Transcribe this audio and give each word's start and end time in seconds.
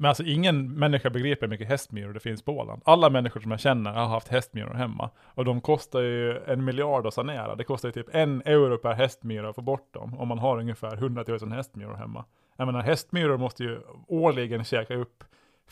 Men 0.00 0.08
alltså 0.08 0.22
ingen 0.22 0.72
människa 0.78 1.10
begriper 1.10 1.46
hur 1.46 1.50
mycket 1.50 1.68
hästmyror 1.68 2.12
det 2.12 2.20
finns 2.20 2.42
på 2.42 2.52
Åland. 2.52 2.82
Alla 2.84 3.10
människor 3.10 3.40
som 3.40 3.50
jag 3.50 3.60
känner 3.60 3.92
har 3.92 4.06
haft 4.06 4.28
hästmyror 4.28 4.74
hemma. 4.74 5.10
Och 5.24 5.44
de 5.44 5.60
kostar 5.60 6.00
ju 6.00 6.38
en 6.38 6.64
miljard 6.64 7.06
att 7.06 7.14
sanera. 7.14 7.54
Det 7.54 7.64
kostar 7.64 7.88
ju 7.88 7.92
typ 7.92 8.14
en 8.14 8.42
euro 8.44 8.78
per 8.78 8.92
hästmyra 8.92 9.48
att 9.48 9.54
få 9.54 9.62
bort 9.62 9.94
dem. 9.94 10.18
Om 10.20 10.28
man 10.28 10.38
har 10.38 10.58
ungefär 10.58 10.94
100 10.96 11.24
000 11.28 11.52
hästmyror 11.52 11.94
hemma. 11.94 12.24
Jag 12.56 12.66
menar 12.66 12.82
hästmyror 12.82 13.36
måste 13.38 13.62
ju 13.64 13.80
årligen 14.08 14.64
käka 14.64 14.94
upp 14.94 15.24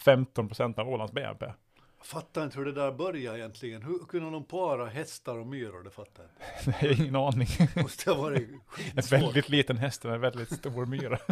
15% 0.04 0.80
av 0.80 0.88
Ålands 0.88 1.12
BNP. 1.12 1.46
Jag 1.98 2.06
fattar 2.06 2.44
inte 2.44 2.58
hur 2.58 2.64
det 2.64 2.72
där 2.72 2.92
började 2.92 3.38
egentligen. 3.38 3.82
Hur 3.82 3.98
kunde 3.98 4.30
de 4.30 4.44
para 4.44 4.86
hästar 4.86 5.38
och 5.38 5.46
myror? 5.46 5.82
Det 5.84 5.90
fattar 5.90 6.24
jag 6.24 6.74
inte. 6.74 6.86
Har 6.86 7.00
ingen 7.02 7.16
aning. 7.16 7.48
Måste 7.82 8.10
ha 8.10 8.22
varit 8.22 8.48
En 8.50 8.60
skitsvårt. 8.94 9.12
väldigt 9.22 9.48
liten 9.48 9.76
häst 9.76 10.04
och 10.04 10.14
en 10.14 10.20
väldigt 10.20 10.52
stor 10.52 10.86
myra. 10.86 11.18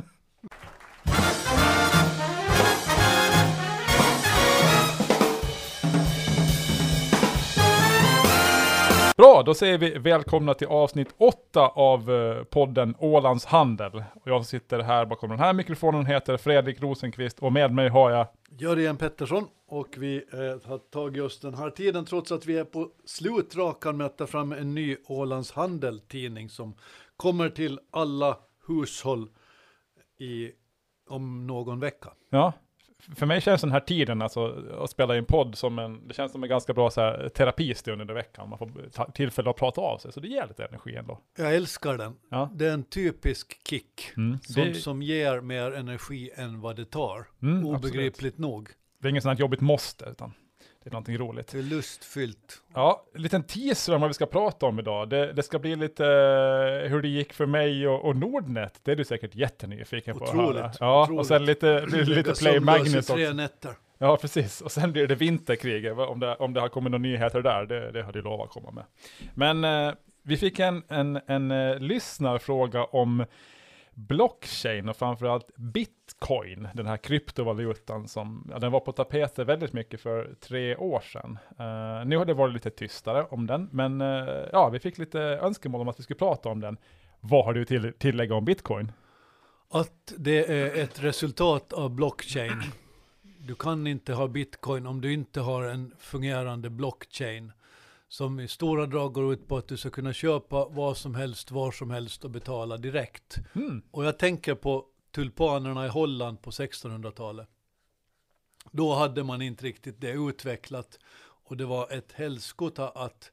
Bra, 9.17 9.43
då 9.43 9.55
säger 9.55 9.79
vi 9.79 9.99
välkomna 9.99 10.55
till 10.55 10.67
avsnitt 10.67 11.15
8 11.17 11.69
av 11.69 12.11
eh, 12.11 12.45
podden 12.45 12.95
Ålands 12.99 13.45
Handel. 13.45 13.95
Och 13.95 14.29
jag 14.29 14.47
sitter 14.47 14.79
här 14.79 15.07
bakom 15.07 15.31
den 15.31 15.39
här 15.39 15.53
mikrofonen 15.53 16.07
heter 16.07 16.37
Fredrik 16.37 16.83
Rosenqvist 16.83 17.39
och 17.39 17.53
med 17.53 17.75
mig 17.75 17.89
har 17.89 18.11
jag 18.11 18.27
Jörgen 18.59 18.97
Pettersson 18.97 19.49
och 19.69 19.89
vi 19.99 20.17
eh, 20.17 20.69
har 20.69 20.79
tagit 20.79 21.23
oss 21.23 21.41
den 21.41 21.55
här 21.55 21.71
tiden 21.71 22.05
trots 22.05 22.33
att 22.33 22.47
vi 22.47 22.59
är 22.59 22.65
på 22.65 22.89
slutrakan 23.05 23.97
med 23.97 24.07
att 24.07 24.19
ta 24.19 24.27
fram 24.27 24.53
en 24.53 24.75
ny 24.75 24.97
Ålands 25.09 25.53
Handel-tidning 25.53 26.49
som 26.49 26.75
kommer 27.17 27.49
till 27.49 27.81
alla 27.91 28.39
hushåll 28.67 29.29
i, 30.19 30.51
om 31.09 31.47
någon 31.47 31.81
vecka. 31.81 32.09
Ja, 32.31 32.53
för 33.15 33.27
mig 33.27 33.41
känns 33.41 33.61
den 33.61 33.73
här 33.73 33.81
tiden, 33.81 34.23
alltså 34.23 34.65
att 34.81 34.91
spela 34.91 35.17
in 35.17 35.25
podd 35.25 35.55
som 35.59 35.79
en, 35.79 36.09
det 36.09 36.15
känns 36.15 36.33
som 36.33 36.43
en 36.43 36.49
ganska 36.49 36.75
bra 36.75 36.91
så 36.91 37.01
här, 37.01 37.29
terapistund 37.29 38.01
under 38.01 38.15
veckan. 38.15 38.49
Man 38.49 38.59
får 38.59 39.11
tillfälle 39.13 39.51
att 39.51 39.57
prata 39.57 39.81
av 39.81 39.99
sig, 39.99 40.13
så 40.13 40.21
det 40.21 40.29
ger 40.29 40.47
lite 40.47 40.65
energi 40.65 40.97
ändå. 40.97 41.19
Jag 41.39 41.55
älskar 41.55 41.99
den. 41.99 42.17
Ja. 42.29 42.51
Det 42.55 42.67
är 42.67 42.73
en 42.73 42.85
typisk 42.85 43.69
kick. 43.69 44.13
Mm. 44.17 44.39
Sånt 44.43 44.67
Det, 44.67 44.75
som 44.75 45.03
ger 45.03 45.41
mer 45.41 45.73
energi 45.73 46.31
än 46.35 46.61
vad 46.61 46.77
det 46.77 46.85
tar. 46.85 47.27
mm, 47.43 47.59
absolut. 47.59 47.77
Obegripligt 47.85 48.39
nog. 48.39 48.69
Det 49.01 49.09
är 49.09 49.11
inget 49.11 49.23
sånt 49.23 49.39
här 49.39 49.41
jobbigt 49.41 49.61
måste, 49.61 50.05
utan 50.05 50.33
är 50.87 50.93
någonting 50.93 51.19
roligt. 51.19 51.53
Det 51.53 51.59
är 51.59 51.63
lustfyllt. 51.63 52.63
Ja, 52.75 53.05
en 53.15 53.23
liten 53.23 53.43
teaser 53.43 53.95
om 53.95 54.01
vad 54.01 54.11
vi 54.11 54.15
ska 54.15 54.27
prata 54.27 54.67
om 54.67 54.79
idag. 54.79 55.09
Det, 55.09 55.33
det 55.33 55.43
ska 55.43 55.59
bli 55.59 55.77
lite 55.77 56.05
eh, 56.05 56.91
hur 56.91 57.03
det 57.03 57.09
gick 57.09 57.33
för 57.33 57.47
mig 57.47 57.89
och, 57.89 58.05
och 58.05 58.17
Nordnet. 58.17 58.81
Det 58.83 58.93
är 58.93 58.97
du 58.97 59.05
säkert 59.05 59.35
jättenyfiken 59.35 60.19
på 60.19 60.25
att 60.25 60.31
Otroligt, 60.31 60.57
höra. 60.57 60.73
Ja, 60.81 61.03
otroligt. 61.03 61.21
och 61.21 61.27
sen 61.27 61.45
lite, 61.45 61.87
lite 61.87 62.33
Play 62.33 62.61
Magnus 62.61 63.07
tre 63.07 63.25
också. 63.27 63.37
nätter. 63.37 63.73
Ja, 63.99 64.17
precis. 64.17 64.61
Och 64.61 64.73
sen 64.73 64.93
blir 64.93 65.07
det 65.07 65.15
vinterkriget. 65.15 65.99
Om 65.99 66.21
det, 66.21 66.35
om 66.37 66.55
det 66.55 66.61
har 66.61 66.69
kommit 66.69 66.91
några 66.91 67.03
nyheter 67.03 67.43
där, 67.43 67.67
det, 67.67 67.91
det 67.93 68.03
har 68.03 68.13
du 68.13 68.23
lovat 68.23 68.47
att 68.47 68.53
komma 68.53 68.71
med. 68.71 68.85
Men 69.35 69.65
eh, 69.65 69.95
vi 70.23 70.37
fick 70.37 70.59
en, 70.59 70.83
en, 70.89 71.21
en 71.27 71.51
eh, 71.51 71.79
lyssnarfråga 71.79 72.85
om 72.85 73.25
blockchain 73.97 74.89
och 74.89 74.97
framförallt 74.97 75.57
bitcoin, 75.57 76.69
den 76.75 76.87
här 76.87 76.97
kryptovalutan 76.97 78.09
som, 78.09 78.51
ja, 78.51 78.59
den 78.59 78.73
var 78.73 78.81
på 78.81 78.93
tapeten 78.93 79.47
väldigt 79.47 79.73
mycket 79.73 80.01
för 80.01 80.35
tre 80.41 80.77
år 80.77 81.01
sedan. 81.01 81.39
Uh, 81.61 82.09
nu 82.09 82.17
har 82.17 82.25
det 82.25 82.35
varit 82.35 82.55
lite 82.55 82.71
tystare 82.71 83.25
om 83.25 83.47
den, 83.47 83.69
men 83.73 84.01
uh, 84.01 84.47
ja, 84.53 84.69
vi 84.69 84.79
fick 84.79 84.99
lite 84.99 85.21
önskemål 85.21 85.81
om 85.81 85.89
att 85.89 85.99
vi 85.99 86.03
skulle 86.03 86.19
prata 86.19 86.49
om 86.49 86.61
den. 86.61 86.77
Vad 87.21 87.45
har 87.45 87.55
du 87.55 87.65
till 87.65 87.93
tillägga 87.99 88.35
om 88.35 88.45
bitcoin? 88.45 88.93
Att 89.71 90.13
det 90.17 90.51
är 90.51 90.83
ett 90.83 91.03
resultat 91.03 91.73
av 91.73 91.91
blockchain. 91.91 92.63
Du 93.39 93.55
kan 93.55 93.87
inte 93.87 94.13
ha 94.13 94.29
bitcoin 94.29 94.87
om 94.87 95.01
du 95.01 95.13
inte 95.13 95.41
har 95.41 95.63
en 95.63 95.95
fungerande 95.99 96.71
blockchain 96.71 97.53
som 98.09 98.41
i 98.41 98.49
stora 98.49 98.87
drag 98.87 99.13
går 99.13 99.33
ut 99.33 99.49
på 99.49 99.57
att 99.57 99.69
du 99.69 99.77
ska 99.77 99.91
kunna 99.91 100.13
köpa 100.13 100.69
vad 100.69 100.97
som 100.97 101.15
helst, 101.15 101.51
var 101.51 101.73
som 101.73 101.91
helst 101.91 102.25
och 102.25 102.31
betala 102.31 102.77
direkt. 102.77 103.39
Hmm. 103.53 103.83
Och 103.91 104.05
jag 104.05 104.19
tänker 104.19 104.55
på 104.55 104.85
tulpanerna 105.11 105.87
i 105.87 105.89
Holland 105.89 106.43
på 106.43 106.51
1600-talet. 106.51 107.49
Då 108.71 108.95
hade 108.95 109.25
man 109.25 109.43
inte 109.43 109.65
riktigt 109.65 110.01
det 110.01 110.11
utvecklat 110.11 110.99
och 111.45 111.57
det 111.57 111.65
var 111.65 111.93
ett 111.93 112.13
helskotta 112.13 112.89
att 112.89 113.31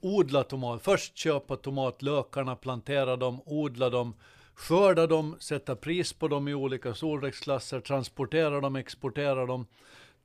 odla 0.00 0.42
tomat. 0.42 0.82
Först 0.82 1.16
köpa 1.16 1.56
tomatlökarna, 1.56 2.56
plantera 2.56 3.16
dem, 3.16 3.40
odla 3.44 3.90
dem, 3.90 4.14
skörda 4.54 5.06
dem, 5.06 5.36
sätta 5.38 5.76
pris 5.76 6.12
på 6.12 6.28
dem 6.28 6.48
i 6.48 6.54
olika 6.54 6.94
storleksklasser, 6.94 7.80
transportera 7.80 8.60
dem, 8.60 8.76
exportera 8.76 9.46
dem 9.46 9.66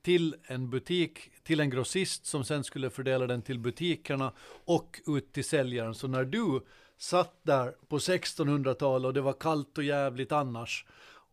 till 0.02 0.36
en 0.44 0.70
butik, 0.70 1.32
till 1.44 1.60
en 1.60 1.70
grossist 1.70 2.26
som 2.26 2.44
sen 2.44 2.64
skulle 2.64 2.90
fördela 2.90 3.28
den 3.28 3.42
till 3.42 3.60
butikerna 3.60 4.32
och 4.66 5.02
ut 5.08 5.34
till 5.34 5.46
säljaren. 5.46 5.96
Så 5.96 6.08
när 6.08 6.26
du 6.26 6.62
satt 6.98 7.40
där 7.44 7.76
på 7.88 7.98
1600-talet 7.98 9.08
och 9.08 9.14
det 9.14 9.22
var 9.22 9.34
kallt 9.34 9.78
och 9.78 9.84
jävligt 9.84 10.32
annars 10.32 10.86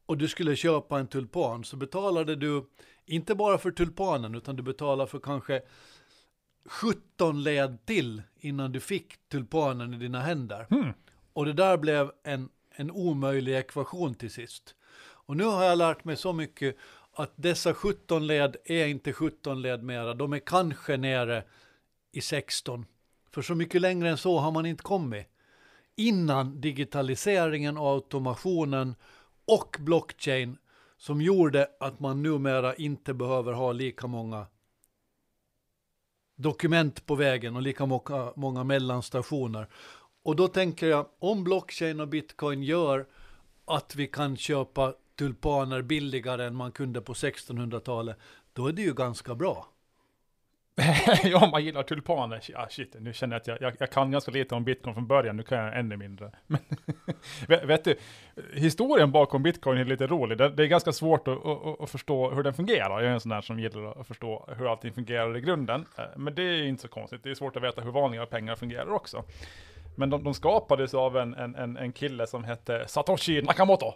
och 0.06 0.18
du 0.18 0.28
skulle 0.28 0.56
köpa 0.56 0.98
en 0.98 1.06
tulpan 1.06 1.64
så 1.64 1.76
betalade 1.76 2.36
du 2.36 2.64
inte 3.06 3.34
bara 3.34 3.58
för 3.58 3.70
tulpanen 3.70 4.34
utan 4.34 4.56
du 4.56 4.62
betalade 4.62 5.10
för 5.10 5.18
kanske 5.18 5.62
17 6.64 7.42
led 7.42 7.86
till 7.86 8.22
innan 8.40 8.72
du 8.72 8.80
fick 8.80 9.28
tulpanen 9.28 9.94
i 9.94 9.96
dina 9.96 10.20
händer. 10.20 10.66
Hmm. 10.70 10.92
Och 11.32 11.46
det 11.46 11.52
där 11.52 11.76
blev 11.76 12.10
en, 12.24 12.48
en 12.70 12.90
omöjlig 12.90 13.56
ekvation 13.56 14.14
till 14.14 14.30
sist. 14.30 14.74
Och 15.28 15.36
nu 15.36 15.44
har 15.44 15.64
jag 15.64 15.78
lärt 15.78 16.04
mig 16.04 16.16
så 16.16 16.32
mycket 16.32 16.76
att 17.18 17.32
dessa 17.36 17.74
17 17.74 18.26
led 18.26 18.56
är 18.64 18.86
inte 18.86 19.12
17 19.12 19.62
led 19.62 19.82
mera. 19.82 20.14
De 20.14 20.32
är 20.32 20.38
kanske 20.38 20.96
nere 20.96 21.44
i 22.12 22.20
16. 22.20 22.86
För 23.30 23.42
så 23.42 23.54
mycket 23.54 23.80
längre 23.80 24.08
än 24.10 24.16
så 24.16 24.38
har 24.38 24.52
man 24.52 24.66
inte 24.66 24.82
kommit. 24.82 25.26
Innan 25.96 26.60
digitaliseringen 26.60 27.78
och 27.78 27.86
automationen 27.86 28.94
och 29.44 29.76
blockchain 29.80 30.58
som 30.96 31.20
gjorde 31.20 31.68
att 31.80 32.00
man 32.00 32.22
numera 32.22 32.74
inte 32.74 33.14
behöver 33.14 33.52
ha 33.52 33.72
lika 33.72 34.06
många 34.06 34.46
dokument 36.36 37.06
på 37.06 37.14
vägen 37.14 37.56
och 37.56 37.62
lika 37.62 37.86
många, 37.86 38.32
många 38.36 38.64
mellanstationer. 38.64 39.68
Och 40.22 40.36
då 40.36 40.48
tänker 40.48 40.86
jag, 40.86 41.06
om 41.18 41.44
blockchain 41.44 42.00
och 42.00 42.08
bitcoin 42.08 42.62
gör 42.62 43.06
att 43.64 43.94
vi 43.94 44.06
kan 44.06 44.36
köpa 44.36 44.94
tulpaner 45.18 45.82
billigare 45.82 46.44
än 46.44 46.54
man 46.54 46.72
kunde 46.72 47.00
på 47.00 47.12
1600-talet, 47.12 48.16
då 48.52 48.66
är 48.66 48.72
det 48.72 48.82
ju 48.82 48.94
ganska 48.94 49.34
bra. 49.34 49.66
ja, 51.22 51.44
om 51.44 51.50
man 51.50 51.64
gillar 51.64 51.82
tulpaner. 51.82 52.40
Ja, 52.48 52.66
shit, 52.70 52.96
nu 53.00 53.12
känner 53.12 53.34
jag 53.34 53.40
att 53.40 53.46
jag, 53.46 53.62
jag, 53.62 53.76
jag 53.78 53.90
kan 53.90 54.10
ganska 54.10 54.30
lite 54.30 54.54
om 54.54 54.64
bitcoin 54.64 54.94
från 54.94 55.06
början, 55.06 55.36
nu 55.36 55.42
kan 55.42 55.58
jag 55.58 55.78
ännu 55.78 55.96
mindre. 55.96 56.30
Men, 56.46 56.60
vet, 57.48 57.64
vet 57.64 57.84
du, 57.84 57.96
historien 58.54 59.12
bakom 59.12 59.42
bitcoin 59.42 59.78
är 59.78 59.84
lite 59.84 60.06
rolig. 60.06 60.38
Det, 60.38 60.48
det 60.48 60.62
är 60.62 60.66
ganska 60.66 60.92
svårt 60.92 61.28
att, 61.28 61.46
att, 61.46 61.80
att 61.80 61.90
förstå 61.90 62.30
hur 62.30 62.42
den 62.42 62.54
fungerar. 62.54 63.00
Jag 63.00 63.10
är 63.10 63.14
en 63.14 63.20
sån 63.20 63.30
där 63.30 63.40
som 63.40 63.60
gillar 63.60 64.00
att 64.00 64.06
förstå 64.06 64.48
hur 64.58 64.70
allting 64.70 64.92
fungerar 64.92 65.36
i 65.36 65.40
grunden. 65.40 65.86
Eh, 65.98 66.04
men 66.16 66.34
det 66.34 66.42
är 66.42 66.62
inte 66.62 66.82
så 66.82 66.88
konstigt, 66.88 67.22
det 67.22 67.30
är 67.30 67.34
svårt 67.34 67.56
att 67.56 67.62
veta 67.62 67.80
hur 67.80 67.90
vanliga 67.90 68.26
pengar 68.26 68.54
fungerar 68.54 68.90
också. 68.90 69.24
Men 69.96 70.10
de, 70.10 70.24
de 70.24 70.34
skapades 70.34 70.94
av 70.94 71.16
en, 71.16 71.34
en, 71.34 71.76
en 71.76 71.92
kille 71.92 72.26
som 72.26 72.44
hette 72.44 72.84
Satoshi 72.88 73.42
Nakamoto. 73.42 73.94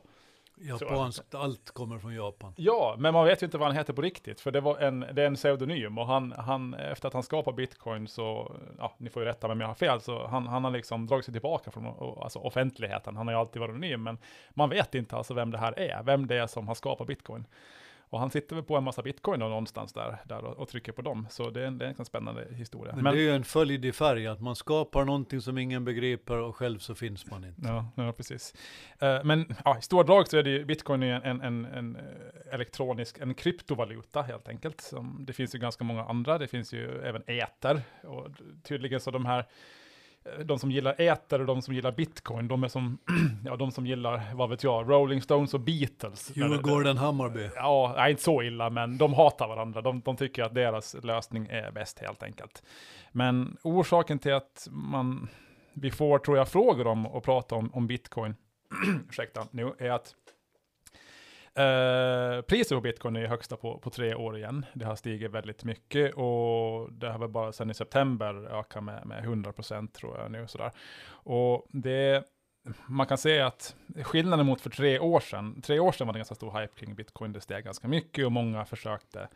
Japanskt, 0.56 1.34
allt 1.34 1.70
kommer 1.70 1.98
från 1.98 2.14
Japan. 2.14 2.52
Ja, 2.56 2.96
men 2.98 3.14
man 3.14 3.24
vet 3.24 3.42
ju 3.42 3.44
inte 3.44 3.58
vad 3.58 3.68
han 3.68 3.76
heter 3.76 3.92
på 3.92 4.02
riktigt, 4.02 4.40
för 4.40 4.50
det, 4.50 4.60
var 4.60 4.78
en, 4.78 5.00
det 5.00 5.22
är 5.22 5.26
en 5.26 5.34
pseudonym 5.34 5.98
och 5.98 6.06
han, 6.06 6.32
han, 6.32 6.74
efter 6.74 7.08
att 7.08 7.14
han 7.14 7.22
skapade 7.22 7.56
bitcoin 7.56 8.08
så, 8.08 8.56
ja, 8.78 8.94
ni 8.98 9.10
får 9.10 9.22
ju 9.22 9.28
rätta 9.28 9.48
mig 9.48 9.54
om 9.54 9.60
jag 9.60 9.68
har 9.68 9.74
fel, 9.74 10.00
så 10.00 10.26
han, 10.26 10.46
han 10.46 10.64
har 10.64 10.70
liksom 10.70 11.06
dragit 11.06 11.24
sig 11.24 11.32
tillbaka 11.32 11.70
från 11.70 11.86
alltså 12.22 12.38
offentligheten. 12.38 13.16
Han 13.16 13.26
har 13.26 13.34
ju 13.34 13.40
alltid 13.40 13.60
varit 13.60 13.70
anonym, 13.70 14.02
men 14.02 14.18
man 14.50 14.70
vet 14.70 14.94
inte 14.94 15.16
alltså 15.16 15.34
vem 15.34 15.50
det 15.50 15.58
här 15.58 15.78
är, 15.78 16.02
vem 16.02 16.26
det 16.26 16.36
är 16.36 16.46
som 16.46 16.68
har 16.68 16.74
skapat 16.74 17.06
bitcoin. 17.06 17.46
Och 18.12 18.20
han 18.20 18.30
sitter 18.30 18.56
väl 18.56 18.64
på 18.64 18.76
en 18.76 18.84
massa 18.84 19.02
bitcoin 19.02 19.40
någonstans 19.40 19.92
där, 19.92 20.18
där 20.24 20.44
och, 20.44 20.58
och 20.58 20.68
trycker 20.68 20.92
på 20.92 21.02
dem, 21.02 21.26
så 21.30 21.50
det 21.50 21.62
är 21.62 21.66
en, 21.66 21.78
det 21.78 21.86
är 21.86 21.94
en 21.98 22.04
spännande 22.04 22.46
historia. 22.50 22.94
Men, 22.96 23.04
det 23.04 23.20
är 23.20 23.22
ju 23.22 23.30
en 23.30 23.44
följd 23.44 23.84
i 23.84 23.92
färg, 23.92 24.26
att 24.26 24.40
man 24.40 24.56
skapar 24.56 25.04
någonting 25.04 25.40
som 25.40 25.58
ingen 25.58 25.84
begriper 25.84 26.36
och 26.36 26.56
själv 26.56 26.78
så 26.78 26.94
finns 26.94 27.30
man 27.30 27.44
inte. 27.44 27.62
Ja, 27.64 27.88
ja 27.96 28.12
precis. 28.12 28.54
Eh, 28.98 29.24
men 29.24 29.54
ja, 29.64 29.78
i 29.78 29.82
stora 29.82 30.02
drag 30.02 30.28
så 30.28 30.38
är 30.38 30.42
det 30.42 30.50
ju, 30.50 30.64
bitcoin 30.64 31.02
är 31.02 31.20
en, 31.20 31.40
en, 31.40 31.64
en 31.64 31.96
eh, 31.96 32.54
elektronisk, 32.54 33.18
en 33.18 33.34
kryptovaluta 33.34 34.22
helt 34.22 34.48
enkelt. 34.48 34.80
Som, 34.80 35.24
det 35.26 35.32
finns 35.32 35.54
ju 35.54 35.58
ganska 35.58 35.84
många 35.84 36.04
andra, 36.04 36.38
det 36.38 36.46
finns 36.46 36.72
ju 36.72 37.02
även 37.02 37.22
äter. 37.26 37.82
Och 38.02 38.28
tydligen 38.62 39.00
så 39.00 39.10
de 39.10 39.26
här, 39.26 39.44
de 40.44 40.58
som 40.58 40.70
gillar 40.70 41.00
äter 41.00 41.40
och 41.40 41.46
de 41.46 41.62
som 41.62 41.74
gillar 41.74 41.92
bitcoin, 41.92 42.48
de 42.48 42.64
är 42.64 42.68
som, 42.68 42.98
ja 43.44 43.56
de 43.56 43.70
som 43.72 43.86
gillar, 43.86 44.34
vad 44.34 44.50
vet 44.50 44.64
jag, 44.64 44.90
Rolling 44.90 45.22
Stones 45.22 45.54
och 45.54 45.60
Beatles. 45.60 46.36
Djurgården, 46.36 46.96
Hammarby. 46.96 47.50
Ja, 47.54 47.94
nej, 47.96 48.10
inte 48.10 48.22
så 48.22 48.42
illa, 48.42 48.70
men 48.70 48.98
de 48.98 49.14
hatar 49.14 49.48
varandra. 49.48 49.80
De, 49.80 50.00
de 50.00 50.16
tycker 50.16 50.42
att 50.42 50.54
deras 50.54 50.96
lösning 51.02 51.46
är 51.46 51.70
bäst 51.70 51.98
helt 51.98 52.22
enkelt. 52.22 52.62
Men 53.12 53.56
orsaken 53.62 54.18
till 54.18 54.34
att 54.34 54.68
man, 54.70 55.28
vi 55.72 55.90
får, 55.90 56.18
tror 56.18 56.36
jag, 56.36 56.48
frågor 56.48 56.86
om 56.86 57.06
och 57.06 57.24
prata 57.24 57.54
om, 57.54 57.70
om 57.74 57.86
bitcoin, 57.86 58.34
ursäkta, 59.08 59.46
nu, 59.50 59.72
är 59.78 59.90
att 59.90 60.14
Eh, 61.54 62.42
priset 62.42 62.76
på 62.76 62.80
bitcoin 62.80 63.16
är 63.16 63.26
högsta 63.26 63.56
på, 63.56 63.78
på 63.78 63.90
tre 63.90 64.14
år 64.14 64.36
igen. 64.36 64.66
Det 64.74 64.84
har 64.84 64.96
stigit 64.96 65.30
väldigt 65.30 65.64
mycket 65.64 66.14
och 66.14 66.92
det 66.92 67.10
har 67.10 67.18
väl 67.18 67.28
bara 67.28 67.52
sedan 67.52 67.70
i 67.70 67.74
september 67.74 68.58
ökat 68.58 68.84
med, 68.84 69.06
med 69.06 69.24
100% 69.24 69.92
tror 69.92 70.18
jag 70.18 70.30
nu. 70.30 70.48
Sådär. 70.48 70.70
Och 71.08 71.66
det 71.70 72.24
man 72.86 73.06
kan 73.06 73.18
säga 73.18 73.46
att 73.46 73.76
skillnaden 74.02 74.46
mot 74.46 74.60
för 74.60 74.70
tre 74.70 74.98
år 74.98 75.20
sedan, 75.20 75.62
tre 75.62 75.78
år 75.78 75.92
sedan 75.92 76.06
var 76.06 76.14
det 76.14 76.18
ganska 76.18 76.34
stor 76.34 76.60
hype 76.60 76.74
kring 76.74 76.94
bitcoin, 76.94 77.32
det 77.32 77.40
steg 77.40 77.64
ganska 77.64 77.88
mycket 77.88 78.26
och 78.26 78.32
många 78.32 78.64
försökte 78.64 79.28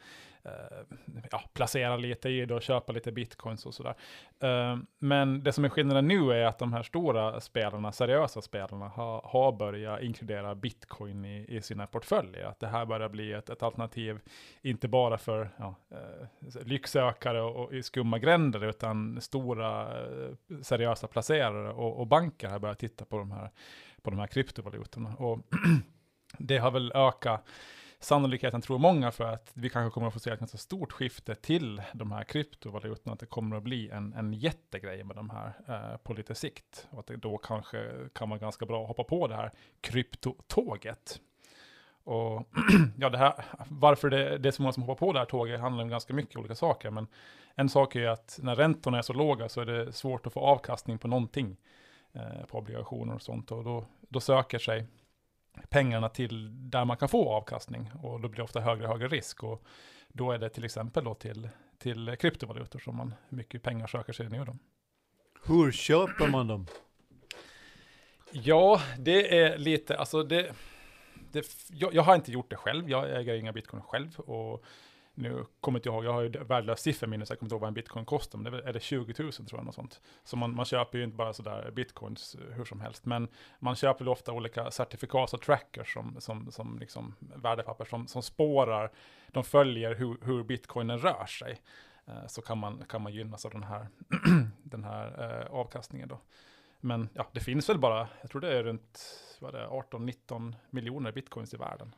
Eh, 0.45 0.97
ja, 1.31 1.43
placera 1.53 1.97
lite 1.97 2.29
i 2.29 2.47
det 2.47 2.55
och 2.55 2.63
köpa 2.63 2.93
lite 2.93 3.13
bitcoins 3.13 3.67
och 3.67 3.75
sådär. 3.75 3.95
Eh, 4.41 4.79
men 4.99 5.43
det 5.43 5.53
som 5.53 5.65
är 5.65 5.69
skillnaden 5.69 6.09
nu 6.09 6.33
är 6.33 6.45
att 6.45 6.59
de 6.59 6.73
här 6.73 6.83
stora 6.83 7.41
spelarna, 7.41 7.93
seriösa 7.93 8.43
spelarna, 8.43 8.89
har, 8.89 9.21
har 9.25 9.53
börjat 9.53 10.03
inkludera 10.03 10.55
bitcoin 10.55 11.25
i, 11.25 11.47
i 11.49 11.63
sina 11.63 11.87
portföljer. 11.87 12.45
Att 12.45 12.61
det 12.61 12.67
här 12.67 12.87
börjar 12.87 13.09
bli 13.09 13.33
ett, 13.33 13.51
ett 13.51 13.63
alternativ, 13.63 14.21
inte 14.63 14.89
bara 14.89 15.19
för 15.19 15.51
ja, 15.57 15.75
eh, 15.91 16.63
lycksökare 16.65 17.43
och, 17.43 17.75
i 17.75 17.83
skumma 17.83 18.19
gränder, 18.19 18.65
utan 18.65 19.21
stora 19.21 19.89
seriösa 20.63 21.07
placerare 21.07 21.73
och, 21.73 22.01
och 22.01 22.07
banker 22.07 22.49
har 22.49 22.59
börjat 22.59 22.79
titta 22.79 23.05
på 23.05 23.19
de 23.19 23.31
här, 23.31 23.51
på 24.03 24.11
de 24.11 24.19
här 24.19 24.27
kryptovalutorna. 24.27 25.15
Och 25.15 25.39
det 26.39 26.59
har 26.59 26.71
väl 26.71 26.93
ökat 26.95 27.45
sannolikheten 28.01 28.63
tror 28.63 28.79
många 28.79 29.11
för 29.11 29.25
att 29.25 29.51
vi 29.55 29.71
kanske 29.71 29.95
kommer 29.95 30.07
att 30.07 30.13
få 30.13 30.21
se 30.21 30.31
ett 30.31 30.39
ganska 30.39 30.59
stort 30.59 30.93
skifte 30.93 31.35
till 31.35 31.83
de 31.95 32.13
här 32.13 32.25
kryptovalutorna, 32.25 33.13
att 33.13 33.21
det 33.21 33.27
kommer 33.27 33.57
att 33.57 33.63
bli 33.63 33.91
en, 33.91 34.13
en 34.13 34.33
jättegrej 34.33 35.05
med 35.05 35.17
de 35.17 35.31
här 35.31 35.53
eh, 35.69 35.97
på 35.97 36.15
lite 36.15 36.35
sikt. 36.35 36.87
Och 36.91 37.01
att 37.01 37.07
det 37.07 37.17
då 37.17 37.39
kanske 37.39 37.91
kan 38.13 38.29
vara 38.31 38.39
ganska 38.39 38.67
bra 38.67 38.83
att 38.83 38.89
hoppa 38.89 39.05
på 39.05 39.27
det 39.27 39.35
här 39.35 39.53
kryptotåget. 39.81 41.21
Och 42.05 42.49
ja, 42.97 43.11
det 43.11 43.19
här, 43.19 43.45
varför 43.69 44.11
det, 44.11 44.39
det 44.39 44.49
är 44.49 44.51
så 44.51 44.63
många 44.63 44.73
som 44.73 44.83
hoppar 44.83 45.07
på 45.07 45.13
det 45.13 45.19
här 45.19 45.27
tåget 45.27 45.61
handlar 45.61 45.85
om 45.85 45.91
ganska 45.91 46.15
mycket 46.15 46.37
olika 46.37 46.55
saker. 46.55 46.91
Men 46.91 47.07
en 47.55 47.69
sak 47.69 47.97
är 47.97 48.01
ju 48.01 48.07
att 48.07 48.39
när 48.43 48.55
räntorna 48.55 48.99
är 48.99 49.03
så 49.03 49.13
låga 49.13 49.49
så 49.49 49.61
är 49.61 49.67
det 49.67 49.93
svårt 49.93 50.27
att 50.27 50.33
få 50.33 50.41
avkastning 50.41 50.99
på 50.99 51.09
någonting 51.09 51.57
eh, 52.13 52.47
på 52.47 52.59
obligationer 52.59 53.15
och 53.15 53.23
sånt. 53.23 53.53
Och 53.53 53.65
då, 53.65 53.85
då 54.09 54.21
söker 54.21 54.59
sig 54.59 54.87
pengarna 55.69 56.09
till 56.09 56.71
där 56.71 56.85
man 56.85 56.97
kan 56.97 57.09
få 57.09 57.33
avkastning 57.33 57.91
och 58.03 58.21
då 58.21 58.29
blir 58.29 58.37
det 58.37 58.43
ofta 58.43 58.61
högre 58.61 58.85
och 58.85 58.93
högre 58.93 59.09
risk 59.09 59.43
och 59.43 59.65
då 60.09 60.33
är 60.33 60.39
det 60.39 60.49
till 60.49 60.65
exempel 60.65 61.05
då 61.05 61.15
till, 61.15 61.49
till 61.79 62.17
kryptovalutor 62.17 62.79
som 62.79 62.97
man 62.97 63.15
mycket 63.29 63.63
pengar 63.63 63.87
söker 63.87 64.13
sig 64.13 64.29
nu 64.29 64.45
då. 64.45 64.57
Hur 65.47 65.73
köper 65.73 66.29
man 66.29 66.47
dem? 66.47 66.67
Ja, 68.33 68.81
det 68.99 69.39
är 69.39 69.59
lite, 69.59 69.99
alltså 69.99 70.23
det, 70.23 70.53
det 71.33 71.47
jag, 71.71 71.95
jag, 71.95 72.03
har 72.03 72.15
inte 72.15 72.33
gjort 72.33 72.51
det 72.51 72.57
själv, 72.57 72.91
jag 72.91 73.21
äger 73.21 73.35
inga 73.35 73.53
bitcoin 73.53 73.83
själv 73.83 74.21
och 74.21 74.65
nu 75.19 75.45
kommer 75.61 75.79
inte 75.79 75.89
jag 75.89 75.95
ihåg, 75.95 76.05
jag 76.05 76.13
har 76.13 76.23
ju 76.23 76.29
värdelöst 76.29 76.83
sifferminne 76.83 77.27
så 77.27 77.33
jag 77.33 77.39
kommer 77.39 77.47
inte 77.47 77.55
ihåg 77.55 77.61
vad 77.61 77.69
en 77.69 77.75
bitcoin 77.75 78.05
kostar, 78.05 78.39
men 78.39 78.53
det 78.53 78.59
är, 78.59 78.63
är 78.63 78.73
det 78.73 78.81
20 78.81 79.23
000 79.23 79.33
tror 79.33 79.49
jag, 79.51 79.65
något 79.65 79.75
sånt. 79.75 80.01
Så 80.25 80.37
man, 80.37 80.55
man 80.55 80.65
köper 80.65 80.99
ju 80.99 81.05
inte 81.05 81.17
bara 81.17 81.33
sådär 81.33 81.71
bitcoins 81.71 82.35
eh, 82.35 82.57
hur 82.57 82.65
som 82.65 82.81
helst, 82.81 83.07
men 83.07 83.29
man 83.59 83.75
köper 83.75 84.05
ju 84.05 84.11
ofta 84.11 84.33
olika 84.33 84.71
certifikat 84.71 85.33
och 85.33 85.43
trackers 85.43 85.93
som, 85.93 86.17
som, 86.19 86.53
som 86.53 86.79
liksom 86.79 87.15
värdepapper 87.19 87.85
som, 87.85 88.07
som 88.07 88.23
spårar, 88.23 88.93
de 89.29 89.45
följer 89.45 89.95
hur, 89.95 90.17
hur 90.23 90.45
bitcoinen 90.45 90.99
rör 90.99 91.27
sig. 91.27 91.61
Eh, 92.07 92.27
så 92.27 92.43
kan 92.43 92.59
man, 92.59 92.85
kan 92.89 93.03
man 93.03 93.13
gynnas 93.13 93.45
av 93.45 93.51
den 93.51 93.65
här, 93.65 93.89
den 94.63 94.85
här 94.85 95.41
eh, 95.41 95.55
avkastningen 95.55 96.09
då. 96.09 96.21
Men 96.81 97.09
ja, 97.15 97.27
det 97.33 97.41
finns 97.41 97.69
väl 97.69 97.79
bara, 97.79 98.09
jag 98.21 98.31
tror 98.31 98.41
det 98.41 98.59
är 98.59 98.63
runt 98.63 99.23
18-19 99.41 100.55
miljoner 100.71 101.13
bitcoins 101.13 101.55
i 101.55 101.57
världen. 101.57 101.95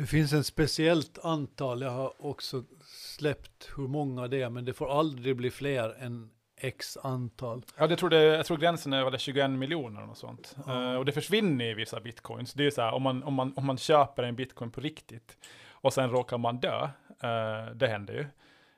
Det 0.00 0.06
finns 0.06 0.32
en 0.32 0.44
speciellt 0.44 1.18
antal, 1.24 1.82
jag 1.82 1.90
har 1.90 2.12
också 2.26 2.64
släppt 2.86 3.70
hur 3.76 3.88
många 3.88 4.28
det 4.28 4.42
är, 4.42 4.50
men 4.50 4.64
det 4.64 4.72
får 4.72 4.98
aldrig 4.98 5.36
bli 5.36 5.50
fler 5.50 5.96
än 5.98 6.30
x 6.56 6.98
antal. 7.02 7.62
Ja, 7.76 7.86
det 7.86 7.96
tror 7.96 8.10
det, 8.10 8.22
jag 8.22 8.46
tror 8.46 8.56
gränsen 8.56 8.92
är 8.92 9.18
21 9.18 9.50
miljoner 9.50 10.10
och 10.10 10.16
sånt. 10.16 10.56
Ja. 10.66 10.72
Uh, 10.72 10.94
och 10.94 11.04
det 11.04 11.12
försvinner 11.12 11.64
i 11.64 11.74
vissa 11.74 12.00
bitcoins. 12.00 12.52
Det 12.52 12.66
är 12.66 12.70
så 12.70 12.82
här, 12.82 12.92
om 12.92 13.02
man, 13.02 13.22
om, 13.22 13.34
man, 13.34 13.52
om 13.56 13.66
man 13.66 13.78
köper 13.78 14.22
en 14.22 14.36
bitcoin 14.36 14.70
på 14.70 14.80
riktigt 14.80 15.36
och 15.70 15.92
sen 15.92 16.10
råkar 16.10 16.38
man 16.38 16.60
dö, 16.60 16.82
uh, 16.84 17.74
det 17.74 17.86
händer 17.86 18.14
ju, 18.14 18.26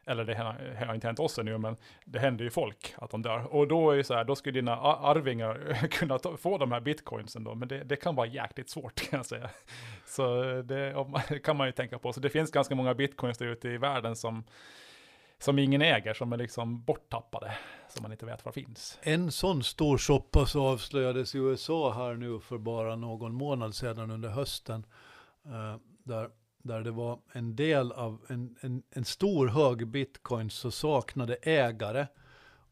eller 0.07 0.25
det 0.25 0.35
har, 0.87 0.95
inte 0.95 1.07
hänt 1.07 1.21
oss 1.21 1.39
ännu, 1.39 1.59
men 1.59 1.77
det 2.05 2.19
händer 2.19 2.45
ju 2.45 2.51
folk 2.51 2.95
att 2.97 3.11
de 3.11 3.23
dör. 3.23 3.55
Och 3.55 3.69
då 3.69 3.91
är 3.91 3.97
det 3.97 4.05
så 4.05 4.15
här, 4.15 4.25
då 4.25 4.37
skulle 4.37 4.59
dina 4.61 4.77
arvingar 4.77 5.87
kunna 5.91 6.19
ta, 6.19 6.37
få 6.37 6.59
de 6.59 6.73
här 6.73 6.81
bitcoinsen 6.81 7.45
då, 7.45 7.55
men 7.55 7.69
det, 7.69 7.85
det, 7.85 7.97
kan 7.97 8.15
vara 8.15 8.27
jäkligt 8.27 8.71
svårt 8.71 8.95
kan 9.11 9.17
jag 9.17 9.27
säga. 9.27 9.51
Så 10.07 10.43
det, 10.63 10.95
kan 11.45 11.57
man 11.57 11.67
ju 11.67 11.73
tänka 11.73 11.99
på. 11.99 12.13
Så 12.13 12.21
det 12.21 12.31
finns 12.31 12.51
ganska 12.51 12.75
många 12.75 12.95
bitcoins 12.95 13.39
där 13.39 13.47
ute 13.47 13.69
i 13.69 13.79
världen 13.79 14.17
som, 14.17 14.45
som 15.39 15.59
ingen 15.59 15.83
äger, 15.83 16.15
som 16.15 16.33
är 16.33 16.37
liksom 16.37 16.85
borttappade, 16.85 17.53
som 17.89 18.03
man 18.03 18.13
inte 18.13 18.27
vet 18.27 18.45
var 18.45 18.53
finns. 18.53 18.99
En 19.03 19.33
sån 19.33 19.63
stor 19.63 19.99
soppa 19.99 20.47
så 20.47 20.67
avslöjades 20.67 21.35
i 21.35 21.39
USA 21.39 21.93
här 21.93 22.15
nu 22.15 22.41
för 22.41 22.59
bara 22.59 22.97
någon 22.97 23.35
månad 23.35 23.75
sedan 23.75 24.11
under 24.11 24.29
hösten, 24.29 24.87
eh, 25.45 25.77
där 26.05 26.31
där 26.63 26.81
det 26.81 26.91
var 26.91 27.19
en 27.33 27.57
del 27.57 27.93
av 27.93 28.21
en, 28.29 28.57
en, 28.61 28.83
en 28.91 29.05
stor 29.05 29.47
hög 29.47 29.87
bitcoin 29.87 30.51
så 30.51 30.71
saknade 30.71 31.37
ägare 31.43 32.07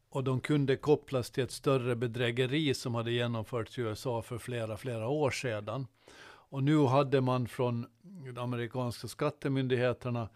och 0.09 0.23
de 0.23 0.39
kunde 0.41 0.75
kopplas 0.75 1.31
till 1.31 1.43
ett 1.43 1.51
större 1.51 1.95
bedrägeri 1.95 2.73
som 2.73 2.95
hade 2.95 3.11
genomförts 3.11 3.77
i 3.77 3.81
USA 3.81 4.21
för 4.21 4.37
flera, 4.37 4.77
flera 4.77 5.07
år 5.07 5.31
sedan. 5.31 5.87
Och 6.23 6.63
nu 6.63 6.85
hade 6.85 7.21
man 7.21 7.47
från 7.47 7.87
de 8.01 8.37
amerikanska 8.37 9.07
skattemyndigheterna 9.07 10.29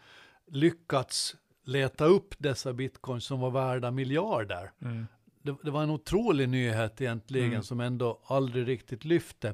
lyckats 0.48 1.36
leta 1.64 2.06
upp 2.06 2.36
dessa 2.38 2.74
bitcoins 2.74 3.26
som 3.26 3.40
var 3.40 3.52
värda 3.52 3.92
miljarder. 3.92 4.72
Mm. 4.82 5.08
Det, 5.42 5.56
det, 5.64 5.72
var 5.72 5.84
en 5.84 5.90
otrolig 5.90 6.50
nyhet 6.50 7.02
egentligen 7.02 7.50
mm. 7.50 7.64
som 7.64 7.80
ändå 7.80 8.20
aldrig 8.26 8.68
riktigt 8.68 9.06
lyfte. 9.06 9.54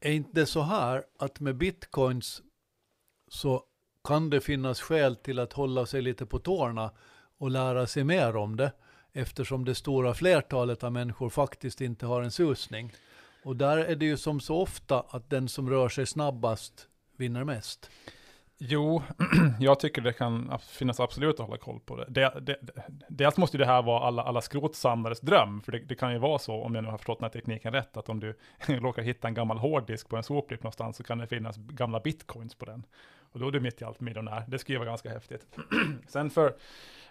Är 0.00 0.12
inte 0.12 0.40
det 0.40 0.46
så 0.46 0.60
här 0.60 1.04
att 1.18 1.40
med 1.40 1.56
bitcoins 1.56 2.42
så 3.32 3.62
kan 4.04 4.30
det 4.30 4.40
finnas 4.40 4.80
skäl 4.80 5.16
till 5.16 5.38
att 5.38 5.52
hålla 5.52 5.86
sig 5.86 6.02
lite 6.02 6.26
på 6.26 6.38
tårna 6.38 6.90
och 7.38 7.50
lära 7.50 7.86
sig 7.86 8.04
mer 8.04 8.36
om 8.36 8.56
det 8.56 8.72
eftersom 9.12 9.64
det 9.64 9.74
stora 9.74 10.14
flertalet 10.14 10.84
av 10.84 10.92
människor 10.92 11.30
faktiskt 11.30 11.80
inte 11.80 12.06
har 12.06 12.22
en 12.22 12.30
susning. 12.30 12.92
Och 13.44 13.56
där 13.56 13.78
är 13.78 13.96
det 13.96 14.04
ju 14.04 14.16
som 14.16 14.40
så 14.40 14.56
ofta 14.56 15.04
att 15.08 15.30
den 15.30 15.48
som 15.48 15.70
rör 15.70 15.88
sig 15.88 16.06
snabbast 16.06 16.88
vinner 17.16 17.44
mest. 17.44 17.90
Jo, 18.58 19.02
jag 19.60 19.80
tycker 19.80 20.02
det 20.02 20.12
kan 20.12 20.58
finnas 20.58 21.00
absolut 21.00 21.40
att 21.40 21.46
hålla 21.46 21.58
koll 21.58 21.80
på 21.80 21.96
det. 21.96 22.06
det, 22.08 22.40
det, 22.40 22.56
det 22.60 22.84
dels 23.08 23.36
måste 23.36 23.58
det 23.58 23.66
här 23.66 23.82
vara 23.82 24.06
alla, 24.06 24.22
alla 24.22 24.40
skrotsamlares 24.40 25.20
dröm, 25.20 25.60
för 25.60 25.72
det, 25.72 25.78
det, 25.78 25.94
kan 25.94 26.12
ju 26.12 26.18
vara 26.18 26.38
så, 26.38 26.62
om 26.62 26.74
jag 26.74 26.84
nu 26.84 26.90
har 26.90 26.98
förstått 26.98 27.18
den 27.18 27.24
här 27.24 27.30
tekniken 27.30 27.72
rätt, 27.72 27.96
att 27.96 28.08
om 28.08 28.20
du 28.20 28.38
råkar 28.66 29.02
hitta 29.02 29.28
en 29.28 29.34
gammal 29.34 29.58
hårddisk 29.58 30.08
på 30.08 30.16
en 30.16 30.22
soplipp 30.22 30.62
någonstans 30.62 30.96
så 30.96 31.02
kan 31.02 31.18
det 31.18 31.26
finnas 31.26 31.56
gamla 31.56 32.00
bitcoins 32.00 32.54
på 32.54 32.64
den. 32.64 32.86
Och 33.32 33.40
då 33.40 33.48
är 33.48 33.52
du 33.52 33.60
mitt 33.60 33.82
i 33.82 33.84
allt 33.84 34.00
miljonär. 34.00 34.44
Det 34.48 34.58
skulle 34.58 34.74
ju 34.74 34.78
vara 34.78 34.88
ganska 34.88 35.10
häftigt. 35.10 35.46
Sen 36.08 36.30
för 36.30 36.54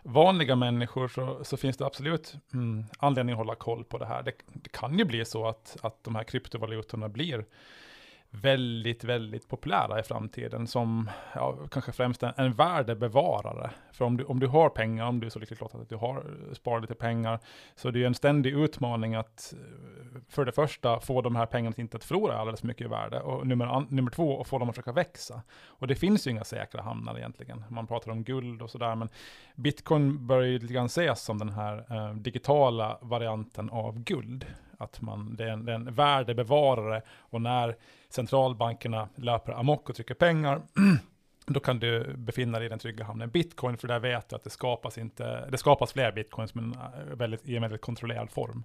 vanliga 0.03 0.55
människor 0.55 1.07
så, 1.07 1.43
så 1.43 1.57
finns 1.57 1.77
det 1.77 1.85
absolut 1.85 2.35
mm, 2.53 2.83
anledning 2.99 3.33
att 3.33 3.37
hålla 3.37 3.55
koll 3.55 3.83
på 3.83 3.97
det 3.97 4.05
här. 4.05 4.23
Det, 4.23 4.33
det, 4.53 4.69
kan 4.69 4.97
ju 4.97 5.05
bli 5.05 5.25
så 5.25 5.47
att, 5.47 5.77
att 5.81 6.03
de 6.03 6.15
här 6.15 6.23
kryptovalutorna 6.23 7.09
blir 7.09 7.45
väldigt, 8.31 9.03
väldigt 9.03 9.47
populära 9.47 10.00
i 10.00 10.03
framtiden 10.03 10.67
som 10.67 11.09
ja, 11.35 11.57
kanske 11.71 11.91
främst 11.91 12.23
en, 12.23 12.33
en 12.38 12.53
värdebevarare. 12.53 13.71
För 13.91 14.05
om 14.05 14.17
du, 14.17 14.23
om 14.23 14.39
du 14.39 14.47
har 14.47 14.69
pengar, 14.69 15.05
om 15.05 15.19
du 15.19 15.25
är 15.25 15.29
så 15.29 15.39
lyckligt 15.39 15.61
lottad 15.61 15.77
att 15.77 15.89
du 15.89 15.95
har 15.95 16.17
eh, 16.17 16.53
sparat 16.53 16.81
lite 16.81 16.95
pengar, 16.95 17.39
så 17.75 17.88
är 17.88 17.91
det 17.91 18.00
ju 18.00 18.05
en 18.05 18.15
ständig 18.15 18.53
utmaning 18.53 19.15
att 19.15 19.53
eh, 19.53 20.21
för 20.29 20.45
det 20.45 20.51
första 20.51 21.00
få 21.00 21.21
de 21.21 21.35
här 21.35 21.45
pengarna 21.45 21.75
inte 21.77 21.97
att 21.97 22.03
förlora 22.03 22.38
alldeles 22.38 22.63
mycket 22.63 22.85
i 22.85 22.89
värde, 22.89 23.19
och 23.19 23.47
nummer, 23.47 23.85
nummer 23.89 24.11
två, 24.11 24.41
att 24.41 24.47
få 24.47 24.59
dem 24.59 24.69
att 24.69 24.75
försöka 24.75 24.91
växa. 24.91 25.41
Och 25.65 25.88
det 25.88 25.95
finns 25.95 26.27
ju 26.27 26.31
inga 26.31 26.43
säkra 26.43 26.81
hamnar 26.81 27.17
egentligen. 27.17 27.63
Man 27.69 27.88
pratar 27.88 28.11
om 28.11 28.23
guld 28.23 28.61
och 28.61 28.69
sådär, 28.69 28.95
men 28.95 29.09
bitcoin 29.55 30.27
börjar 30.27 30.47
ju 30.47 30.59
lite 30.59 30.73
grann 30.73 30.85
ses 30.85 31.21
som 31.21 31.38
den 31.38 31.50
här 31.50 31.85
eh, 31.89 32.15
digitala 32.15 32.97
varianten 33.01 33.69
av 33.69 34.00
guld 34.00 34.45
att 34.81 35.01
man, 35.01 35.35
det, 35.35 35.43
är 35.43 35.50
en, 35.50 35.65
det 35.65 35.71
är 35.71 35.75
en 35.75 35.93
värdebevarare 35.93 37.01
och 37.17 37.41
när 37.41 37.75
centralbankerna 38.09 39.09
löper 39.15 39.51
amok 39.51 39.89
och 39.89 39.95
trycker 39.95 40.13
pengar, 40.13 40.61
då 41.45 41.59
kan 41.59 41.79
du 41.79 42.13
befinna 42.17 42.59
dig 42.59 42.65
i 42.65 42.69
den 42.69 42.79
trygga 42.79 43.03
hamnen 43.03 43.29
bitcoin, 43.29 43.77
för 43.77 43.88
där 43.88 44.00
vet 44.00 44.29
du 44.29 44.35
att 44.35 44.43
det 44.43 44.50
skapas, 44.50 44.97
inte, 44.97 45.50
det 45.50 45.57
skapas 45.57 45.93
fler 45.93 46.11
bitcoins, 46.11 46.55
men 46.55 46.73
eh, 46.73 47.15
väldigt, 47.15 47.47
i 47.47 47.55
en 47.55 47.61
väldigt 47.61 47.81
kontrollerad 47.81 48.31
form. 48.31 48.63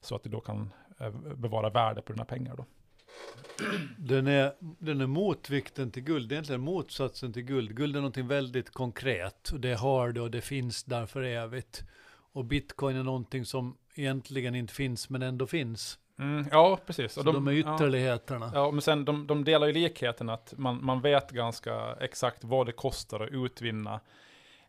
Så 0.00 0.14
att 0.14 0.22
du 0.22 0.30
då 0.30 0.40
kan 0.40 0.72
eh, 0.98 1.10
bevara 1.36 1.70
värde 1.70 2.02
på 2.02 2.12
dina 2.12 2.24
pengar. 2.24 2.56
Då. 2.56 2.64
Den 3.98 4.26
är, 4.26 4.52
den 4.60 5.00
är 5.00 5.06
motvikten 5.06 5.90
till 5.90 6.02
guld, 6.02 6.28
det 6.28 6.32
är 6.32 6.36
egentligen 6.36 6.60
motsatsen 6.60 7.32
till 7.32 7.42
guld. 7.42 7.76
Guld 7.76 7.96
är 7.96 8.00
någonting 8.00 8.26
väldigt 8.26 8.70
konkret, 8.70 9.50
och 9.50 9.60
det 9.60 9.74
har 9.74 10.12
det 10.12 10.20
och 10.20 10.30
det 10.30 10.40
finns 10.40 10.84
där 10.84 11.06
för 11.06 11.22
evigt. 11.22 11.84
Och 12.32 12.44
bitcoin 12.44 12.96
är 12.96 13.02
någonting 13.02 13.44
som 13.44 13.76
egentligen 13.98 14.54
inte 14.54 14.74
finns 14.74 15.10
men 15.10 15.22
ändå 15.22 15.46
finns. 15.46 15.98
Mm, 16.18 16.46
ja, 16.50 16.78
precis. 16.86 17.12
Så 17.12 17.22
de, 17.22 17.48
är 17.48 17.52
ja. 17.52 17.74
ytterligheterna. 17.74 18.50
Ja, 18.54 18.70
men 18.70 18.82
sen 18.82 19.04
de, 19.04 19.26
de 19.26 19.44
delar 19.44 19.66
ju 19.66 19.72
likheten 19.72 20.28
att 20.28 20.54
man, 20.56 20.84
man 20.84 21.00
vet 21.00 21.30
ganska 21.30 21.96
exakt 22.00 22.44
vad 22.44 22.66
det 22.66 22.72
kostar 22.72 23.20
att 23.20 23.30
utvinna 23.30 24.00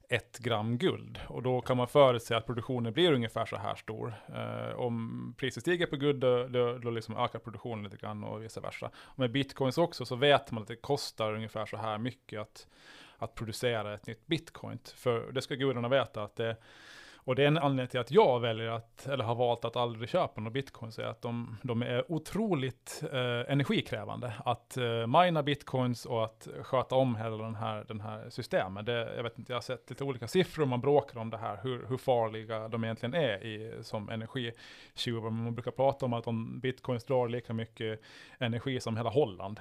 ett 0.10 0.38
gram 0.38 0.78
guld. 0.78 1.20
Och 1.28 1.44
då 1.44 1.62
kan 1.62 1.78
man 1.78 1.88
förutse 1.88 2.36
att 2.36 2.46
produktionen 2.46 2.94
blir 2.94 3.12
ungefär 3.12 3.46
så 3.46 3.56
här 3.56 3.76
stor. 3.76 4.14
Eh, 4.36 4.80
om 4.80 5.34
priset 5.38 5.64
stiger 5.64 5.86
på 5.86 5.96
guld, 5.96 6.20
då, 6.20 6.48
då, 6.48 6.78
då 6.78 6.90
liksom 6.90 7.18
ökar 7.18 7.40
produktionen 7.40 7.84
lite 7.84 7.98
grann 7.98 8.24
och 8.24 8.44
vice 8.44 8.60
versa. 8.60 8.92
Och 8.96 9.20
med 9.20 9.32
bitcoins 9.32 9.78
också 9.78 10.06
så 10.06 10.16
vet 10.16 10.52
man 10.52 10.62
att 10.62 10.68
det 10.68 10.76
kostar 10.76 11.34
ungefär 11.34 11.66
så 11.66 11.78
här 11.78 11.98
mycket 11.98 12.42
att, 12.42 12.68
att 13.18 13.36
producera 13.36 13.94
ett 13.94 14.08
nytt 14.08 14.28
bitcoin. 14.28 14.80
För 14.96 15.32
det 15.32 15.42
ska 15.42 15.56
gudarna 15.56 15.90
veta 15.90 16.24
att 16.24 16.36
det 16.36 16.58
och 17.30 17.36
det 17.36 17.44
är 17.44 17.48
en 17.48 17.58
anledning 17.58 17.88
till 17.88 18.00
att 18.00 18.12
jag 18.12 18.40
väljer 18.40 18.70
att, 18.70 19.08
eller 19.08 19.24
har 19.24 19.36
valt 19.36 19.66
att 19.66 19.76
aldrig 19.76 20.10
köpa 20.10 20.42
några 20.42 20.52
bitcoins, 20.52 21.00
är 21.00 21.04
att 21.04 21.22
de, 21.22 21.58
de 21.64 21.82
är 21.82 22.12
otroligt 22.12 23.04
eh, 23.12 23.52
energikrävande. 23.54 24.34
Att 24.46 24.78
eh, 24.78 25.08
mina 25.08 25.44
bitcoins 25.44 26.06
och 26.06 26.24
att 26.24 26.48
sköta 26.62 26.96
om 26.96 27.16
hela 27.16 27.38
den 27.38 27.56
här, 27.56 27.86
den 27.88 28.02
här 28.02 28.30
systemen. 28.30 28.86
Det, 28.86 29.16
jag 29.16 29.24
vet 29.24 29.40
inte, 29.40 29.52
jag 29.52 29.58
har 29.58 29.62
sett 29.62 29.90
lite 29.90 30.04
olika 30.04 30.28
siffror, 30.28 30.66
man 30.66 30.82
bråkar 30.82 31.20
om 31.20 31.30
det 31.30 31.38
här, 31.38 31.60
hur, 31.64 31.86
hur 31.88 31.98
farliga 31.98 32.68
de 32.68 32.84
egentligen 32.84 33.14
är 33.14 33.44
i, 33.44 33.84
som 33.84 34.10
energitjuvar. 34.10 35.30
Man 35.30 35.56
brukar 35.56 35.72
prata 35.72 36.06
om 36.06 36.14
att 36.14 36.28
om 36.28 36.60
bitcoins 36.60 37.04
drar 37.04 37.28
lika 37.28 37.54
mycket 37.54 38.02
energi 38.40 38.80
som 38.80 38.98
hela 38.98 39.10
Holland 39.10 39.60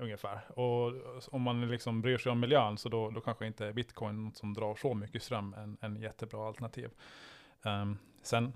ungefär. 0.00 0.40
Och 0.58 0.92
om 1.30 1.42
man 1.42 1.68
liksom 1.68 2.02
bryr 2.02 2.18
sig 2.18 2.32
om 2.32 2.40
miljön 2.40 2.78
så 2.78 2.88
då, 2.88 3.10
då 3.10 3.20
kanske 3.20 3.46
inte 3.46 3.72
bitcoin 3.72 4.24
något 4.24 4.36
som 4.36 4.54
drar 4.54 4.74
så 4.74 4.94
mycket 4.94 5.22
ström 5.22 5.54
en, 5.58 5.76
en 5.80 5.96
jättebra 5.96 6.48
alternativ. 6.48 6.90
Um, 7.62 7.98
sen 8.22 8.52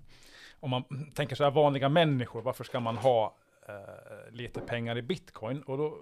om 0.61 0.70
man 0.70 1.11
tänker 1.14 1.37
så 1.37 1.44
här 1.44 1.50
vanliga 1.50 1.88
människor, 1.88 2.42
varför 2.42 2.64
ska 2.64 2.80
man 2.80 2.97
ha 2.97 3.37
uh, 3.68 4.32
lite 4.32 4.61
pengar 4.61 4.99
i 4.99 5.02
bitcoin? 5.02 5.62
Och 5.62 5.78
då, 5.78 5.99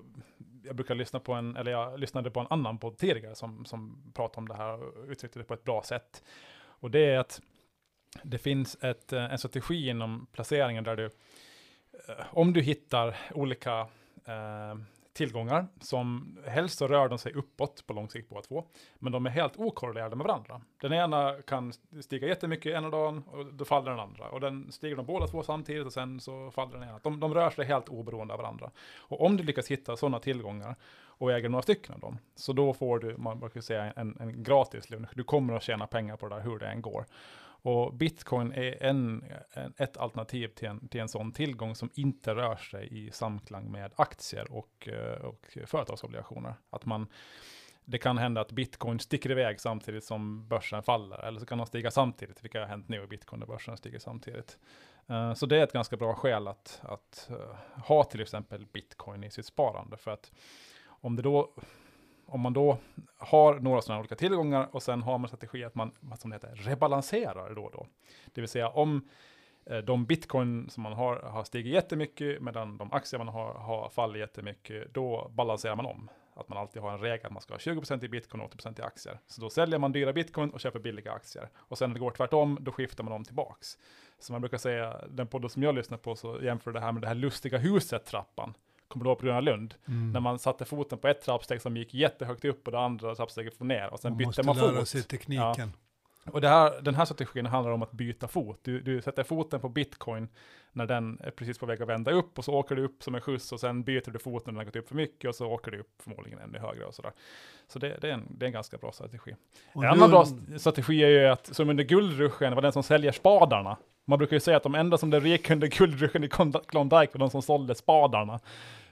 jag 0.64 0.76
brukar 0.76 0.94
lyssna 0.94 1.20
på 1.20 1.32
en, 1.32 1.56
eller 1.56 1.70
jag 1.70 2.00
lyssnade 2.00 2.30
på 2.30 2.40
en 2.40 2.46
annan 2.50 2.78
podd 2.78 2.98
tidigare 2.98 3.34
som, 3.34 3.64
som 3.64 4.12
pratade 4.14 4.38
om 4.38 4.48
det 4.48 4.54
här 4.54 4.82
och 4.82 5.08
uttryckte 5.08 5.38
det 5.38 5.44
på 5.44 5.54
ett 5.54 5.64
bra 5.64 5.82
sätt. 5.82 6.22
Och 6.80 6.90
det 6.90 7.04
är 7.04 7.18
att 7.18 7.40
det 8.22 8.38
finns 8.38 8.76
ett, 8.80 9.12
eh, 9.12 9.32
en 9.32 9.38
strategi 9.38 9.88
inom 9.88 10.26
placeringen 10.32 10.84
där 10.84 10.96
du, 10.96 11.04
eh, 12.08 12.24
om 12.30 12.52
du 12.52 12.60
hittar 12.60 13.16
olika 13.34 13.80
eh, 14.24 14.74
tillgångar 15.18 15.66
som 15.80 16.38
helst 16.46 16.78
så 16.78 16.86
rör 16.86 17.08
de 17.08 17.18
sig 17.18 17.32
uppåt 17.32 17.86
på 17.86 17.92
lång 17.92 18.10
sikt 18.10 18.28
båda 18.28 18.42
två. 18.42 18.64
Men 18.98 19.12
de 19.12 19.26
är 19.26 19.30
helt 19.30 19.56
okorrelerade 19.56 20.16
med 20.16 20.26
varandra. 20.26 20.60
Den 20.80 20.92
ena 20.92 21.34
kan 21.46 21.72
stiga 22.00 22.28
jättemycket 22.28 22.74
ena 22.74 22.90
dagen 22.90 23.22
och 23.26 23.46
då 23.46 23.64
faller 23.64 23.90
den 23.90 24.00
andra. 24.00 24.28
Och 24.28 24.40
den 24.40 24.72
stiger 24.72 24.96
de 24.96 25.06
båda 25.06 25.26
två 25.26 25.42
samtidigt 25.42 25.86
och 25.86 25.92
sen 25.92 26.20
så 26.20 26.50
faller 26.50 26.72
den 26.72 26.88
ena. 26.88 27.00
De, 27.02 27.20
de 27.20 27.34
rör 27.34 27.50
sig 27.50 27.64
helt 27.64 27.88
oberoende 27.88 28.34
av 28.34 28.40
varandra. 28.40 28.70
Och 28.98 29.20
om 29.20 29.36
du 29.36 29.42
lyckas 29.42 29.68
hitta 29.68 29.96
sådana 29.96 30.18
tillgångar 30.18 30.76
och 31.18 31.32
äger 31.32 31.48
några 31.48 31.62
stycken 31.62 31.94
av 31.94 32.00
dem, 32.00 32.18
så 32.34 32.52
då 32.52 32.74
får 32.74 32.98
du, 32.98 33.16
man 33.16 33.40
brukar 33.40 33.60
säga, 33.60 33.92
en, 33.96 34.16
en 34.20 34.42
gratis 34.42 34.90
lunch. 34.90 35.08
Du 35.14 35.24
kommer 35.24 35.54
att 35.54 35.62
tjäna 35.62 35.86
pengar 35.86 36.16
på 36.16 36.28
det 36.28 36.34
där 36.34 36.42
hur 36.42 36.58
det 36.58 36.66
än 36.66 36.82
går. 36.82 37.06
Och 37.62 37.94
bitcoin 37.94 38.52
är 38.52 38.82
en, 38.82 39.24
en, 39.52 39.74
ett 39.76 39.96
alternativ 39.96 40.48
till 40.48 40.68
en, 40.68 40.88
till 40.88 41.00
en 41.00 41.08
sån 41.08 41.32
tillgång 41.32 41.74
som 41.74 41.90
inte 41.94 42.34
rör 42.34 42.56
sig 42.56 42.88
i 42.90 43.10
samklang 43.10 43.72
med 43.72 43.92
aktier 43.96 44.52
och, 44.52 44.88
eh, 44.88 45.24
och 45.24 45.58
företagsobligationer. 45.66 46.54
Att 46.70 46.86
man, 46.86 47.06
det 47.84 47.98
kan 47.98 48.18
hända 48.18 48.40
att 48.40 48.52
bitcoin 48.52 49.00
sticker 49.00 49.30
iväg 49.30 49.60
samtidigt 49.60 50.04
som 50.04 50.48
börsen 50.48 50.82
faller, 50.82 51.18
eller 51.18 51.40
så 51.40 51.46
kan 51.46 51.58
de 51.58 51.66
stiga 51.66 51.90
samtidigt, 51.90 52.44
vilket 52.44 52.60
har 52.60 52.68
hänt 52.68 52.88
nu 52.88 53.02
i 53.02 53.06
bitcoin 53.06 53.40
när 53.40 53.46
börsen 53.46 53.76
stiger 53.76 53.98
samtidigt. 53.98 54.58
Uh, 55.10 55.34
så 55.34 55.46
det 55.46 55.56
är 55.58 55.64
ett 55.64 55.72
ganska 55.72 55.96
bra 55.96 56.14
skäl 56.14 56.48
att, 56.48 56.80
att 56.82 57.30
uh, 57.30 57.36
ha 57.84 58.04
till 58.04 58.20
exempel 58.20 58.66
bitcoin 58.66 59.24
i 59.24 59.30
sitt 59.30 59.46
sparande, 59.46 59.96
för 59.96 60.10
att 60.10 60.32
om 60.86 61.16
det 61.16 61.22
då 61.22 61.54
om 62.28 62.40
man 62.40 62.52
då 62.52 62.78
har 63.18 63.54
några 63.54 63.82
sådana 63.82 64.00
olika 64.00 64.14
tillgångar 64.14 64.68
och 64.72 64.82
sen 64.82 65.02
har 65.02 65.18
man 65.18 65.28
strategi 65.28 65.64
att 65.64 65.74
man, 65.74 65.90
som 66.18 66.30
det 66.30 66.36
heter, 66.36 66.54
rebalanserar 66.54 67.54
då 67.54 67.64
och 67.64 67.72
då. 67.72 67.86
Det 68.34 68.40
vill 68.40 68.48
säga 68.48 68.68
om 68.68 69.08
eh, 69.66 69.78
de 69.78 70.06
bitcoin 70.06 70.70
som 70.70 70.82
man 70.82 70.92
har 70.92 71.16
har 71.16 71.44
stigit 71.44 71.72
jättemycket 71.72 72.42
medan 72.42 72.78
de 72.78 72.92
aktier 72.92 73.18
man 73.18 73.28
har 73.28 73.54
har 73.54 73.88
fallit 73.88 74.20
jättemycket, 74.20 74.94
då 74.94 75.30
balanserar 75.34 75.76
man 75.76 75.86
om. 75.86 76.10
Att 76.34 76.48
man 76.48 76.58
alltid 76.58 76.82
har 76.82 76.92
en 76.92 77.00
regel 77.00 77.26
att 77.26 77.32
man 77.32 77.42
ska 77.42 77.54
ha 77.54 77.58
20% 77.58 78.04
i 78.04 78.08
bitcoin 78.08 78.40
och 78.40 78.54
80% 78.54 78.80
i 78.80 78.82
aktier. 78.82 79.18
Så 79.26 79.40
då 79.40 79.50
säljer 79.50 79.78
man 79.78 79.92
dyra 79.92 80.12
bitcoin 80.12 80.50
och 80.50 80.60
köper 80.60 80.78
billiga 80.78 81.12
aktier. 81.12 81.48
Och 81.56 81.78
sen 81.78 81.90
när 81.90 81.94
det 81.94 82.00
går 82.00 82.10
tvärtom, 82.10 82.58
då 82.60 82.72
skiftar 82.72 83.04
man 83.04 83.12
om 83.12 83.24
tillbaks. 83.24 83.78
Så 84.18 84.32
man 84.32 84.40
brukar 84.40 84.58
säga, 84.58 85.04
den 85.08 85.26
podden 85.26 85.50
som 85.50 85.62
jag 85.62 85.74
lyssnar 85.74 85.98
på, 85.98 86.16
så 86.16 86.38
jämför 86.42 86.72
det 86.72 86.80
här 86.80 86.92
med 86.92 87.02
det 87.02 87.08
här 87.08 87.14
lustiga 87.14 87.58
huset-trappan 87.58 88.54
kommer 88.88 89.04
du 89.04 89.10
ihåg 89.10 89.18
på 89.18 89.26
Gröna 89.26 89.40
Lund? 89.40 89.74
Mm. 89.88 90.12
När 90.12 90.20
man 90.20 90.38
satte 90.38 90.64
foten 90.64 90.98
på 90.98 91.08
ett 91.08 91.22
trappsteg 91.22 91.62
som 91.62 91.76
gick 91.76 91.94
jättehögt 91.94 92.44
upp 92.44 92.66
och 92.66 92.72
det 92.72 92.80
andra 92.80 93.14
trappsteget 93.14 93.54
får 93.58 93.64
ner 93.64 93.92
och 93.92 94.00
sen 94.00 94.12
man 94.12 94.18
bytte 94.18 94.26
man 94.26 94.34
fot. 94.34 94.46
Man 94.46 94.56
måste 94.56 94.74
lära 94.74 94.84
sig 94.84 95.02
tekniken. 95.02 95.54
Ja. 95.58 96.32
Och 96.32 96.42
här, 96.42 96.82
den 96.82 96.94
här 96.94 97.04
strategin 97.04 97.46
handlar 97.46 97.72
om 97.72 97.82
att 97.82 97.92
byta 97.92 98.28
fot. 98.28 98.60
Du, 98.62 98.80
du, 98.80 99.02
sätter 99.02 99.22
foten 99.22 99.60
på 99.60 99.68
bitcoin 99.68 100.28
när 100.72 100.86
den 100.86 101.20
är 101.20 101.30
precis 101.30 101.58
på 101.58 101.66
väg 101.66 101.82
att 101.82 101.88
vända 101.88 102.10
upp 102.10 102.38
och 102.38 102.44
så 102.44 102.54
åker 102.54 102.76
du 102.76 102.84
upp 102.84 103.02
som 103.02 103.14
en 103.14 103.20
skjuts 103.20 103.52
och 103.52 103.60
sen 103.60 103.82
byter 103.82 104.10
du 104.10 104.18
foten 104.18 104.42
när 104.44 104.52
den 104.52 104.56
har 104.56 104.64
gått 104.64 104.76
upp 104.76 104.88
för 104.88 104.94
mycket 104.94 105.28
och 105.28 105.34
så 105.34 105.46
åker 105.46 105.70
du 105.70 105.78
upp 105.80 106.02
förmodligen 106.02 106.38
ännu 106.38 106.58
högre 106.58 106.84
och 106.84 106.94
sådär. 106.94 107.12
Så 107.68 107.78
det, 107.78 107.98
det, 108.00 108.08
är, 108.08 108.12
en, 108.12 108.26
det 108.30 108.44
är 108.44 108.46
en 108.46 108.52
ganska 108.52 108.76
bra 108.76 108.92
strategi. 108.92 109.34
Och 109.72 109.84
en 109.84 109.90
annan 109.90 110.10
bra 110.10 110.26
strategi 110.58 111.04
är 111.04 111.08
ju 111.08 111.26
att, 111.26 111.54
som 111.54 111.70
under 111.70 111.84
guldruschen, 111.84 112.54
var 112.54 112.62
den 112.62 112.72
som 112.72 112.82
säljer 112.82 113.12
spadarna. 113.12 113.76
Man 114.04 114.18
brukar 114.18 114.36
ju 114.36 114.40
säga 114.40 114.56
att 114.56 114.62
de 114.62 114.74
enda 114.74 114.98
som 114.98 115.10
blev 115.10 115.22
rika 115.22 115.54
under 115.54 115.66
guldruschen 115.66 116.24
i 116.24 116.28
Klondike 116.66 117.12
var 117.12 117.18
de 117.18 117.30
som 117.30 117.42
sålde 117.42 117.74
spadarna. 117.74 118.40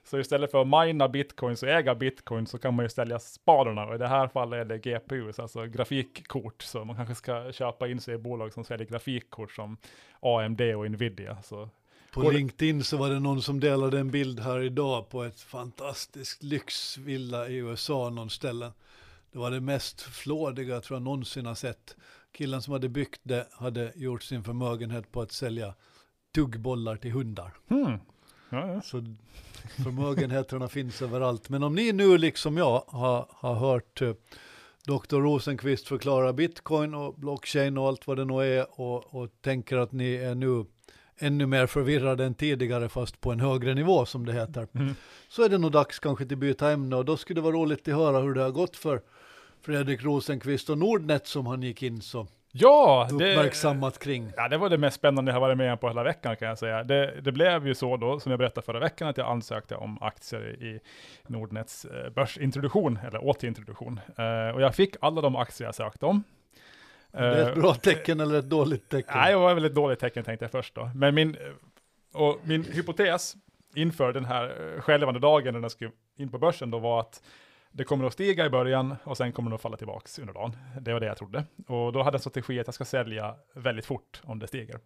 Så 0.07 0.19
istället 0.19 0.51
för 0.51 0.63
att 0.63 0.89
mina 0.89 1.09
bitcoins 1.09 1.63
och 1.63 1.69
äga 1.69 1.95
bitcoin 1.95 2.47
så 2.47 2.59
kan 2.59 2.75
man 2.75 2.85
ju 2.85 2.89
sälja 2.89 3.19
spadarna 3.19 3.87
och 3.87 3.95
i 3.95 3.99
det 3.99 4.09
här 4.09 4.29
fallet 4.29 4.61
är 4.61 4.65
det 4.65 4.79
GPUs, 4.79 5.39
alltså 5.39 5.67
grafikkort. 5.67 6.63
Så 6.63 6.85
man 6.85 6.97
kanske 6.97 7.15
ska 7.15 7.53
köpa 7.53 7.89
in 7.89 8.01
sig 8.01 8.15
i 8.15 8.19
bolag 8.19 8.53
som 8.53 8.65
säljer 8.65 8.87
grafikkort 8.87 9.53
som 9.53 9.77
AMD 10.21 10.61
och 10.61 10.91
Nvidia. 10.91 11.43
Så 11.43 11.69
på 12.13 12.31
LinkedIn 12.31 12.85
så 12.85 12.97
var 12.97 13.11
det 13.11 13.21
någon 13.21 13.43
som 13.43 13.61
delade 13.61 13.99
en 13.99 14.11
bild 14.11 14.41
här 14.41 14.61
idag 14.61 15.09
på 15.09 15.25
ett 15.25 15.41
fantastiskt 15.41 16.43
lyxvilla 16.43 17.49
i 17.49 17.57
USA 17.57 18.11
någon 18.11 18.31
ställe. 18.31 18.73
Det 19.33 19.39
var 19.39 19.51
det 19.51 19.61
mest 19.61 20.01
flådiga 20.01 20.81
tror 20.81 20.97
jag 20.97 21.03
någonsin 21.03 21.47
har 21.47 21.55
sett. 21.55 21.97
Killen 22.33 22.63
som 22.63 22.73
hade 22.73 22.89
byggt 22.89 23.21
det 23.23 23.49
hade 23.53 23.93
gjort 23.97 24.23
sin 24.23 24.45
förmögenhet 24.45 25.13
på 25.13 25.21
att 25.21 25.33
sälja 25.33 25.75
tuggbollar 26.35 26.97
till 26.97 27.13
hundar. 27.13 27.53
Hmm. 27.69 27.99
Ja, 28.51 28.73
ja. 28.73 28.83
Så 28.83 29.05
förmögenheterna 29.85 30.69
finns 30.79 31.03
överallt. 31.03 31.49
Men 31.49 31.63
om 31.63 31.75
ni 31.75 31.93
nu 31.93 32.19
liksom 32.19 32.57
jag 32.57 32.83
har, 32.87 33.27
har 33.31 33.55
hört 33.55 34.03
uh, 34.03 34.15
Dr. 34.87 35.17
Rosenqvist 35.17 35.89
förklara 35.89 36.33
bitcoin 36.33 36.95
och 36.95 37.15
blockchain 37.15 37.79
och 37.79 37.89
allt 37.89 38.07
vad 38.07 38.17
det 38.17 38.25
nu 38.25 38.35
är 38.35 38.81
och, 38.81 39.15
och 39.15 39.29
tänker 39.41 39.77
att 39.77 39.93
ni 39.93 40.15
är 40.15 40.35
nu 40.35 40.65
ännu 41.19 41.47
mer 41.47 41.67
förvirrade 41.67 42.25
än 42.25 42.35
tidigare 42.35 42.89
fast 42.89 43.21
på 43.21 43.33
en 43.33 43.41
högre 43.41 43.75
nivå 43.75 44.07
som 44.07 44.27
det 44.27 44.33
heter. 44.33 44.69
Mm. 44.75 44.95
Så 45.29 45.43
är 45.43 45.49
det 45.49 45.59
nog 45.59 45.73
dags 45.73 45.99
kanske 45.99 46.27
till 46.27 46.37
byta 46.37 46.71
ämne 46.71 46.97
och 46.97 47.05
då 47.05 47.17
skulle 47.17 47.41
det 47.41 47.45
vara 47.45 47.57
roligt 47.57 47.89
att 47.89 47.95
höra 47.95 48.21
hur 48.21 48.35
det 48.35 48.43
har 48.43 48.51
gått 48.51 48.77
för 48.77 49.01
Fredrik 49.63 50.03
Rosenqvist 50.03 50.71
och 50.71 50.79
Nordnet 50.79 51.27
som 51.27 51.47
han 51.47 51.63
gick 51.63 51.83
in 51.83 52.03
så 52.03 52.27
Ja, 52.59 53.09
uppmärksammat 53.13 53.95
det, 53.95 54.01
kring. 54.01 54.33
Ja, 54.37 54.49
det 54.49 54.59
var 54.59 54.69
det 54.69 54.79
mest 54.79 54.97
spännande 54.97 55.31
jag 55.31 55.35
har 55.35 55.41
varit 55.41 55.59
med 55.59 55.81
på 55.81 55.89
hela 55.89 56.03
veckan 56.03 56.37
kan 56.37 56.49
jag 56.49 56.59
säga. 56.59 56.85
Det, 56.85 57.21
det, 57.21 57.33
blev 57.33 57.67
ju 57.67 57.75
så 57.75 57.97
då, 57.97 58.21
som 58.21 58.31
jag 58.31 58.39
berättade 58.39 58.65
förra 58.65 58.79
veckan, 58.79 59.09
att 59.09 59.17
jag 59.17 59.31
ansökte 59.31 59.77
om 59.77 60.03
aktier 60.03 60.63
i 60.63 60.81
Nordnets 61.27 61.85
eh, 61.85 62.11
börsintroduktion, 62.11 62.99
eller 63.07 63.25
återintroduktion. 63.25 64.01
Uh, 64.19 64.55
och 64.55 64.63
jag 64.63 64.75
fick 64.75 64.97
alla 65.01 65.21
de 65.21 65.37
aktier 65.37 65.69
jag 65.69 65.75
sökte 65.75 66.07
om. 66.07 66.25
Det 67.11 67.19
är 67.19 67.51
ett 67.51 67.55
bra 67.55 67.75
tecken 67.75 68.21
eller 68.21 68.39
ett 68.39 68.51
dåligt 68.51 68.89
tecken? 68.89 69.15
Nej, 69.17 69.33
det 69.33 69.39
var 69.39 69.55
väl 69.55 69.65
ett 69.65 69.75
dåligt 69.75 69.99
tecken 69.99 70.25
tänkte 70.25 70.45
jag 70.45 70.53
först 70.53 70.75
då. 70.75 70.91
Men 70.95 71.15
min, 71.15 71.37
och 72.15 72.39
min 72.43 72.65
hypotes 72.65 73.37
inför 73.75 74.13
den 74.13 74.25
här 74.25 74.77
skälvande 74.81 75.21
dagen 75.21 75.55
när 75.55 75.61
den 75.61 75.71
skulle 75.71 75.91
in 76.17 76.29
på 76.29 76.39
börsen 76.39 76.71
då 76.71 76.79
var 76.79 77.01
att 77.01 77.23
det 77.77 77.85
kommer 77.85 78.05
att 78.05 78.13
stiga 78.13 78.47
i 78.47 78.51
början 78.51 78.97
och 79.05 79.17
sen 79.17 79.33
kommer 79.33 79.51
det 79.51 79.55
att 79.55 79.63
falla 79.63 79.77
tillbaka 79.77 80.09
under 80.21 80.35
dagen. 80.35 80.57
Det 80.81 80.93
var 80.93 81.01
det 81.01 81.07
jag 81.07 81.17
trodde. 81.17 81.45
Och 81.67 81.93
då 81.93 82.03
hade 82.03 82.15
jag 82.15 82.21
strategi 82.21 82.61
att 82.61 82.67
jag 82.67 82.75
ska 82.75 82.85
sälja 82.85 83.35
väldigt 83.55 83.87
fort 83.87 84.21
om 84.25 84.39
det 84.39 84.47
stiger. 84.47 84.81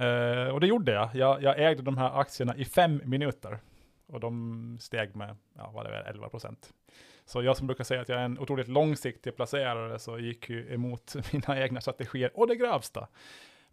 Uh, 0.00 0.48
och 0.48 0.60
det 0.60 0.66
gjorde 0.66 0.92
jag. 0.92 1.10
jag. 1.14 1.42
Jag 1.42 1.58
ägde 1.58 1.82
de 1.82 1.98
här 1.98 2.20
aktierna 2.20 2.56
i 2.56 2.64
fem 2.64 3.02
minuter. 3.04 3.58
Och 4.06 4.20
de 4.20 4.78
steg 4.80 5.16
med, 5.16 5.36
ja 5.56 5.70
vad 5.74 5.86
det 5.86 5.96
är, 5.96 6.02
11 6.02 6.28
procent. 6.28 6.72
Så 7.24 7.42
jag 7.42 7.56
som 7.56 7.66
brukar 7.66 7.84
säga 7.84 8.00
att 8.00 8.08
jag 8.08 8.20
är 8.20 8.24
en 8.24 8.38
otroligt 8.38 8.68
långsiktig 8.68 9.36
placerare 9.36 9.98
så 9.98 10.18
gick 10.18 10.48
ju 10.48 10.74
emot 10.74 11.14
mina 11.32 11.62
egna 11.62 11.80
strategier 11.80 12.30
och 12.34 12.46
det 12.46 12.56
grövsta. 12.56 13.08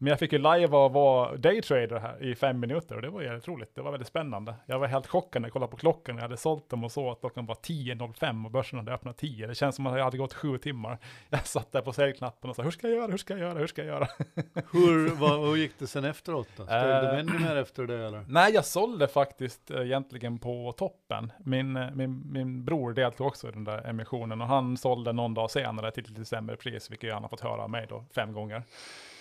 Men 0.04 0.10
jag 0.10 0.20
fick 0.20 0.32
ju 0.34 0.38
live 0.38 0.78
och 0.78 0.94
vara 0.94 1.38
daytrader 1.38 2.00
här 2.00 2.24
i 2.24 2.36
fem 2.36 2.60
minuter 2.60 2.96
och 2.96 3.02
det 3.02 3.10
var 3.10 3.22
jävligt 3.22 3.48
roligt. 3.48 3.76
Det 3.76 3.82
var 3.82 3.92
väldigt 3.92 4.08
spännande. 4.08 4.56
Jag 4.66 4.80
var 4.80 4.88
helt 4.88 5.08
chockad 5.08 5.42
när 5.42 5.48
jag 5.48 5.54
kollade 5.54 5.72
på 5.72 5.78
klockan. 5.78 6.16
Jag 6.16 6.22
hade 6.22 6.38
sålt 6.38 6.70
dem 6.70 6.84
och 6.84 6.92
så 6.92 7.12
att 7.12 7.20
klockan 7.20 7.46
var 7.46 7.56
10.05 7.56 8.46
och 8.46 8.52
börsen 8.52 8.80
hade 8.80 8.94
öppnat 8.94 9.18
10. 9.18 9.48
Det 9.48 9.56
känns 9.56 9.76
som 9.76 9.88
att 9.88 9.98
jag 9.98 10.04
hade 10.04 10.18
gått 10.18 10.34
sju 10.34 10.58
timmar. 10.58 10.98
Jag 11.30 11.48
satt 11.48 11.72
där 11.72 11.82
på 11.82 11.94
säljknappen 11.94 12.50
och 12.50 12.56
sa 12.56 12.64
hur 12.64 12.72
ska 12.72 12.88
jag 12.88 12.98
göra, 12.98 13.12
hur 13.12 13.18
ska 13.18 13.34
jag 13.34 13.42
göra, 13.42 13.60
hur 13.60 13.68
ska 13.68 13.84
jag 13.84 13.88
göra? 13.88 14.08
Hur, 14.72 15.10
vad, 15.16 15.40
hur 15.40 15.56
gick 15.56 15.80
det 15.80 15.88
sen 15.88 16.06
efteråt 16.06 16.48
då? 16.58 16.64
Eh. 16.64 17.02
du 17.02 17.20
ännu 17.20 17.40
mer 17.40 17.56
efter 17.56 17.84
det 17.84 18.08
eller? 18.08 18.26
Nej, 18.28 18.54
jag 18.54 18.66
sålde 18.66 19.08
faktiskt 19.08 19.72
eh, 19.72 19.82
egentligen 19.82 20.40
på 20.40 20.72
toppen. 20.78 21.32
Min, 21.40 21.78
eh, 21.78 21.92
min, 21.92 22.32
min 22.32 22.66
bror 22.66 22.94
deltog 22.94 23.28
också 23.28 23.50
i 23.50 23.52
den 23.52 23.64
där 23.64 23.88
emissionen 23.90 24.42
och 24.42 24.48
han 24.48 24.78
sålde 24.78 25.14
någon 25.14 25.34
dag 25.34 25.52
senare 25.52 25.92
till 25.92 26.04
lite 26.08 26.26
sämre 26.26 26.56
pris, 26.56 26.92
vilket 26.92 27.14
han 27.14 27.22
har 27.22 27.30
fått 27.30 27.42
höra 27.42 27.62
av 27.62 27.70
mig 27.70 27.86
då 27.90 28.06
fem 28.16 28.34
gånger. 28.34 28.64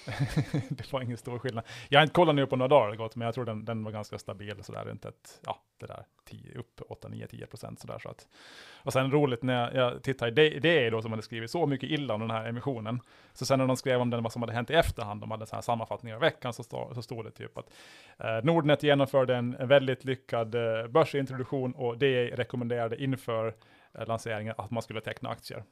det 0.68 0.92
var 0.92 1.00
ingen 1.00 1.16
stor 1.16 1.38
skillnad. 1.38 1.64
Jag 1.88 1.99
har 1.99 2.02
inte 2.02 2.14
kollat 2.14 2.35
nu 2.35 2.47
på 2.47 2.56
några 2.56 2.68
dagar 2.68 2.97
gått, 2.97 3.16
men 3.16 3.26
jag 3.26 3.35
tror 3.35 3.44
den, 3.44 3.64
den 3.64 3.85
var 3.85 3.92
ganska 3.92 4.18
stabil 4.18 4.64
sådär 4.64 4.85
runt 4.85 5.04
ett, 5.04 5.40
ja, 5.47 5.62
det 5.80 5.87
där 5.87 6.04
10, 6.25 6.59
upp 6.59 6.80
8, 6.88 7.09
9, 7.09 7.26
10 7.26 7.47
procent 7.47 7.80
sådär. 7.80 7.99
Så 7.99 8.09
att. 8.09 8.28
Och 8.75 8.92
sen 8.92 9.12
roligt 9.12 9.42
när 9.42 9.61
jag, 9.61 9.75
jag 9.75 10.02
tittar 10.02 10.28
i 10.28 10.30
det, 10.30 10.49
det 10.49 10.87
är 10.87 10.90
då 10.90 11.02
som 11.02 11.11
hade 11.11 11.23
skrivit 11.23 11.50
så 11.50 11.66
mycket 11.66 11.90
illa 11.90 12.14
om 12.14 12.21
den 12.21 12.30
här 12.30 12.49
emissionen. 12.49 13.00
Så 13.32 13.47
sen 13.47 13.59
när 13.59 13.66
de 13.66 13.76
skrev 13.76 14.00
om 14.00 14.11
den, 14.11 14.23
vad 14.23 14.32
som 14.32 14.42
hade 14.42 14.52
hänt 14.52 14.71
i 14.71 14.75
efterhand, 14.75 15.21
de 15.21 15.30
hade 15.30 15.47
så 15.47 15.54
här 15.54 15.62
sammanfattningar 15.62 16.16
i 16.16 16.21
veckan, 16.21 16.52
så, 16.52 16.62
stå, 16.62 16.94
så 16.94 17.02
stod 17.02 17.25
det 17.25 17.30
typ 17.30 17.59
att 17.59 17.71
eh, 18.18 18.44
Nordnet 18.44 18.82
genomförde 18.82 19.37
en, 19.37 19.56
en 19.56 19.68
väldigt 19.68 20.04
lyckad 20.04 20.54
eh, 20.54 20.87
börsintroduktion 20.87 21.73
och 21.73 21.99
det 21.99 22.26
rekommenderade 22.26 23.02
inför 23.02 23.54
eh, 23.94 24.06
lanseringen 24.06 24.54
att 24.59 24.71
man 24.71 24.82
skulle 24.82 25.00
teckna 25.00 25.28
aktier. 25.28 25.64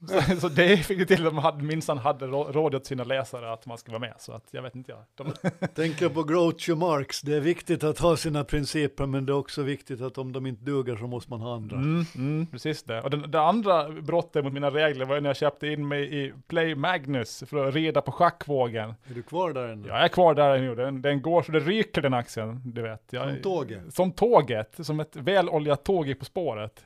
Så, 0.40 0.48
det 0.48 0.76
fick 0.76 0.98
ju 0.98 1.04
till 1.04 1.26
att 1.26 1.34
de 1.34 1.38
hade, 1.38 1.62
minsann 1.62 1.98
hade 1.98 2.26
rå- 2.26 2.52
råd 2.52 2.74
åt 2.74 2.86
sina 2.86 3.04
läsare 3.04 3.52
att 3.52 3.66
man 3.66 3.78
ska 3.78 3.90
vara 3.92 4.00
med, 4.00 4.14
så 4.18 4.32
att 4.32 4.44
jag 4.50 4.62
vet 4.62 4.74
inte 4.74 4.92
jag. 4.92 5.00
De, 5.14 5.32
Tänker 5.74 6.08
på 6.08 6.22
Groucho 6.22 6.74
Marx, 6.76 7.20
det 7.22 7.34
är 7.34 7.40
viktigt 7.40 7.84
att 7.84 7.98
ha 7.98 8.16
sina 8.16 8.44
principer 8.44 9.06
men 9.06 9.26
det 9.26 9.32
är 9.32 9.36
också 9.36 9.62
viktigt 9.62 10.00
att 10.00 10.18
om 10.18 10.32
de 10.32 10.46
inte 10.46 10.64
duger 10.64 10.96
så 10.96 11.06
måste 11.06 11.30
man 11.30 11.40
ha 11.40 11.54
andra. 11.54 11.76
Mm, 11.76 12.04
mm, 12.16 12.46
precis 12.46 12.82
det. 12.82 13.02
Och 13.02 13.10
den, 13.10 13.30
det 13.30 13.40
andra 13.40 13.88
brottet 13.88 14.44
mot 14.44 14.52
mina 14.52 14.70
regler 14.70 15.04
var 15.04 15.20
när 15.20 15.28
jag 15.28 15.36
köpte 15.36 15.66
in 15.66 15.88
mig 15.88 16.24
i 16.24 16.32
Play 16.48 16.74
Magnus 16.74 17.44
för 17.46 17.68
att 17.68 17.74
rida 17.74 18.00
på 18.00 18.12
schackvågen. 18.12 18.94
Är 19.10 19.14
du 19.14 19.22
kvar 19.22 19.52
där 19.52 19.68
ännu? 19.68 19.88
Jag 19.88 20.04
är 20.04 20.08
kvar 20.08 20.34
där 20.34 20.58
nu, 20.58 20.74
den, 20.74 21.02
den 21.02 21.22
går 21.22 21.42
så 21.42 21.52
det 21.52 21.60
ryker 21.60 22.02
den 22.02 22.14
aktien, 22.14 22.62
du 22.64 22.82
vet. 22.82 23.02
Jag, 23.10 23.30
Som 23.30 23.42
tåget? 23.42 23.94
Som 23.94 24.12
tåget, 24.12 24.76
som 24.80 25.00
ett 25.00 25.16
väloljat 25.16 25.84
tåg 25.84 26.18
på 26.18 26.24
spåret. 26.24 26.84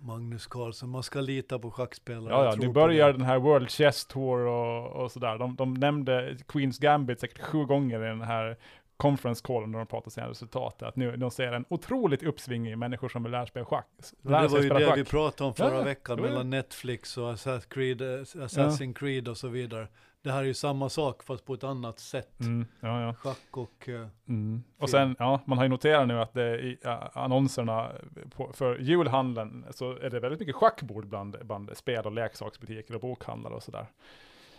Magnus 0.00 0.46
Carlsen, 0.46 0.88
man 0.88 1.02
ska 1.02 1.20
lita 1.20 1.58
på 1.58 1.70
schackspelare. 1.70 2.34
Ja, 2.34 2.44
ja, 2.44 2.54
nu 2.58 2.68
börjar 2.68 3.12
den 3.12 3.22
här 3.22 3.38
World 3.38 3.70
Chess 3.70 4.06
Tour 4.06 4.38
och, 4.38 5.02
och 5.02 5.12
sådär. 5.12 5.38
De, 5.38 5.56
de 5.56 5.74
nämnde 5.74 6.36
Queens 6.48 6.78
Gambit 6.78 7.20
säkert 7.20 7.38
sju 7.38 7.64
gånger 7.64 8.04
i 8.04 8.08
den 8.08 8.22
här 8.22 8.56
conference 8.96 9.42
callen 9.44 9.70
när 9.70 9.78
de 9.78 9.86
pratade 9.86 10.10
sina 10.10 10.28
resultat. 10.28 10.82
Att 10.82 10.96
nu 10.96 11.16
de 11.16 11.30
ser 11.30 11.52
en 11.52 11.64
otroligt 11.68 12.22
uppsving 12.22 12.68
i 12.68 12.76
människor 12.76 13.08
som 13.08 13.22
vill 13.22 13.32
lära 13.32 13.46
sig 13.46 13.50
spela 13.50 13.64
schack. 13.64 13.86
Lära 14.22 14.42
det 14.42 14.48
var 14.48 14.60
ju 14.60 14.68
det 14.68 14.86
schack. 14.86 14.98
vi 14.98 15.04
pratade 15.04 15.48
om 15.48 15.54
förra 15.54 15.76
Ja, 15.76 15.82
veckan 15.82 16.18
ja. 16.18 16.24
mellan 16.24 16.50
Netflix 16.50 17.18
och 17.18 17.32
Assassin's 17.32 17.68
Creed, 17.68 18.00
eh, 18.00 18.06
Assassin's 18.06 18.94
Creed 18.94 19.28
och 19.28 19.36
så 19.36 19.48
vidare. 19.48 19.88
Det 20.22 20.32
här 20.32 20.38
är 20.40 20.44
ju 20.44 20.54
samma 20.54 20.88
sak 20.88 21.22
fast 21.22 21.44
på 21.44 21.54
ett 21.54 21.64
annat 21.64 21.98
sätt. 21.98 22.40
Mm, 22.40 22.66
ja, 22.80 23.02
ja. 23.02 23.14
Schack 23.14 23.56
och... 23.56 23.88
eh, 23.88 24.06
Mm. 24.26 24.62
Och 24.78 24.90
sen, 24.90 25.16
ja, 25.18 25.40
man 25.46 25.58
har 25.58 25.64
ju 25.64 25.68
noterat 25.68 26.08
nu 26.08 26.20
att 26.20 26.32
det 26.34 26.58
i 26.60 26.78
ja, 26.82 27.10
annonserna 27.14 27.92
på, 28.36 28.52
för 28.52 28.78
julhandeln 28.78 29.64
så 29.70 29.90
är 29.98 30.10
det 30.10 30.20
väldigt 30.20 30.40
mycket 30.40 30.54
schackbord 30.54 31.06
bland, 31.06 31.36
bland 31.42 31.76
spel 31.76 32.06
och 32.06 32.12
leksaksbutiker 32.12 32.94
och 32.94 33.00
bokhandlare 33.00 33.54
och 33.54 33.62
sådär. 33.62 33.86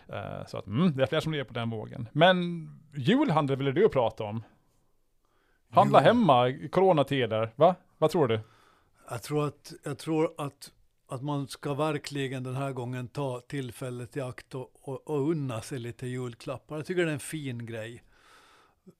Eh, 0.07 0.45
så 0.47 0.57
att 0.57 0.67
mm, 0.67 0.93
det 0.97 1.03
är 1.03 1.07
fler 1.07 1.19
som 1.19 1.33
är 1.33 1.43
på 1.43 1.53
den 1.53 1.69
vågen. 1.69 2.07
Men 2.11 2.67
julhandel 2.95 3.57
ville 3.57 3.71
du 3.71 3.89
prata 3.89 4.23
om. 4.23 4.43
Handla 5.69 5.99
Jo. 6.01 6.05
hemma 6.05 6.47
i 6.49 6.69
coronatider, 6.69 7.51
va? 7.55 7.75
Vad 7.97 8.09
tror 8.11 8.27
du? 8.27 8.39
Jag 9.09 9.23
tror 9.23 9.47
att, 9.47 9.73
jag 9.83 9.97
tror 9.97 10.31
att, 10.37 10.71
att 11.11 11.21
man 11.21 11.47
ska 11.47 11.73
verkligen 11.73 12.43
den 12.43 12.55
här 12.55 12.71
gången 12.71 13.07
ta 13.07 13.41
tillfället 13.41 14.17
i 14.17 14.21
akt 14.21 14.55
och, 14.55 14.71
och, 14.81 15.09
och 15.09 15.29
unna 15.29 15.61
sig 15.61 15.79
lite 15.79 16.07
julklappar. 16.07 16.75
Jag 16.75 16.85
tycker 16.85 17.05
det 17.05 17.11
är 17.11 17.13
en 17.13 17.19
fin 17.19 17.65
grej. 17.65 18.03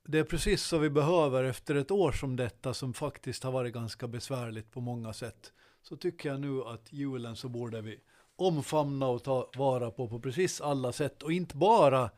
Det 0.08 0.20
är 0.20 0.24
precis 0.24 0.64
så 0.64 0.78
vi 0.78 0.90
behöver 0.90 1.44
efter 1.44 1.76
ett 1.76 1.92
år 1.92 2.12
som 2.12 2.36
detta 2.36 2.74
som 2.74 2.94
faktiskt 2.94 3.44
har 3.44 3.52
varit 3.52 3.74
ganska 3.74 4.08
besvärligt 4.08 4.72
på 4.72 4.82
många 4.82 5.14
sätt. 5.14 5.54
Så 5.82 5.98
tycker 5.98 6.30
jag 6.30 6.40
nu 6.40 6.64
att 6.64 6.94
julen 6.94 7.36
så 7.36 7.50
borde 7.50 7.82
vi 7.82 8.00
omfamna 8.36 9.08
och 9.08 9.24
ta 9.24 9.50
vara 9.56 9.92
på 9.92 10.08
på 10.08 10.20
precis 10.20 10.62
alla 10.62 10.92
sätt 10.92 11.24
och 11.24 11.32
inte 11.32 11.58
bara 11.58 12.10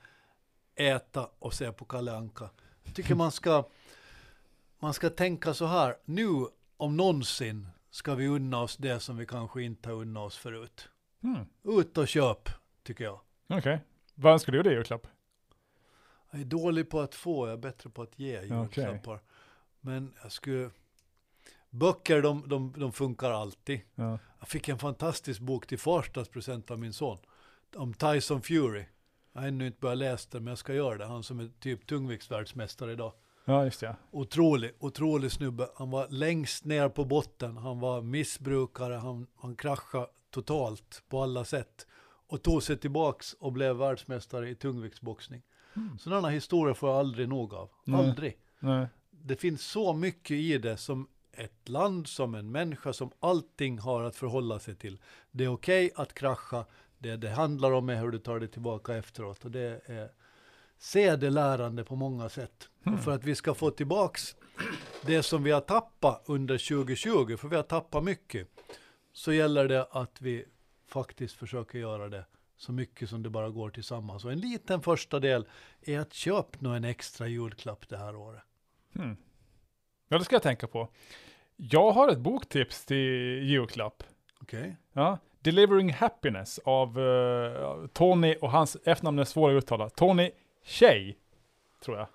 äta 0.75 1.29
och 1.39 1.53
se 1.53 1.71
på 1.71 1.85
Kalle 1.85 2.11
Anka. 2.11 2.49
Jag 2.83 2.95
tycker 2.95 3.15
man 3.15 3.31
ska, 3.31 3.69
man 4.79 4.93
ska 4.93 5.09
tänka 5.09 5.53
så 5.53 5.65
här, 5.65 5.95
nu 6.05 6.27
om 6.77 6.97
någonsin 6.97 7.67
ska 7.93 8.15
vi 8.15 8.27
unna 8.27 8.61
oss 8.61 8.77
det 8.77 8.99
som 8.99 9.17
vi 9.17 9.25
kanske 9.25 9.61
inte 9.61 9.89
har 9.89 9.95
unnat 9.95 10.23
oss 10.23 10.37
förut. 10.37 10.89
Mm. 11.23 11.45
Ut 11.63 11.97
och 11.97 12.07
köp, 12.07 12.49
tycker 12.83 13.03
jag. 13.03 13.19
Okej. 13.47 13.79
Vad 14.15 14.33
önskar 14.33 14.53
du 14.53 14.63
dig 14.63 14.73
i 14.73 14.75
julklapp? 14.75 15.07
Jag 16.31 16.41
är 16.41 16.45
dålig 16.45 16.89
på 16.89 16.99
att 16.99 17.15
få, 17.15 17.47
jag 17.47 17.53
är 17.53 17.57
bättre 17.57 17.89
på 17.89 18.01
att 18.01 18.19
ge 18.19 18.41
julklappar. 18.41 19.19
Men 19.81 20.13
jag 20.23 20.31
skulle... 20.31 20.69
Böcker, 21.69 22.21
de, 22.21 22.49
de, 22.49 22.73
de 22.77 22.93
funkar 22.93 23.31
alltid. 23.31 23.81
Ja. 23.95 24.19
Jag 24.39 24.47
fick 24.47 24.69
en 24.69 24.79
fantastisk 24.79 25.39
bok 25.39 25.67
till 25.67 25.79
farsdagspresent 25.79 26.71
av 26.71 26.79
min 26.79 26.93
son. 26.93 27.17
Om 27.75 27.93
Tyson 27.93 28.41
Fury. 28.41 28.85
Jag 29.33 29.41
har 29.41 29.47
ännu 29.47 29.67
inte 29.67 29.79
börjat 29.79 29.97
läsa 29.97 30.29
den, 30.31 30.43
men 30.43 30.51
jag 30.51 30.57
ska 30.57 30.73
göra 30.73 30.97
det. 30.97 31.05
Han 31.05 31.23
som 31.23 31.39
är 31.39 31.49
typ 31.59 31.87
tungviktsvärldsmästare 31.87 32.91
idag. 32.91 33.13
Ja, 33.45 33.65
just 33.65 33.79
det. 33.79 33.95
Otrolig, 34.11 34.71
otrolig 34.79 35.31
snubbe. 35.31 35.67
Han 35.75 35.89
var 35.91 36.07
längst 36.09 36.65
ner 36.65 36.89
på 36.89 37.05
botten. 37.05 37.57
Han 37.57 37.79
var 37.79 38.01
missbrukare. 38.01 38.93
Han, 38.93 39.27
han 39.35 39.55
kraschade 39.55 40.07
totalt 40.29 41.03
på 41.09 41.21
alla 41.21 41.45
sätt. 41.45 41.87
Och 42.27 42.41
tog 42.41 42.63
sig 42.63 42.77
tillbaks 42.77 43.33
och 43.33 43.51
blev 43.51 43.75
världsmästare 43.75 44.49
i 44.49 44.55
tungviktsboxning. 44.55 45.41
Mm. 45.75 45.97
Sådana 45.99 46.29
historier 46.29 46.73
får 46.73 46.89
jag 46.89 46.99
aldrig 46.99 47.29
nog 47.29 47.53
av. 47.53 47.69
Nej. 47.83 47.99
Aldrig. 47.99 48.37
Nej. 48.59 48.87
Det 49.11 49.35
finns 49.35 49.61
så 49.61 49.93
mycket 49.93 50.31
i 50.31 50.57
det 50.57 50.77
som 50.77 51.07
ett 51.31 51.69
land, 51.69 52.07
som 52.07 52.35
en 52.35 52.51
människa, 52.51 52.93
som 52.93 53.11
allting 53.19 53.79
har 53.79 54.03
att 54.03 54.15
förhålla 54.15 54.59
sig 54.59 54.75
till. 54.75 54.99
Det 55.31 55.43
är 55.43 55.53
okej 55.53 55.91
att 55.95 56.13
krascha. 56.13 56.65
Det 56.97 57.15
det 57.15 57.29
handlar 57.29 57.71
om 57.71 57.89
är 57.89 57.95
hur 57.95 58.11
du 58.11 58.19
tar 58.19 58.39
dig 58.39 58.47
tillbaka 58.47 58.95
efteråt. 58.95 59.45
Och 59.45 59.51
det 59.51 59.81
är 59.85 60.09
sedelärande 60.83 61.83
på 61.83 61.95
många 61.95 62.29
sätt. 62.29 62.69
Och 62.85 62.99
för 63.03 63.11
att 63.11 63.23
vi 63.23 63.35
ska 63.35 63.53
få 63.53 63.71
tillbaks 63.71 64.35
det 65.05 65.23
som 65.23 65.43
vi 65.43 65.51
har 65.51 65.61
tappat 65.61 66.23
under 66.25 66.57
2020, 66.57 67.37
för 67.37 67.47
vi 67.47 67.55
har 67.55 67.63
tappat 67.63 68.03
mycket, 68.03 68.47
så 69.13 69.33
gäller 69.33 69.67
det 69.67 69.87
att 69.91 70.21
vi 70.21 70.45
faktiskt 70.87 71.35
försöker 71.35 71.79
göra 71.79 72.09
det 72.09 72.25
så 72.57 72.71
mycket 72.71 73.09
som 73.09 73.23
det 73.23 73.29
bara 73.29 73.49
går 73.49 73.69
tillsammans. 73.69 74.25
Och 74.25 74.31
en 74.31 74.39
liten 74.39 74.81
första 74.81 75.19
del 75.19 75.47
är 75.81 75.99
att 75.99 76.13
köpa 76.13 76.57
nå 76.59 76.69
en 76.69 76.83
extra 76.83 77.27
julklapp 77.27 77.89
det 77.89 77.97
här 77.97 78.15
året. 78.15 78.43
Hmm. 78.95 79.17
Ja, 80.07 80.17
det 80.17 80.23
ska 80.23 80.35
jag 80.35 80.43
tänka 80.43 80.67
på. 80.67 80.89
Jag 81.55 81.91
har 81.91 82.09
ett 82.09 82.19
boktips 82.19 82.85
till 82.85 83.43
julklapp. 83.43 84.03
Okej? 84.41 84.77
Ja, 84.93 85.17
Delivering 85.41 85.93
Happiness 85.93 86.59
av 86.59 86.99
eh, 86.99 87.87
Tony 87.93 88.35
och 88.35 88.51
hans 88.51 88.77
efternamn 88.85 89.19
är 89.19 89.23
svåra 89.23 89.57
att 89.57 89.63
uttala. 89.63 89.89
Tony 89.89 90.31
Shea, 90.63 91.13
tror 91.83 91.97
jag 91.97 92.07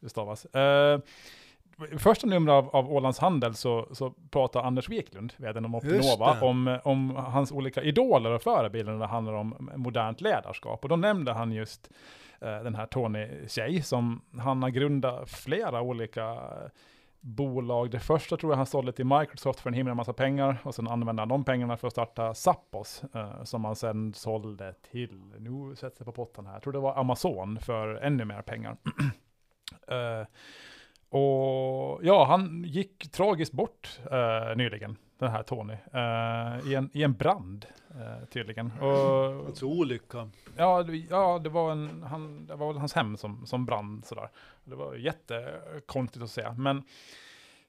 det 0.00 0.08
stavas. 0.08 0.46
I 1.92 1.98
första 1.98 2.26
numret 2.26 2.52
av, 2.52 2.76
av 2.76 2.92
Ålands 2.92 3.18
Handel 3.18 3.54
så, 3.54 3.88
så 3.92 4.10
pratar 4.30 4.62
Anders 4.62 4.88
Wiklund, 4.88 5.32
vdn 5.36 5.64
om 5.64 5.74
det. 6.40 6.46
om, 6.46 6.78
om 6.84 7.16
hans 7.16 7.52
olika 7.52 7.82
idoler 7.82 8.30
och 8.30 8.42
förebilder 8.42 8.92
när 8.92 9.00
det 9.00 9.06
handlar 9.06 9.32
om 9.32 9.70
modernt 9.76 10.20
ledarskap. 10.20 10.82
Och 10.82 10.88
då 10.88 10.96
nämnde 10.96 11.32
han 11.32 11.52
just 11.52 11.90
eh, 12.40 12.62
den 12.62 12.74
här 12.74 12.86
Tony 12.86 13.48
Shea 13.48 13.82
som 13.82 14.20
han 14.38 14.62
har 14.62 14.70
grundat 14.70 15.30
flera 15.30 15.80
olika 15.80 16.36
bolag. 17.26 17.90
Det 17.90 18.00
första 18.00 18.36
tror 18.36 18.52
jag 18.52 18.56
han 18.56 18.66
sålde 18.66 18.92
till 18.92 19.06
Microsoft 19.06 19.60
för 19.60 19.70
en 19.70 19.74
himla 19.74 19.94
massa 19.94 20.12
pengar 20.12 20.58
och 20.62 20.74
sen 20.74 20.88
använde 20.88 21.22
han 21.22 21.28
de 21.28 21.44
pengarna 21.44 21.76
för 21.76 21.86
att 21.86 21.92
starta 21.92 22.34
Zappos 22.34 23.04
eh, 23.14 23.44
som 23.44 23.64
han 23.64 23.76
sen 23.76 24.14
sålde 24.14 24.74
till, 24.90 25.22
nu 25.38 25.76
sätter 25.76 26.00
jag 26.00 26.06
på 26.06 26.12
pottan 26.12 26.46
här, 26.46 26.52
jag 26.52 26.62
tror 26.62 26.72
det 26.72 26.78
var 26.78 26.98
Amazon 26.98 27.58
för 27.60 27.94
ännu 27.94 28.24
mer 28.24 28.42
pengar. 28.42 28.76
Eh, 29.88 30.26
och 31.16 32.00
ja, 32.02 32.24
han 32.24 32.64
gick 32.66 33.12
tragiskt 33.12 33.52
bort 33.52 34.00
eh, 34.10 34.56
nyligen, 34.56 34.96
den 35.18 35.30
här 35.30 35.42
Tony, 35.42 35.72
eh, 35.72 36.70
i, 36.70 36.74
en, 36.74 36.90
i 36.92 37.02
en 37.02 37.12
brand 37.12 37.66
eh, 37.90 38.28
tydligen. 38.28 38.72
Och, 38.80 39.46
Alltså 39.46 39.66
olycka. 39.66 40.30
Ja, 40.56 40.82
det, 40.82 40.96
ja, 40.96 41.38
det 41.38 41.48
var, 41.48 41.72
en, 41.72 42.02
han, 42.02 42.46
det 42.46 42.56
var 42.56 42.74
hans 42.74 42.94
hem 42.94 43.16
som, 43.16 43.46
som 43.46 43.66
brann 43.66 44.02
sådär. 44.04 44.30
Det 44.64 44.76
var 44.76 44.94
jättekonstigt 44.94 46.24
att 46.24 46.30
se. 46.30 46.52
Men 46.56 46.82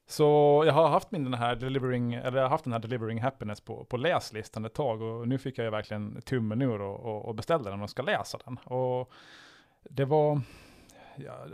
så 0.07 0.63
jag 0.65 0.73
har 0.73 0.89
haft 0.89 1.11
min 1.11 1.23
den 1.23 1.33
här 1.33 1.55
delivering, 1.55 2.13
eller 2.13 2.37
jag 2.37 2.45
har 2.45 2.49
haft 2.49 2.63
den 2.63 2.73
här 2.73 2.79
delivering 2.79 3.21
happiness 3.21 3.61
på, 3.61 3.85
på 3.85 3.97
läslistan 3.97 4.65
ett 4.65 4.73
tag 4.73 5.01
och 5.01 5.27
nu 5.27 5.37
fick 5.37 5.57
jag 5.57 5.65
ju 5.65 5.71
verkligen 5.71 6.21
tummen 6.21 6.61
ur 6.61 6.81
och, 6.81 6.99
och, 6.99 7.25
och 7.25 7.35
beställde 7.35 7.69
den 7.69 7.81
och 7.81 7.89
ska 7.89 8.01
läsa 8.01 8.37
den. 8.45 8.57
Och 8.57 9.11
det 9.89 10.05
var, 10.05 10.41
ja, 11.17 11.45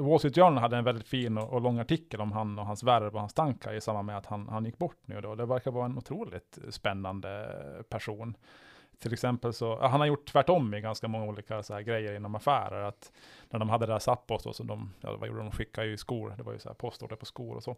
Wall 0.00 0.18
Street 0.18 0.34
Journal 0.34 0.58
hade 0.58 0.76
en 0.76 0.84
väldigt 0.84 1.08
fin 1.08 1.38
och, 1.38 1.52
och, 1.52 1.60
lång 1.60 1.78
artikel 1.78 2.20
om 2.20 2.32
han 2.32 2.58
och 2.58 2.66
hans 2.66 2.82
värv 2.82 3.14
och 3.14 3.20
hans 3.20 3.34
tankar 3.34 3.74
i 3.74 3.80
samband 3.80 4.06
med 4.06 4.16
att 4.16 4.26
han, 4.26 4.48
han 4.48 4.64
gick 4.64 4.78
bort 4.78 5.00
nu 5.04 5.20
då. 5.20 5.34
Det 5.34 5.46
verkar 5.46 5.70
vara 5.70 5.84
en 5.84 5.98
otroligt 5.98 6.58
spännande 6.70 7.48
person. 7.88 8.36
Till 8.98 9.12
exempel 9.12 9.52
så, 9.52 9.78
han 9.86 10.00
har 10.00 10.06
gjort 10.06 10.26
tvärtom 10.26 10.74
i 10.74 10.80
ganska 10.80 11.08
många 11.08 11.24
olika 11.24 11.62
så 11.62 11.74
här 11.74 11.80
grejer 11.80 12.16
inom 12.16 12.34
affärer. 12.34 12.82
Att 12.82 13.12
när 13.50 13.58
de 13.58 13.68
hade 13.68 13.86
det 13.86 13.92
där 13.92 13.98
Zappos 13.98 14.42
då, 14.42 14.52
så 14.52 14.62
de, 14.62 14.92
ja, 15.00 15.16
vad 15.16 15.28
gjorde 15.28 15.40
de? 15.40 15.46
De 15.50 15.56
skickade 15.56 15.86
ju 15.86 15.96
skor. 15.96 16.34
Det 16.36 16.42
var 16.42 16.52
ju 16.52 16.58
så 16.58 16.68
här 16.68 16.74
postorder 16.74 17.16
på 17.16 17.26
skor 17.26 17.56
och 17.56 17.62
så. 17.62 17.76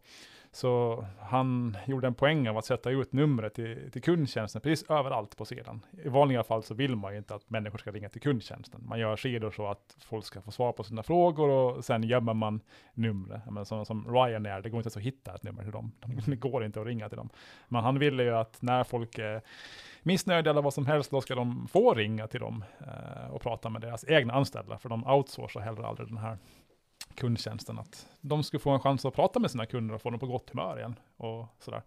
Så 0.52 1.04
han 1.20 1.76
gjorde 1.87 2.06
en 2.06 2.14
poäng 2.14 2.48
av 2.48 2.59
att 2.59 2.64
sätta 2.64 2.90
ut 2.90 3.12
numret 3.12 3.54
till, 3.54 3.90
till 3.92 4.02
kundtjänsten 4.02 4.61
precis 4.61 4.90
överallt 4.90 5.37
på 5.37 5.44
sidan. 5.44 5.85
I 6.04 6.09
vanliga 6.09 6.42
fall 6.42 6.62
så 6.62 6.74
vill 6.74 6.96
man 6.96 7.12
ju 7.12 7.18
inte 7.18 7.35
att 7.35 7.50
människor 7.50 7.78
ska 7.78 7.90
ringa 7.90 8.09
till 8.09 8.20
kundtjänsten. 8.20 8.85
Man 8.88 8.98
gör 8.98 9.16
sidor 9.16 9.50
så 9.50 9.66
att 9.66 9.96
folk 9.98 10.24
ska 10.24 10.42
få 10.42 10.50
svar 10.50 10.72
på 10.72 10.85
sina 10.85 11.02
frågor 11.02 11.48
och 11.48 11.85
sen 11.85 12.02
gömmer 12.02 12.35
man 12.35 12.61
numret. 12.94 13.42
Men 13.50 13.64
som, 13.64 13.87
som 13.87 14.14
Ryanair, 14.14 14.62
det 14.62 14.70
går 14.70 14.78
inte 14.78 14.87
ens 14.87 14.96
att 14.96 15.02
hitta 15.02 15.35
ett 15.35 15.42
nummer 15.42 15.62
till 15.62 15.72
dem. 15.72 15.92
Det 16.26 16.37
går 16.37 16.64
inte 16.64 16.80
att 16.80 16.87
ringa 16.87 17.09
till 17.09 17.16
dem. 17.16 17.28
Men 17.68 17.85
han 17.85 17.98
ville 17.98 18.22
ju 18.22 18.30
att 18.37 18.62
när 18.62 18.85
folk 18.85 19.18
är 19.18 19.42
missnöjda 20.02 20.50
eller 20.50 20.62
vad 20.62 20.74
som 20.74 20.86
helst, 20.86 21.10
då 21.10 21.20
ska 21.20 21.34
de 21.34 21.68
få 21.68 21.94
ringa 21.94 22.26
till 22.26 22.40
dem 22.40 22.64
eh, 22.80 23.30
och 23.30 23.40
prata 23.40 23.68
med 23.68 23.82
deras 23.82 24.04
egna 24.08 24.32
anställda, 24.32 24.78
för 24.78 24.88
de 24.88 25.06
outsourcar 25.06 25.60
heller 25.60 25.82
aldrig 25.82 26.08
den 26.08 26.18
här 26.18 26.38
kundtjänsten, 27.14 27.78
att 27.78 28.06
de 28.20 28.42
skulle 28.42 28.60
få 28.60 28.70
en 28.70 28.80
chans 28.80 29.04
att 29.04 29.14
prata 29.14 29.38
med 29.38 29.50
sina 29.50 29.66
kunder 29.66 29.94
och 29.94 30.02
få 30.02 30.10
dem 30.10 30.20
på 30.20 30.26
gott 30.26 30.50
humör 30.50 30.78
igen 30.78 30.94
och 31.16 31.46
sådär. 31.58 31.82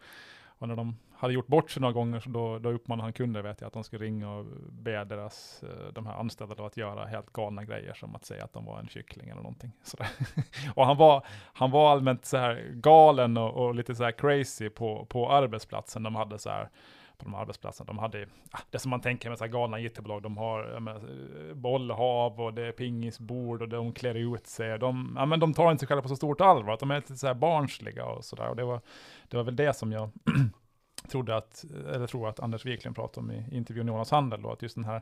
Och 0.64 0.68
när 0.68 0.76
de 0.76 0.98
hade 1.14 1.34
gjort 1.34 1.48
bort 1.48 1.72
sig 1.72 1.82
några 1.82 1.94
gånger, 1.94 2.20
så 2.20 2.30
då, 2.30 2.60
då 2.60 2.70
uppmanade 2.70 3.04
han 3.04 3.14
kunder, 3.14 3.42
vet 3.42 3.62
jag, 3.62 3.68
att 3.68 3.74
de 3.74 3.84
skulle 3.84 4.06
ringa 4.06 4.32
och 4.32 4.46
be 4.72 5.04
deras, 5.04 5.64
eh, 5.64 5.94
de 5.94 6.06
här 6.06 6.14
anställda 6.14 6.66
att 6.66 6.78
göra 6.78 7.06
helt 7.06 7.34
galna 7.34 7.64
grejer, 7.64 7.94
som 7.94 8.16
att 8.16 8.26
säga 8.26 8.44
att 8.44 8.54
de 8.54 8.66
var 8.66 8.80
en 8.80 8.88
kyckling 8.88 9.30
eller 9.30 9.42
någonting. 9.42 9.72
Sådär. 9.84 10.08
och 10.76 10.86
han 10.86 10.98
var, 10.98 11.26
han 11.54 11.72
var 11.72 11.92
allmänt 11.92 12.26
så 12.26 12.38
här 12.38 12.72
galen 12.74 13.38
och, 13.38 13.54
och 13.54 13.76
lite 13.76 13.96
så 13.96 14.04
här 14.04 14.12
crazy 14.12 14.70
på, 14.70 15.06
på 15.06 15.32
arbetsplatsen. 15.32 16.04
De 16.04 16.16
hade 16.16 16.40
så 16.40 16.50
här, 16.50 16.70
på 17.18 17.24
de 17.24 17.36
arbetsplatserna. 17.36 17.88
De 17.88 17.98
hade 17.98 18.28
ah, 18.52 18.60
det 18.70 18.80
som 18.80 18.90
man 18.90 19.02
tänker 19.02 19.30
med 19.30 19.38
så 19.38 19.44
här 19.44 19.52
galna 19.52 19.80
it-bolag. 19.80 20.22
De 20.22 20.38
har 20.38 20.80
med, 20.80 20.96
eh, 20.96 21.56
bollhav 21.56 22.42
och 22.42 22.54
det 22.54 22.68
är 22.68 22.72
pingisbord 22.72 23.62
och 23.62 23.70
de 23.70 23.94
klär 23.94 24.16
ut 24.16 24.48
sig. 24.48 24.80
De, 24.80 25.14
ja, 25.18 25.26
men 25.26 25.40
de 25.40 25.54
tar 25.54 25.72
inte 25.72 25.80
sig 25.80 25.88
själva 25.88 26.02
på 26.02 26.10
så 26.10 26.16
stort 26.16 26.42
allvar. 26.42 26.74
Att 26.74 26.80
de 26.80 26.92
är 26.92 26.96
lite 26.96 27.16
så 27.16 27.28
här 27.28 27.34
barnsliga 27.34 28.06
och 28.06 28.26
sådär. 28.26 28.50
Och 28.50 28.56
det 28.56 28.64
var, 28.64 28.82
det 29.28 29.38
var 29.38 29.44
väl 29.44 29.56
det 29.56 29.74
som 29.74 29.92
jag 29.92 30.10
trodde 31.12 31.36
att, 31.36 31.66
eller 31.94 32.08
tror 32.08 32.30
att 32.30 32.40
Anders 32.40 32.66
Wiklund 32.66 32.96
pratade 32.96 33.26
om 33.26 33.32
i 33.32 33.58
intervjun 33.58 33.88
i 33.88 33.92
Jonas 33.92 34.12
Handel 34.12 34.42
då, 34.42 34.52
att 34.52 34.62
just 34.62 34.76
den 34.76 34.86
här, 34.86 35.02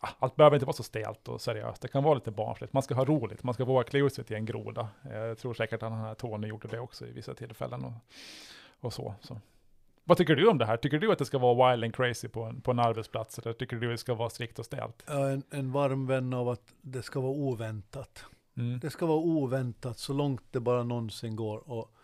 ah, 0.00 0.08
allt 0.18 0.36
behöver 0.36 0.56
inte 0.56 0.66
vara 0.66 0.76
så 0.76 0.82
stelt 0.82 1.28
och 1.28 1.40
seriöst, 1.40 1.82
det 1.82 1.88
kan 1.88 2.04
vara 2.04 2.14
lite 2.14 2.30
barnsligt, 2.30 2.72
man 2.72 2.82
ska 2.82 2.94
ha 2.94 3.04
roligt, 3.04 3.42
man 3.42 3.54
ska 3.54 3.64
våga 3.64 3.84
klä 3.84 3.98
ut 3.98 4.14
sig 4.14 4.24
till 4.24 4.36
en 4.36 4.44
groda. 4.44 4.88
Jag 5.02 5.38
tror 5.38 5.54
säkert 5.54 5.82
att 5.82 5.90
den 5.90 5.98
här 5.98 6.14
Tony 6.14 6.48
gjorde 6.48 6.68
det 6.68 6.80
också 6.80 7.06
i 7.06 7.12
vissa 7.12 7.34
tillfällen 7.34 7.84
och, 7.84 7.92
och 8.80 8.92
så. 8.92 9.14
så. 9.20 9.40
Vad 10.08 10.18
tycker 10.18 10.36
du 10.36 10.48
om 10.48 10.58
det 10.58 10.66
här? 10.66 10.76
Tycker 10.76 10.98
du 10.98 11.12
att 11.12 11.18
det 11.18 11.24
ska 11.24 11.38
vara 11.38 11.70
wild 11.70 11.84
and 11.84 11.94
crazy 11.94 12.28
på 12.28 12.42
en, 12.42 12.60
på 12.60 12.70
en 12.70 12.78
arbetsplats? 12.78 13.38
Eller 13.38 13.52
tycker 13.52 13.76
du 13.76 13.86
att 13.86 13.92
det 13.92 13.98
ska 13.98 14.14
vara 14.14 14.30
strikt 14.30 14.58
och 14.58 14.64
stelt? 14.64 15.02
Är 15.06 15.30
en, 15.30 15.42
en 15.50 15.72
varm 15.72 16.06
vän 16.06 16.32
av 16.32 16.48
att 16.48 16.74
det 16.82 17.02
ska 17.02 17.20
vara 17.20 17.32
oväntat. 17.32 18.24
Mm. 18.56 18.78
Det 18.78 18.90
ska 18.90 19.06
vara 19.06 19.18
oväntat 19.18 19.98
så 19.98 20.12
långt 20.12 20.42
det 20.50 20.60
bara 20.60 20.82
någonsin 20.82 21.36
går. 21.36 21.70
Och, 21.70 21.94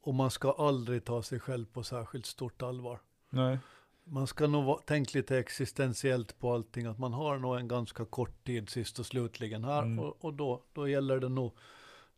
och 0.00 0.14
man 0.14 0.30
ska 0.30 0.52
aldrig 0.52 1.04
ta 1.04 1.22
sig 1.22 1.40
själv 1.40 1.66
på 1.66 1.82
särskilt 1.82 2.26
stort 2.26 2.62
allvar. 2.62 3.00
Nej. 3.30 3.58
Man 4.04 4.26
ska 4.26 4.46
nog 4.46 4.86
tänka 4.86 5.18
lite 5.18 5.38
existentiellt 5.38 6.38
på 6.38 6.54
allting. 6.54 6.86
Att 6.86 6.98
man 6.98 7.12
har 7.12 7.38
nog 7.38 7.56
en 7.56 7.68
ganska 7.68 8.04
kort 8.04 8.44
tid 8.44 8.70
sist 8.70 8.98
och 8.98 9.06
slutligen 9.06 9.64
här. 9.64 9.82
Mm. 9.82 9.98
Och, 9.98 10.24
och 10.24 10.34
då, 10.34 10.62
då 10.72 10.88
gäller 10.88 11.20
det 11.20 11.28
nog 11.28 11.52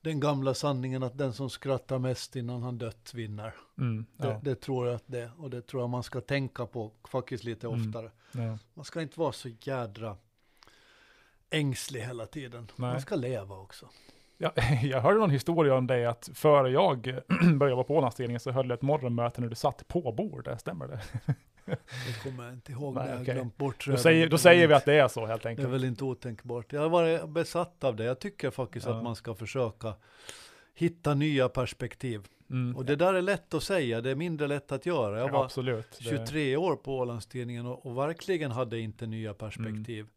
den 0.00 0.20
gamla 0.20 0.54
sanningen 0.54 1.02
att 1.02 1.18
den 1.18 1.32
som 1.32 1.50
skrattar 1.50 1.98
mest 1.98 2.36
innan 2.36 2.62
han 2.62 2.78
dött 2.78 3.14
vinner. 3.14 3.54
Mm, 3.78 4.06
ja. 4.16 4.26
det, 4.26 4.40
det, 4.42 4.54
tror 4.54 4.86
jag 4.86 4.96
att 4.96 5.04
det 5.06 5.30
och 5.38 5.50
det 5.50 5.62
tror 5.62 5.82
jag 5.82 5.90
man 5.90 6.02
ska 6.02 6.20
tänka 6.20 6.66
på 6.66 6.92
faktiskt 7.08 7.44
lite 7.44 7.66
mm, 7.66 7.80
oftare. 7.80 8.10
Ja. 8.32 8.58
Man 8.74 8.84
ska 8.84 9.02
inte 9.02 9.20
vara 9.20 9.32
så 9.32 9.48
jädra 9.60 10.16
ängslig 11.50 12.00
hela 12.00 12.26
tiden. 12.26 12.70
Nej. 12.76 12.90
Man 12.90 13.00
ska 13.00 13.14
leva 13.14 13.56
också. 13.56 13.88
Ja, 14.38 14.52
jag 14.82 15.00
hörde 15.00 15.18
någon 15.18 15.30
historia 15.30 15.74
om 15.74 15.86
dig 15.86 16.06
att 16.06 16.28
före 16.34 16.70
jag 16.70 17.02
började 17.58 17.74
vara 17.74 17.84
på 17.84 17.96
Ålandstidningen 17.96 18.40
så 18.40 18.50
höll 18.50 18.68
jag 18.68 18.76
ett 18.76 18.82
morgonmöte 18.82 19.40
när 19.40 19.48
du 19.48 19.54
satt 19.54 19.88
på 19.88 20.12
bordet, 20.12 20.60
stämmer 20.60 20.86
det? 20.88 21.00
Det 22.06 22.22
kommer 22.22 22.44
jag 22.44 22.52
inte 22.52 22.72
ihåg, 22.72 22.94
Nej, 22.94 23.08
jag 23.10 23.20
okay. 23.20 23.34
glömt 23.34 23.56
bort. 23.56 23.86
Då 23.86 23.96
säger, 23.96 24.28
då 24.28 24.38
säger 24.38 24.68
vi 24.68 24.74
att 24.74 24.84
det 24.84 24.94
är 24.94 25.08
så 25.08 25.26
helt 25.26 25.46
enkelt. 25.46 25.68
Det 25.68 25.70
är 25.70 25.72
väl 25.72 25.84
inte 25.84 26.04
otänkbart. 26.04 26.72
Jag 26.72 26.80
har 26.80 26.88
varit 26.88 27.28
besatt 27.28 27.84
av 27.84 27.96
det. 27.96 28.04
Jag 28.04 28.18
tycker 28.18 28.50
faktiskt 28.50 28.86
ja. 28.86 28.96
att 28.96 29.02
man 29.02 29.16
ska 29.16 29.34
försöka 29.34 29.94
hitta 30.74 31.14
nya 31.14 31.48
perspektiv. 31.48 32.26
Mm. 32.50 32.76
Och 32.76 32.84
det 32.84 32.96
där 32.96 33.14
är 33.14 33.22
lätt 33.22 33.54
att 33.54 33.62
säga, 33.62 34.00
det 34.00 34.10
är 34.10 34.14
mindre 34.14 34.46
lätt 34.46 34.72
att 34.72 34.86
göra. 34.86 35.18
Jag 35.18 35.28
var 35.28 35.50
ja, 35.56 35.82
23 35.98 36.56
år 36.56 36.76
på 36.76 36.98
Ålandstidningen 36.98 37.66
och, 37.66 37.86
och, 37.86 37.98
verkligen 37.98 38.50
hade 38.50 38.78
inte 38.78 39.06
nya 39.06 39.34
perspektiv. 39.34 40.00
Mm. 40.00 40.10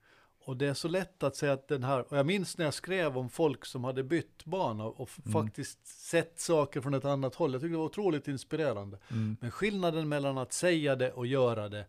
Och 0.45 0.57
det 0.57 0.67
är 0.67 0.73
så 0.73 0.87
lätt 0.87 1.23
att 1.23 1.35
säga 1.35 1.53
att 1.53 1.67
den 1.67 1.83
här, 1.83 1.99
och 2.11 2.17
jag 2.17 2.25
minns 2.25 2.57
när 2.57 2.65
jag 2.65 2.73
skrev 2.73 3.17
om 3.17 3.29
folk 3.29 3.65
som 3.65 3.83
hade 3.83 4.03
bytt 4.03 4.45
bana 4.45 4.83
och 4.83 5.09
mm. 5.25 5.33
faktiskt 5.33 5.87
sett 5.87 6.39
saker 6.39 6.81
från 6.81 6.93
ett 6.93 7.05
annat 7.05 7.35
håll. 7.35 7.53
Jag 7.53 7.61
tyckte 7.61 7.73
det 7.73 7.77
var 7.77 7.85
otroligt 7.85 8.27
inspirerande. 8.27 8.97
Mm. 9.11 9.37
Men 9.41 9.51
skillnaden 9.51 10.09
mellan 10.09 10.37
att 10.37 10.53
säga 10.53 10.95
det 10.95 11.11
och 11.11 11.27
göra 11.27 11.69
det 11.69 11.85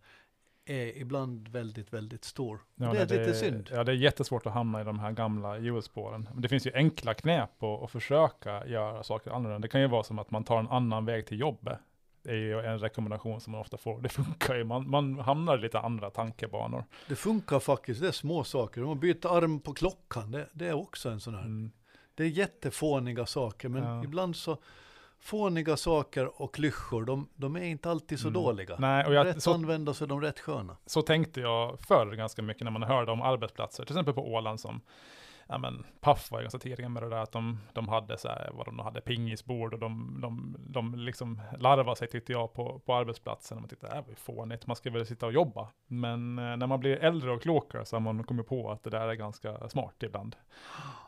är 0.67 0.99
ibland 0.99 1.49
väldigt, 1.49 1.93
väldigt 1.93 2.25
stor. 2.25 2.61
Ja, 2.75 2.93
det 2.93 2.99
är 2.99 3.07
det, 3.07 3.19
lite 3.19 3.35
synd. 3.35 3.71
Ja, 3.73 3.85
det 3.85 3.93
är 3.93 3.97
jättesvårt 3.97 4.47
att 4.47 4.53
hamna 4.53 4.81
i 4.81 4.85
de 4.85 4.99
här 4.99 5.13
gamla 5.13 5.59
hjulspåren. 5.59 6.29
Men 6.33 6.43
det 6.43 6.49
finns 6.49 6.67
ju 6.67 6.73
enkla 6.75 7.15
knep 7.15 7.63
att 7.63 7.91
försöka 7.91 8.67
göra 8.67 9.03
saker 9.03 9.31
annorlunda. 9.31 9.59
Det 9.59 9.69
kan 9.69 9.81
ju 9.81 9.87
vara 9.87 10.03
som 10.03 10.19
att 10.19 10.31
man 10.31 10.45
tar 10.45 10.59
en 10.59 10.69
annan 10.69 11.05
väg 11.05 11.27
till 11.27 11.41
jobbet 11.41 11.79
är 12.27 12.35
ju 12.35 12.61
en 12.61 12.79
rekommendation 12.79 13.41
som 13.41 13.51
man 13.51 13.61
ofta 13.61 13.77
får. 13.77 14.01
Det 14.01 14.09
funkar 14.09 14.55
ju, 14.55 14.65
man, 14.65 14.91
man 14.91 15.19
hamnar 15.19 15.59
i 15.59 15.61
lite 15.61 15.81
andra 15.81 16.11
tankebanor. 16.11 16.85
Det 17.09 17.17
funkar 17.17 17.61
faktiskt, 17.61 18.01
det 18.01 18.09
är 18.09 18.13
små 18.13 18.45
saker. 18.45 18.81
Man 18.81 19.01
byter 19.01 19.37
arm 19.37 19.61
på 19.61 19.75
klockan, 19.75 20.31
det, 20.31 20.49
det 20.53 20.69
är 20.69 20.73
också 20.73 21.09
en 21.09 21.21
sån 21.21 21.35
här. 21.35 21.43
Mm. 21.43 21.71
Det 22.15 22.25
är 22.25 22.29
jättefåniga 22.29 23.27
saker, 23.27 23.69
men 23.69 23.83
ja. 23.83 24.05
ibland 24.05 24.37
så 24.37 24.59
fåniga 25.21 25.77
saker 25.77 26.43
och 26.43 26.55
klyschor, 26.55 27.05
de, 27.05 27.29
de 27.35 27.57
är 27.57 27.65
inte 27.65 27.91
alltid 27.91 28.21
så 28.21 28.29
mm. 28.29 28.43
dåliga. 28.43 28.77
Nej, 28.79 29.07
och 29.07 29.15
jag, 29.15 29.27
rätt 29.27 29.43
så, 29.43 29.55
använda 29.55 29.95
så 29.95 30.05
är 30.05 30.09
de 30.09 30.21
rätt 30.21 30.41
sköna. 30.41 30.77
Så 30.87 31.03
tänkte 31.03 31.41
jag 31.41 31.81
förr 31.81 32.13
ganska 32.13 32.43
mycket 32.43 32.65
när 32.65 32.71
man 32.71 32.83
hörde 32.83 33.13
om 33.13 33.23
arbetsplatser, 33.23 33.85
till 33.85 33.93
exempel 33.93 34.15
på 34.15 34.33
Åland 34.33 34.61
som 34.61 34.81
ja 35.47 35.59
men 35.59 35.85
Puff 36.01 36.31
var 36.31 36.39
ju 36.39 36.43
ganska 36.43 36.59
tidiga 36.59 36.89
med 36.89 37.03
det 37.03 37.09
där 37.09 37.23
att 37.23 37.33
de, 37.33 37.59
de 37.73 37.89
hade 37.89 38.19
så 38.19 38.29
här, 38.29 38.51
vad 38.53 38.67
de 38.67 38.79
hade 38.79 39.01
pingisbord 39.01 39.75
och 39.75 39.81
de, 39.81 40.19
de, 40.23 40.57
de 40.59 40.95
liksom 40.95 41.41
larvade 41.59 41.97
sig 41.97 42.09
tyckte 42.09 42.33
jag 42.33 42.53
på, 42.53 42.79
på 42.79 42.95
arbetsplatsen. 42.95 43.61
Man 43.61 43.69
tyckte 43.69 43.87
det 43.87 43.95
här 43.95 44.03
var 44.03 44.09
ju 44.09 44.15
fånigt, 44.15 44.67
man 44.67 44.77
ska 44.77 44.91
väl 44.91 45.07
sitta 45.07 45.27
och 45.27 45.33
jobba. 45.33 45.69
Men 45.87 46.39
eh, 46.39 46.57
när 46.57 46.67
man 46.67 46.81
blir 46.81 46.97
äldre 46.97 47.31
och 47.31 47.43
klokare 47.43 47.85
så 47.85 47.97
har 47.97 48.01
man 48.01 48.25
kommit 48.25 48.47
på 48.47 48.71
att 48.71 48.83
det 48.83 48.91
där 48.91 49.09
är 49.09 49.15
ganska 49.15 49.69
smart 49.69 50.03
ibland. 50.03 50.37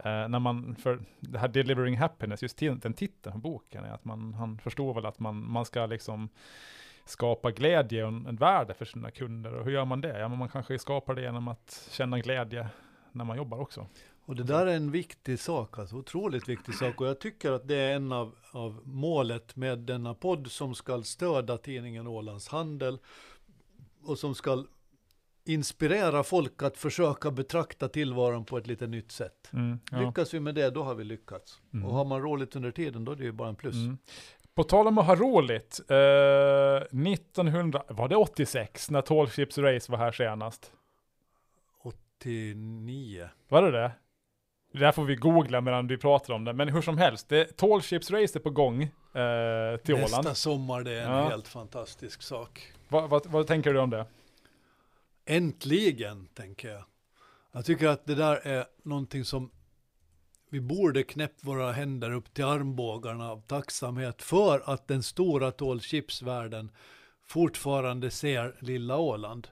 Eh, 0.05 0.29
när 0.29 0.39
man, 0.39 0.77
för 0.77 1.01
det 1.21 1.39
här 1.39 1.49
Delivering 1.49 1.97
Happiness, 1.97 2.43
just 2.43 2.59
den 2.59 2.93
titeln 2.93 3.33
på 3.33 3.39
boken 3.39 3.85
är 3.85 3.93
att 3.93 4.05
man, 4.05 4.35
han 4.35 4.59
förstår 4.59 4.95
väl 4.95 5.07
att 5.07 5.19
man, 5.19 5.51
man 5.51 5.65
ska 5.65 5.87
liksom 5.87 6.29
skapa 7.05 7.51
glädje 7.51 8.03
och 8.03 8.09
en, 8.09 8.27
en 8.27 8.37
värde 8.37 8.75
för 8.75 8.85
sina 8.85 9.11
kunder. 9.11 9.55
Och 9.55 9.65
hur 9.65 9.73
gör 9.73 9.85
man 9.85 10.01
det? 10.01 10.19
Ja, 10.19 10.29
men 10.29 10.39
man 10.39 10.49
kanske 10.49 10.79
skapar 10.79 11.15
det 11.15 11.23
genom 11.23 11.49
att 11.49 11.89
känna 11.91 12.19
glädje 12.19 12.69
när 13.13 13.25
man 13.25 13.37
jobbar 13.37 13.59
också. 13.59 13.87
Och 14.27 14.37
det 14.37 14.43
där 14.43 14.67
är 14.67 14.77
en 14.77 14.91
viktig 14.91 15.39
sak, 15.39 15.79
alltså 15.79 15.97
otroligt 15.97 16.49
viktig 16.49 16.75
sak. 16.75 17.01
Och 17.01 17.07
jag 17.07 17.19
tycker 17.19 17.53
att 17.53 17.69
det 17.69 17.77
är 17.77 17.97
en 17.97 18.13
av, 18.13 18.35
av 18.53 18.81
målet 18.85 19.57
med 19.57 19.79
denna 19.79 20.15
podd 20.15 20.51
som 20.51 20.75
ska 20.75 21.03
stödja 21.03 21.59
tidningen 21.59 22.07
Ålands 22.07 22.49
Handel 22.49 22.99
och 24.03 24.19
som 24.19 24.35
ska 24.35 24.65
inspirera 25.45 26.23
folk 26.23 26.63
att 26.63 26.77
försöka 26.77 27.31
betrakta 27.31 27.89
tillvaron 27.89 28.45
på 28.45 28.59
ett 28.59 28.67
lite 28.67 28.87
nytt 28.87 29.13
sätt. 29.13 29.51
Mm, 29.53 29.81
ja. 29.91 30.01
Lyckas 30.01 30.35
vi 30.35 30.41
med 30.41 30.55
det, 30.55 30.71
då 30.71 30.83
har 30.83 30.95
vi 30.95 31.05
lyckats. 31.05 31.61
Mm. 31.73 31.87
Och 31.87 31.95
har 31.95 32.05
man 32.05 32.23
roligt 32.23 32.57
under 32.57 32.71
tiden, 32.71 33.05
då 33.05 33.13
är 33.13 33.17
det 33.17 33.25
ju 33.25 33.33
bara 33.33 33.49
en 33.49 33.57
plus. 33.57 33.75
Mm. 33.75 33.99
På 34.55 34.65
tal 34.65 34.87
om 34.87 34.99
att 34.99 35.07
ha 35.07 35.15
roligt, 35.15 35.81
eh, 35.89 36.99
1900, 37.11 37.83
var 37.89 38.09
det 38.09 38.17
86 38.17 38.91
när 38.91 39.03
Tall 39.03 39.29
Ships 39.29 39.59
Race 39.59 39.93
var 39.93 39.99
här 39.99 40.13
senast? 40.13 40.73
89. 41.83 43.29
Var 43.49 43.63
det 43.63 43.71
det? 43.71 43.93
Det 44.77 44.81
där 44.81 44.93
får 44.93 45.05
vi 45.05 45.17
googla 45.17 45.61
medan 45.61 45.87
vi 45.87 45.97
pratar 45.97 46.35
om 46.35 46.45
det. 46.45 46.53
Men 46.53 46.69
hur 46.69 46.83
som 46.83 46.99
helst, 46.99 47.29
det, 47.29 47.57
Tall 47.57 47.83
Ships 47.83 48.11
Race 48.11 48.39
är 48.39 48.41
på 48.41 48.51
gång 48.51 48.83
eh, 48.83 48.89
till 49.77 49.95
Nästa 49.95 49.95
Åland. 49.95 50.25
Nästa 50.25 50.35
sommar, 50.35 50.83
det 50.83 50.93
är 50.93 51.05
en 51.05 51.13
ja. 51.13 51.29
helt 51.29 51.49
fantastisk 51.49 52.23
sak. 52.23 52.73
Va, 52.89 53.07
va, 53.07 53.21
vad 53.25 53.47
tänker 53.47 53.73
du 53.73 53.81
om 53.81 53.91
det? 53.91 54.07
Äntligen, 55.27 56.27
tänker 56.27 56.69
jag. 56.69 56.85
Jag 57.53 57.65
tycker 57.65 57.89
att 57.89 58.07
det 58.07 58.15
där 58.15 58.47
är 58.47 58.65
någonting 58.83 59.25
som 59.25 59.51
vi 60.51 60.61
borde 60.61 61.03
knäppt 61.03 61.45
våra 61.45 61.73
händer 61.73 62.13
upp 62.13 62.35
till 62.35 62.45
armbågarna 62.45 63.31
av 63.31 63.41
tacksamhet 63.41 64.23
för 64.23 64.63
att 64.65 64.89
den 64.89 65.03
stora 65.03 65.51
Tall 65.51 65.81
Ships-världen 65.81 66.71
fortfarande 67.27 68.11
ser 68.11 68.55
lilla 68.61 68.97
Åland 68.97 69.49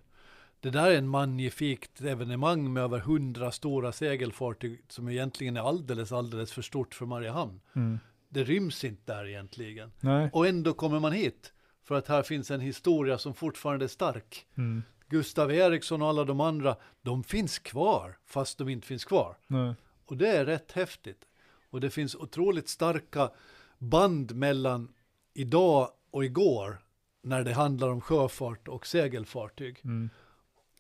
det 0.65 0.71
där 0.71 0.91
är 0.91 0.99
en 0.99 1.09
magnifikt 1.09 2.01
evenemang 2.01 2.73
med 2.73 2.83
över 2.83 2.99
hundra 2.99 3.53
stora 3.53 3.93
segelfartyg 3.93 4.83
som 4.89 5.09
egentligen 5.09 5.57
är 5.57 5.61
alldeles, 5.61 6.13
alldeles 6.13 6.53
för 6.53 6.63
stort 6.63 6.95
för 6.95 7.07
Mariehamn. 7.07 7.61
Mm. 7.77 7.99
Det 8.29 8.45
ryms 8.45 8.85
inte 8.85 9.15
där 9.15 9.29
egentligen. 9.29 9.93
Nej. 10.01 10.31
Och 10.33 10.47
ändå 10.47 10.73
kommer 10.73 11.01
man 11.01 11.13
hit. 11.13 11.53
För 11.83 11.95
att 11.95 12.09
här 12.09 12.23
finns 12.23 12.51
en 12.51 12.61
historia 12.61 13.19
som 13.19 13.35
fortfarande 13.35 13.85
är 13.85 13.89
stark. 13.89 14.47
Mm. 14.55 14.83
Gustav 15.09 15.53
Eriksson 15.53 16.03
och 16.03 16.09
alla 16.09 16.25
de 16.25 16.41
andra, 16.41 16.77
de 17.03 17.25
finns 17.25 17.59
kvar, 17.59 18.19
fast 18.27 18.59
de 18.59 18.69
inte 18.69 18.87
finns 18.87 19.05
kvar. 19.05 19.37
Nej. 19.47 19.75
Och 20.07 20.17
det 20.17 20.29
är 20.29 20.45
rätt 20.45 20.73
häftigt. 20.73 21.25
Och 21.71 21.81
det 21.81 21.91
finns 21.91 22.15
otroligt 22.15 22.69
starka 22.69 23.31
band 23.79 24.35
mellan 24.35 24.93
idag 25.35 25.89
och 26.11 26.25
igår 26.25 26.79
när 27.23 27.45
det 27.45 27.53
handlar 27.53 27.89
om 27.89 28.01
sjöfart 28.01 28.69
och 28.69 28.87
segelfartyg. 28.87 29.81
Mm. 29.85 30.11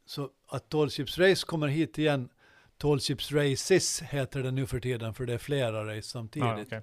Så 0.07 0.31
att 0.49 0.69
Tall 0.69 0.91
Ships 0.91 1.19
Race 1.19 1.47
kommer 1.47 1.69
hit 1.69 1.99
igen, 1.99 2.29
Tall 2.79 3.01
Ships 3.01 3.33
Races 3.33 4.03
heter 4.03 4.43
det 4.43 4.51
nu 4.51 4.67
för 4.67 4.81
tiden 4.81 5.15
för 5.15 5.27
det 5.27 5.35
är 5.35 5.39
flera 5.39 5.97
race 5.97 6.09
samtidigt. 6.09 6.49
Ja, 6.49 6.63
okej. 6.63 6.83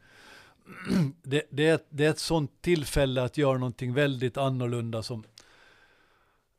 det, 1.23 1.43
det, 1.49 1.67
är, 1.67 1.79
det 1.89 2.05
är 2.05 2.09
ett 2.09 2.19
sånt 2.19 2.61
tillfälle 2.61 3.23
att 3.23 3.37
göra 3.37 3.57
någonting 3.57 3.93
väldigt 3.93 4.37
annorlunda 4.37 5.03
som 5.03 5.23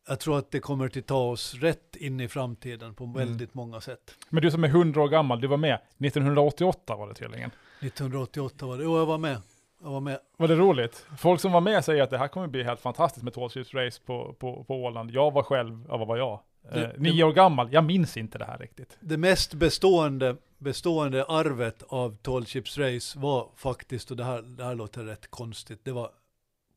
jag 0.09 0.21
tror 0.21 0.39
att 0.39 0.51
det 0.51 0.61
kommer 0.61 0.99
att 0.99 1.07
ta 1.07 1.31
oss 1.31 1.55
rätt 1.55 1.97
in 1.97 2.21
i 2.21 2.29
framtiden 2.29 2.95
på 2.95 3.07
väldigt 3.07 3.55
många 3.55 3.81
sätt. 3.81 4.15
Men 4.29 4.43
du 4.43 4.51
som 4.51 4.65
är 4.65 4.69
100 4.69 5.03
år 5.03 5.09
gammal, 5.09 5.41
du 5.41 5.47
var 5.47 5.57
med 5.57 5.79
1988 5.99 6.97
var 6.97 7.09
det 7.09 7.15
tydligen. 7.15 7.51
1988 7.81 8.67
var 8.67 8.79
det, 8.79 8.85
jo 8.85 8.99
jag 8.99 9.07
var 9.07 9.19
med. 9.19 9.41
Jag 9.83 9.91
var 9.91 10.01
med. 10.01 10.19
Var 10.37 10.49
det 10.49 10.57
roligt? 10.57 11.07
Folk 11.19 11.41
som 11.41 11.53
var 11.53 11.61
med 11.61 11.85
säger 11.85 12.03
att 12.03 12.11
det 12.11 12.19
här 12.19 12.29
kommer 12.29 12.47
bli 12.47 12.63
helt 12.63 12.81
fantastiskt 12.81 13.25
med 13.25 13.35
Tall 13.35 13.51
Ships 13.51 13.75
Race 13.75 14.01
på, 14.07 14.33
på, 14.39 14.65
på 14.65 14.85
Åland. 14.85 15.11
Jag 15.11 15.31
var 15.31 15.43
själv, 15.43 15.85
ja 15.89 15.97
vad 15.97 16.09
var 16.09 16.17
jag? 16.17 16.41
Det- 16.73 16.85
eh, 16.85 16.91
nio 16.99 17.25
år 17.25 17.33
gammal, 17.33 17.69
jag 17.73 17.85
minns 17.85 18.17
inte 18.17 18.39
det 18.39 18.45
här 18.45 18.59
riktigt. 18.59 18.97
Det 19.01 19.17
mest 19.17 19.55
bestående, 19.55 20.37
bestående 20.59 21.25
arvet 21.25 21.83
av 21.89 22.17
Tall 22.17 22.45
Ships 22.47 22.79
Race 22.79 23.19
var 23.19 23.49
faktiskt, 23.57 24.11
och 24.11 24.17
det 24.17 24.25
här, 24.25 24.43
det 24.43 24.65
här 24.65 24.75
låter 24.75 25.05
rätt 25.05 25.31
konstigt, 25.31 25.81
det 25.85 25.93
var 25.93 26.11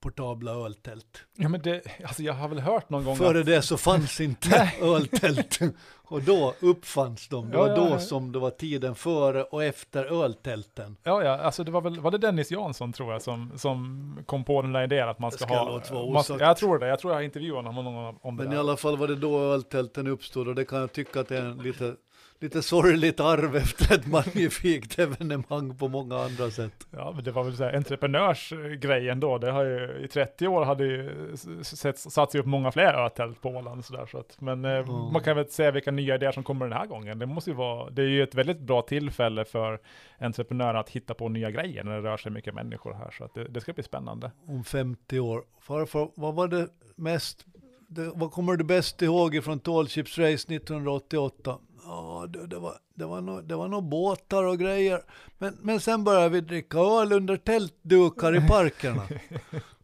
portabla 0.05 0.51
öltält. 0.51 1.23
Ja 1.37 1.49
men 1.49 1.61
det, 1.61 1.81
alltså 2.03 2.23
jag 2.23 2.33
har 2.33 2.47
väl 2.47 2.59
hört 2.59 2.89
någon 2.89 3.03
gång 3.05 3.15
Före 3.15 3.39
att, 3.39 3.45
det 3.45 3.61
så 3.61 3.77
fanns 3.77 4.21
inte 4.21 4.71
öltält. 4.81 5.59
Och 6.07 6.21
då 6.21 6.53
uppfanns 6.59 7.27
de. 7.27 7.49
Det 7.49 7.57
Ja, 7.57 7.61
var 7.61 7.69
ja, 7.69 7.75
då 7.75 7.87
ja. 7.89 7.99
som 7.99 8.31
det 8.31 8.39
var 8.39 8.49
tiden 8.49 8.95
före 8.95 9.43
och 9.43 9.63
efter 9.63 10.23
öltälten. 10.23 10.97
Ja, 11.03 11.23
ja, 11.23 11.37
alltså 11.37 11.63
det 11.63 11.71
var 11.71 11.81
väl, 11.81 11.99
var 11.99 12.11
det 12.11 12.17
Dennis 12.17 12.51
Jansson 12.51 12.93
tror 12.93 13.13
jag 13.13 13.21
som, 13.21 13.51
som 13.55 14.19
kom 14.25 14.43
på 14.43 14.61
den 14.61 14.73
där 14.73 14.83
idén 14.83 15.09
att 15.09 15.19
man 15.19 15.31
ska, 15.31 15.45
ska 15.45 15.55
ha... 15.55 16.11
man, 16.13 16.39
jag 16.39 16.57
tror 16.57 16.79
det, 16.79 16.87
jag 16.87 16.99
tror 16.99 17.13
jag 17.13 17.17
har 17.17 17.23
intervjuat 17.23 17.65
honom 17.65 17.87
om, 17.87 18.17
om 18.21 18.37
det 18.37 18.43
Men 18.43 18.51
där. 18.51 18.57
i 18.57 18.59
alla 18.59 18.77
fall 18.77 18.97
var 18.97 19.07
det 19.07 19.15
då 19.15 19.39
öltälten 19.39 20.07
uppstod 20.07 20.47
och 20.47 20.55
det 20.55 20.65
kan 20.65 20.79
jag 20.79 20.91
tycka 20.91 21.19
att 21.19 21.27
det 21.27 21.37
är 21.37 21.41
en 21.45 21.57
lite, 21.57 21.95
lite 22.39 22.61
sorgligt 22.61 23.19
arv 23.19 23.55
efter 23.55 23.95
ett 23.95 24.07
magnifikt 24.07 24.99
evenemang 24.99 25.77
på 25.77 25.87
många 25.87 26.17
andra 26.17 26.51
sätt. 26.51 26.87
Ja, 26.91 27.11
men 27.15 27.23
det 27.23 27.31
var 27.31 27.43
väl 27.43 27.57
så 27.57 27.63
här 27.63 27.73
entreprenörsgrejen 27.75 29.19
då. 29.19 29.37
Det 29.37 29.51
har 29.51 29.63
ju, 29.65 29.99
i 30.03 30.07
30 30.07 30.47
år 30.47 30.65
hade 30.65 30.85
ju 30.85 31.35
sett, 31.63 31.99
satt 31.99 32.31
sig 32.31 32.39
upp 32.41 32.45
många 32.45 32.71
fler 32.71 32.93
ötält 33.05 33.41
på 33.41 33.49
Åland 33.49 33.85
så 33.85 33.93
där, 33.93 34.05
så 34.05 34.17
att, 34.17 34.41
men 34.41 34.65
Mm. 34.65 34.87
man 35.13 35.23
kan 35.23 35.35
väl 35.35 35.49
se 35.49 35.71
vilka 35.71 35.91
nya 35.91 36.15
idéer 36.15 36.31
som 36.31 36.43
kommer 36.43 36.65
den 36.65 36.77
här 36.77 36.85
gången. 36.85 37.19
Det 37.19 37.25
måste 37.25 37.49
ju 37.49 37.55
vara, 37.55 37.89
det 37.89 38.01
är 38.01 38.07
ju 38.07 38.23
ett 38.23 38.35
väldigt 38.35 38.59
bra 38.59 38.81
tillfälle 38.81 39.45
för 39.45 39.79
entreprenörer 40.19 40.73
att 40.79 40.89
hitta 40.89 41.13
på 41.13 41.29
nya 41.29 41.51
grejer 41.51 41.83
när 41.83 41.91
det 42.01 42.09
rör 42.09 42.17
sig 42.17 42.31
mycket 42.31 42.53
människor 42.53 42.93
här, 42.93 43.11
så 43.17 43.23
att 43.23 43.33
det, 43.33 43.43
det 43.47 43.61
ska 43.61 43.73
bli 43.73 43.83
spännande. 43.83 44.31
Om 44.47 44.63
50 44.63 45.19
år. 45.19 45.43
Farfar, 45.61 46.09
vad 46.15 46.35
var 46.35 46.47
det 46.47 46.67
mest, 46.95 47.45
det, 47.87 48.11
vad 48.15 48.31
kommer 48.31 48.55
du 48.55 48.63
bäst 48.63 49.01
ihåg 49.01 49.43
från 49.43 49.59
Tall 49.59 49.87
Ships 49.87 50.17
Race 50.17 50.53
1988? 50.55 51.57
Ja, 51.85 52.27
det, 52.29 52.47
det, 52.47 52.59
var, 52.59 52.73
det, 52.95 53.05
var 53.05 53.21
nog, 53.21 53.43
det 53.43 53.55
var 53.55 53.67
nog 53.67 53.83
båtar 53.83 54.43
och 54.43 54.59
grejer. 54.59 55.01
Men, 55.37 55.57
men 55.61 55.79
sen 55.79 56.03
började 56.03 56.29
vi 56.29 56.41
dricka 56.41 56.77
öl 56.77 57.11
under 57.11 57.37
tältdukar 57.37 58.35
i 58.35 58.47
parkerna. 58.47 59.03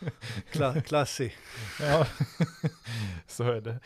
Kla, 0.52 0.80
klassig. 0.80 1.36
Ja, 1.80 2.06
så 3.26 3.44
är 3.44 3.60
det. 3.60 3.78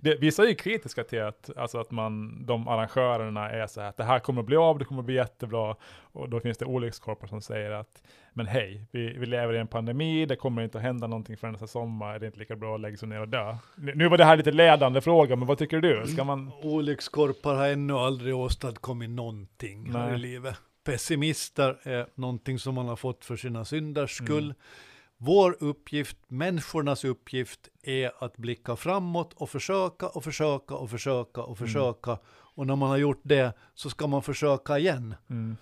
det. 0.00 0.14
Vissa 0.14 0.42
är 0.42 0.46
ju 0.46 0.54
kritiska 0.54 1.04
till 1.04 1.22
att, 1.22 1.50
alltså 1.56 1.78
att 1.78 1.90
man, 1.90 2.42
de 2.46 2.68
arrangörerna 2.68 3.50
är 3.50 3.66
så 3.66 3.80
här 3.80 3.88
att 3.88 3.96
det 3.96 4.04
här 4.04 4.18
kommer 4.18 4.40
att 4.40 4.46
bli 4.46 4.56
av, 4.56 4.78
det 4.78 4.84
kommer 4.84 5.00
att 5.00 5.06
bli 5.06 5.14
jättebra. 5.14 5.76
Och 6.12 6.28
då 6.28 6.40
finns 6.40 6.58
det 6.58 6.64
olyckskorpar 6.64 7.26
som 7.26 7.40
säger 7.40 7.70
att, 7.70 8.02
men 8.32 8.46
hej, 8.46 8.86
vi, 8.90 9.18
vi 9.18 9.26
lever 9.26 9.54
i 9.54 9.58
en 9.58 9.66
pandemi, 9.66 10.26
det 10.26 10.36
kommer 10.36 10.62
inte 10.62 10.78
att 10.78 10.84
hända 10.84 11.06
någonting 11.06 11.36
förrän 11.36 11.52
nästa 11.52 11.66
sommar, 11.66 12.18
det 12.18 12.24
är 12.24 12.26
inte 12.26 12.38
lika 12.38 12.56
bra 12.56 12.74
att 12.74 12.80
lägga 12.80 12.96
sig 12.96 13.08
ner 13.08 13.20
och 13.20 13.28
dö. 13.28 13.56
Nu 13.76 14.08
var 14.08 14.18
det 14.18 14.24
här 14.24 14.36
lite 14.36 14.52
ledande 14.52 15.00
fråga, 15.00 15.36
men 15.36 15.48
vad 15.48 15.58
tycker 15.58 15.80
du? 15.80 16.06
Ska 16.06 16.24
man... 16.24 16.52
Olyckskorpar 16.62 17.54
har 17.54 17.68
ännu 17.68 17.94
aldrig 17.94 18.36
åstadkommit 18.36 19.10
någonting 19.10 19.92
här 19.92 20.06
Nej. 20.06 20.14
i 20.14 20.18
livet. 20.18 20.56
Pessimister 20.84 21.76
är 21.82 22.06
någonting 22.14 22.58
som 22.58 22.74
man 22.74 22.88
har 22.88 22.96
fått 22.96 23.24
för 23.24 23.36
sina 23.36 23.64
synders 23.64 24.10
skull. 24.10 24.44
Mm. 24.44 24.56
Vår 25.22 25.56
uppgift, 25.60 26.16
människornas 26.28 27.04
uppgift, 27.04 27.68
är 27.82 28.24
att 28.24 28.36
blicka 28.36 28.76
framåt 28.76 29.32
och 29.32 29.50
försöka 29.50 30.08
och 30.08 30.24
försöka 30.24 30.74
och 30.74 30.90
försöka 30.90 31.42
och 31.42 31.58
försöka. 31.58 32.18
Och 32.54 32.66
när 32.66 32.76
man 32.76 32.88
har 32.88 32.96
gjort 32.96 33.20
det 33.22 33.52
så 33.74 33.90
ska 33.90 34.06
man 34.06 34.22
försöka 34.22 34.78
igen. 34.78 35.14
Mm. 35.30 35.56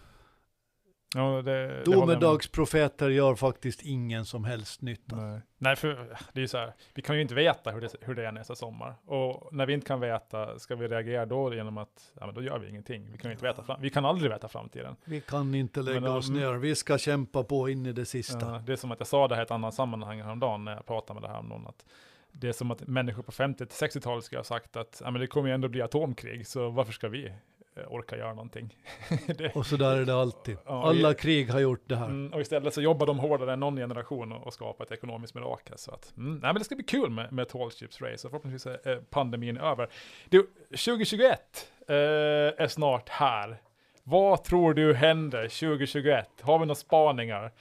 Ja, 1.14 1.42
det. 1.42 1.84
Domedagsprofeter 1.84 3.08
gör 3.08 3.34
faktiskt 3.34 3.82
ingen 3.82 4.24
som 4.24 4.44
helst 4.44 4.82
nytta. 4.82 5.16
Nej. 5.16 5.40
Nej, 5.58 5.76
för 5.76 5.88
det 6.32 6.38
är 6.38 6.40
ju 6.40 6.48
så 6.48 6.58
här, 6.58 6.74
vi 6.94 7.02
kan 7.02 7.16
ju 7.16 7.22
inte 7.22 7.34
veta 7.34 7.70
hur 7.70 7.80
det, 7.80 7.94
hur 8.00 8.14
det 8.14 8.26
är 8.26 8.32
nästa 8.32 8.54
sommar. 8.54 8.94
Och 9.04 9.54
när 9.54 9.66
vi 9.66 9.72
inte 9.72 9.86
kan 9.86 10.00
veta, 10.00 10.58
ska 10.58 10.76
vi 10.76 10.88
reagera 10.88 11.26
då 11.26 11.54
genom 11.54 11.78
att, 11.78 12.12
ja 12.20 12.26
men 12.26 12.34
då 12.34 12.42
gör 12.42 12.58
vi 12.58 12.68
ingenting. 12.68 13.08
Vi 13.12 13.18
kan 13.18 13.30
ju 13.30 13.32
inte 13.32 13.44
veta, 13.44 13.62
fram, 13.62 13.80
vi 13.80 13.90
kan 13.90 14.04
aldrig 14.04 14.30
veta 14.30 14.48
framtiden. 14.48 14.96
Vi 15.04 15.20
kan 15.20 15.54
inte 15.54 15.82
lägga 15.82 16.00
Men, 16.00 16.12
oss 16.12 16.28
mm. 16.28 16.40
ner, 16.40 16.52
vi 16.52 16.74
ska 16.74 16.98
kämpa 16.98 17.44
på 17.44 17.68
in 17.68 17.86
i 17.86 17.92
det 17.92 18.04
sista. 18.04 18.52
Ja, 18.52 18.62
det 18.66 18.72
är 18.72 18.76
som 18.76 18.92
att 18.92 19.00
jag 19.00 19.06
sa 19.06 19.28
det 19.28 19.34
här 19.34 19.42
i 19.42 19.44
ett 19.44 19.50
annat 19.50 19.74
sammanhang 19.74 20.22
häromdagen 20.22 20.64
när 20.64 20.74
jag 20.74 20.86
pratade 20.86 21.20
med 21.20 21.30
det 21.30 21.32
här 21.32 21.38
om 21.38 21.46
någon, 21.46 21.66
att 21.66 21.84
det 22.32 22.48
är 22.48 22.52
som 22.52 22.70
att 22.70 22.86
människor 22.86 23.22
på 23.22 23.32
50-60-talet 23.32 24.24
ska 24.24 24.36
ha 24.36 24.44
sagt 24.44 24.76
att 24.76 25.02
ja, 25.04 25.10
men 25.10 25.20
det 25.20 25.26
kommer 25.26 25.48
ju 25.48 25.54
ändå 25.54 25.68
bli 25.68 25.82
atomkrig, 25.82 26.46
så 26.46 26.70
varför 26.70 26.92
ska 26.92 27.08
vi 27.08 27.32
eh, 27.78 27.92
orka 27.92 28.16
göra 28.16 28.34
någonting? 28.34 28.76
det, 29.26 29.56
Och 29.56 29.66
så 29.66 29.76
där 29.76 29.96
är 29.96 30.04
det 30.04 30.14
alltid. 30.14 30.56
Alla 30.64 31.14
krig 31.14 31.50
har 31.50 31.60
gjort 31.60 31.82
det 31.86 31.96
här. 31.96 32.06
Mm, 32.06 32.32
och 32.32 32.40
istället 32.40 32.74
så 32.74 32.80
jobbar 32.80 33.06
de 33.06 33.18
hårdare 33.18 33.52
än 33.52 33.60
någon 33.60 33.76
generation 33.76 34.32
och, 34.32 34.46
och 34.46 34.54
skapar 34.54 34.84
ett 34.84 34.92
ekonomiskt 34.92 35.34
mirakel. 35.34 35.78
Så 35.78 35.90
att, 35.90 36.16
mm, 36.16 36.32
nej, 36.32 36.40
men 36.40 36.54
det 36.54 36.64
ska 36.64 36.74
bli 36.74 36.84
kul 36.84 37.10
med, 37.10 37.32
med 37.32 37.48
Tall 37.48 37.70
Ships 37.70 38.00
Race 38.00 38.26
och 38.26 38.30
förhoppningsvis 38.30 38.66
är 38.66 39.00
pandemin 39.10 39.56
över. 39.56 39.88
Du, 40.28 40.46
2021 40.70 41.40
eh, 41.88 41.94
är 41.94 42.68
snart 42.68 43.08
här. 43.08 43.60
Vad 44.02 44.44
tror 44.44 44.74
du 44.74 44.94
händer 44.94 45.42
2021? 45.42 46.28
Har 46.40 46.58
vi 46.58 46.66
några 46.66 46.74
spaningar 46.74 47.52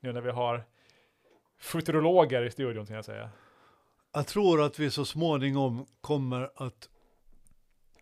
nu 0.00 0.12
när 0.12 0.20
vi 0.20 0.30
har 0.30 0.64
futurologer 1.60 2.42
i 2.42 2.50
studion, 2.50 2.86
kan 2.86 2.96
jag 2.96 3.04
säga? 3.04 3.30
Jag 4.12 4.26
tror 4.26 4.62
att 4.62 4.78
vi 4.78 4.90
så 4.90 5.04
småningom 5.04 5.86
kommer 6.00 6.50
att 6.54 6.88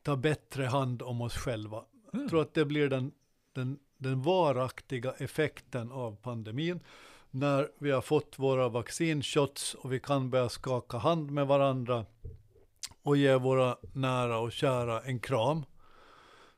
ta 0.08 0.16
bättre 0.16 0.64
hand 0.64 1.02
om 1.02 1.20
oss 1.20 1.36
själva. 1.36 1.76
Mm. 1.76 2.22
Jag 2.22 2.30
tror 2.30 2.42
att 2.42 2.54
det 2.54 2.64
blir 2.64 2.88
den, 2.88 3.12
den, 3.52 3.78
den 3.98 4.22
varaktiga 4.22 5.12
effekten 5.18 5.92
av 5.92 6.16
pandemin. 6.16 6.80
När 7.30 7.68
vi 7.78 7.90
har 7.90 8.00
fått 8.00 8.38
våra 8.38 8.68
vaccinshots 8.68 9.74
och 9.74 9.92
vi 9.92 10.00
kan 10.00 10.30
börja 10.30 10.48
skaka 10.48 10.98
hand 10.98 11.30
med 11.30 11.46
varandra 11.46 12.06
och 13.02 13.16
ge 13.16 13.36
våra 13.36 13.76
nära 13.92 14.38
och 14.38 14.52
kära 14.52 15.00
en 15.00 15.20
kram. 15.20 15.64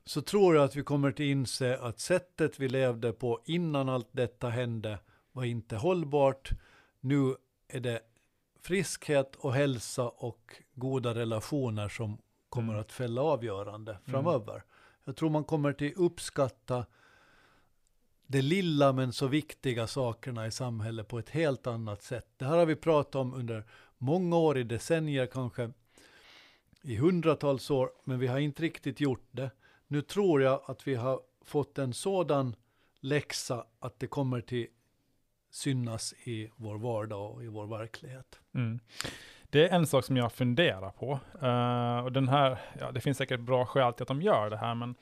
Så 0.05 0.21
tror 0.21 0.55
jag 0.55 0.63
att 0.63 0.75
vi 0.75 0.83
kommer 0.83 1.09
att 1.09 1.19
inse 1.19 1.77
att 1.77 1.99
sättet 1.99 2.59
vi 2.59 2.69
levde 2.69 3.13
på 3.13 3.41
innan 3.45 3.89
allt 3.89 4.09
detta 4.11 4.49
hände 4.49 4.99
var 5.31 5.43
inte 5.43 5.75
hållbart. 5.75 6.51
Nu 6.99 7.35
är 7.67 7.79
det 7.79 8.01
friskhet 8.61 9.35
och 9.35 9.53
hälsa 9.53 10.09
och 10.09 10.55
goda 10.75 11.15
relationer 11.15 11.89
som 11.89 12.17
kommer 12.51 12.73
Mm. 12.73 12.81
att 12.81 12.91
fälla 12.91 13.21
avgörande 13.21 13.97
framöver. 14.05 14.63
Jag 15.03 15.15
tror 15.15 15.29
man 15.29 15.43
kommer 15.43 15.73
till 15.73 15.93
uppskatta 15.95 16.85
det 18.27 18.41
lilla 18.41 18.93
men 18.93 19.13
så 19.13 19.27
viktiga 19.27 19.87
sakerna 19.87 20.47
i 20.47 20.51
samhället 20.51 21.07
på 21.07 21.19
ett 21.19 21.29
helt 21.29 21.67
annat 21.67 22.03
sätt. 22.03 22.27
Det 22.37 22.45
här 22.45 22.57
har 22.57 22.65
vi 22.65 22.75
pratat 22.75 23.15
om 23.15 23.33
under 23.33 23.63
många 23.97 24.37
år, 24.37 24.57
i 24.57 24.63
decennier 24.63 25.25
kanske, 25.25 25.71
i 26.83 26.95
hundratals 26.95 27.71
år, 27.71 27.91
men 28.03 28.19
vi 28.19 28.27
har 28.27 28.39
inte 28.39 28.61
riktigt 28.63 28.99
gjort 28.99 29.27
det. 29.31 29.51
Nu 29.87 30.01
tror 30.01 30.41
jag 30.41 30.61
att 30.67 30.87
vi 30.87 30.95
har 30.95 31.21
fått 31.41 31.77
en 31.77 31.93
sådan 31.93 32.55
läxa 32.99 33.65
att 33.79 33.99
det 33.99 34.07
kommer 34.07 34.41
till 34.41 34.67
synas 35.49 36.13
i 36.23 36.51
vår 36.55 36.77
vardag 36.77 37.31
och 37.31 37.43
i 37.43 37.47
vår 37.47 37.67
verklighet. 37.67 38.39
Mm. 38.53 38.79
Det 39.51 39.67
är 39.67 39.75
en 39.75 39.87
sak 39.87 40.05
som 40.05 40.17
jag 40.17 40.31
funderar 40.31 40.89
på. 40.89 41.19
Uh, 41.43 42.05
och 42.05 42.11
den 42.11 42.27
här, 42.27 42.59
ja, 42.79 42.91
det 42.91 43.01
finns 43.01 43.17
säkert 43.17 43.39
bra 43.39 43.65
skäl 43.65 43.93
till 43.93 44.03
att 44.03 44.07
de 44.07 44.21
gör 44.21 44.49
det 44.49 44.57
här, 44.57 44.75
men 44.75 44.95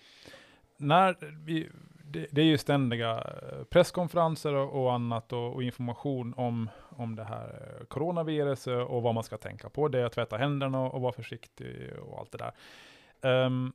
när 0.78 1.16
vi, 1.46 1.70
det, 2.04 2.28
det 2.32 2.42
är 2.42 2.46
ju 2.46 2.58
ständiga 2.58 3.18
eh, 3.18 3.64
presskonferenser 3.64 4.54
och, 4.54 4.84
och 4.84 4.94
annat 4.94 5.34
och, 5.34 5.54
och, 5.54 5.64
information 5.64 6.34
om, 6.38 6.70
om 6.90 7.16
det 7.16 7.24
här 7.24 7.78
eh, 7.80 7.86
coronaviruset 7.86 8.88
och 8.88 9.02
vad 9.02 9.16
man 9.16 9.24
ska 9.24 9.38
tänka 9.38 9.70
på. 9.70 9.88
Det 9.88 10.00
är 10.00 10.06
att 10.06 10.14
tvätta 10.14 10.38
händerna 10.38 10.82
och, 10.82 10.94
och 10.94 11.02
vara 11.02 11.14
försiktig 11.14 11.94
och 12.02 12.20
allt 12.20 12.32
det 12.32 12.38
där. 12.38 13.46
Um, 13.46 13.74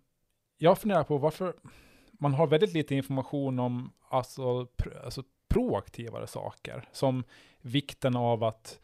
jag 0.58 0.78
funderar 0.78 1.04
på 1.04 1.18
varför 1.18 1.54
man 2.12 2.34
har 2.34 2.46
väldigt 2.46 2.72
lite 2.72 2.94
information 2.94 3.58
om 3.58 3.92
alltså, 4.08 4.66
pr 4.66 4.88
alltså 5.04 5.22
proaktivare 5.48 6.26
saker, 6.26 6.88
som 6.92 7.24
vikten 7.60 8.16
av 8.16 8.44
att 8.44 8.80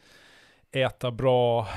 äta 0.73 1.11
bra, 1.11 1.69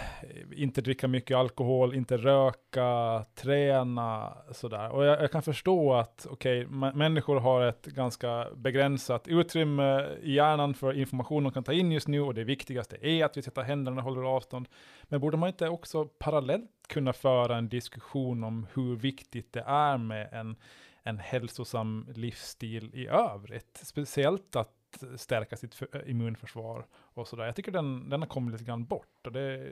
inte 0.56 0.82
dricka 0.82 1.08
mycket 1.08 1.38
alkohol, 1.38 1.96
inte 1.96 2.18
röka, 2.18 3.26
träna, 3.36 4.38
sådär. 4.52 4.90
Och 4.90 5.06
jag, 5.06 5.22
jag 5.22 5.32
kan 5.32 5.42
förstå 5.42 5.94
att, 5.94 6.28
okej, 6.30 6.66
okay, 6.66 6.92
människor 6.94 7.40
har 7.40 7.62
ett 7.62 7.86
ganska 7.86 8.48
begränsat 8.56 9.28
utrymme 9.28 10.08
i 10.22 10.34
hjärnan 10.34 10.74
för 10.74 10.94
information 10.94 11.44
de 11.44 11.52
kan 11.52 11.64
ta 11.64 11.74
in 11.74 11.92
just 11.92 12.08
nu, 12.08 12.22
och 12.22 12.34
det 12.34 12.44
viktigaste 12.44 13.08
är 13.08 13.26
att 13.26 13.38
vi 13.38 13.42
sätter 13.42 13.62
händerna 13.62 13.98
och 13.98 14.04
håller 14.04 14.24
avstånd. 14.24 14.68
Men 15.04 15.20
borde 15.20 15.38
man 15.38 15.50
inte 15.50 15.70
också 15.70 16.06
parallellt 16.06 16.70
kunna 16.88 17.14
föra 17.14 17.58
en 17.58 17.70
diskussion 17.70 18.44
om 18.44 18.68
hur 18.74 18.96
viktigt 18.96 19.54
det 19.54 19.64
är 19.68 19.98
med 19.98 20.30
en, 20.32 20.56
en 21.04 21.20
hälsosam 21.20 22.08
livsstil 22.16 22.92
i 22.94 23.08
övrigt? 23.08 23.80
Speciellt 23.84 24.56
att 24.56 24.83
stärka 25.16 25.58
sitt 25.58 25.82
immunförsvar 26.06 26.86
och 26.94 27.28
sådär. 27.28 27.46
Jag 27.46 27.56
tycker 27.56 27.72
den, 27.72 28.10
den 28.10 28.22
har 28.22 28.28
kommit 28.28 28.52
lite 28.52 28.64
grann 28.64 28.86
bort. 28.86 29.26
Och 29.26 29.32
det, 29.32 29.72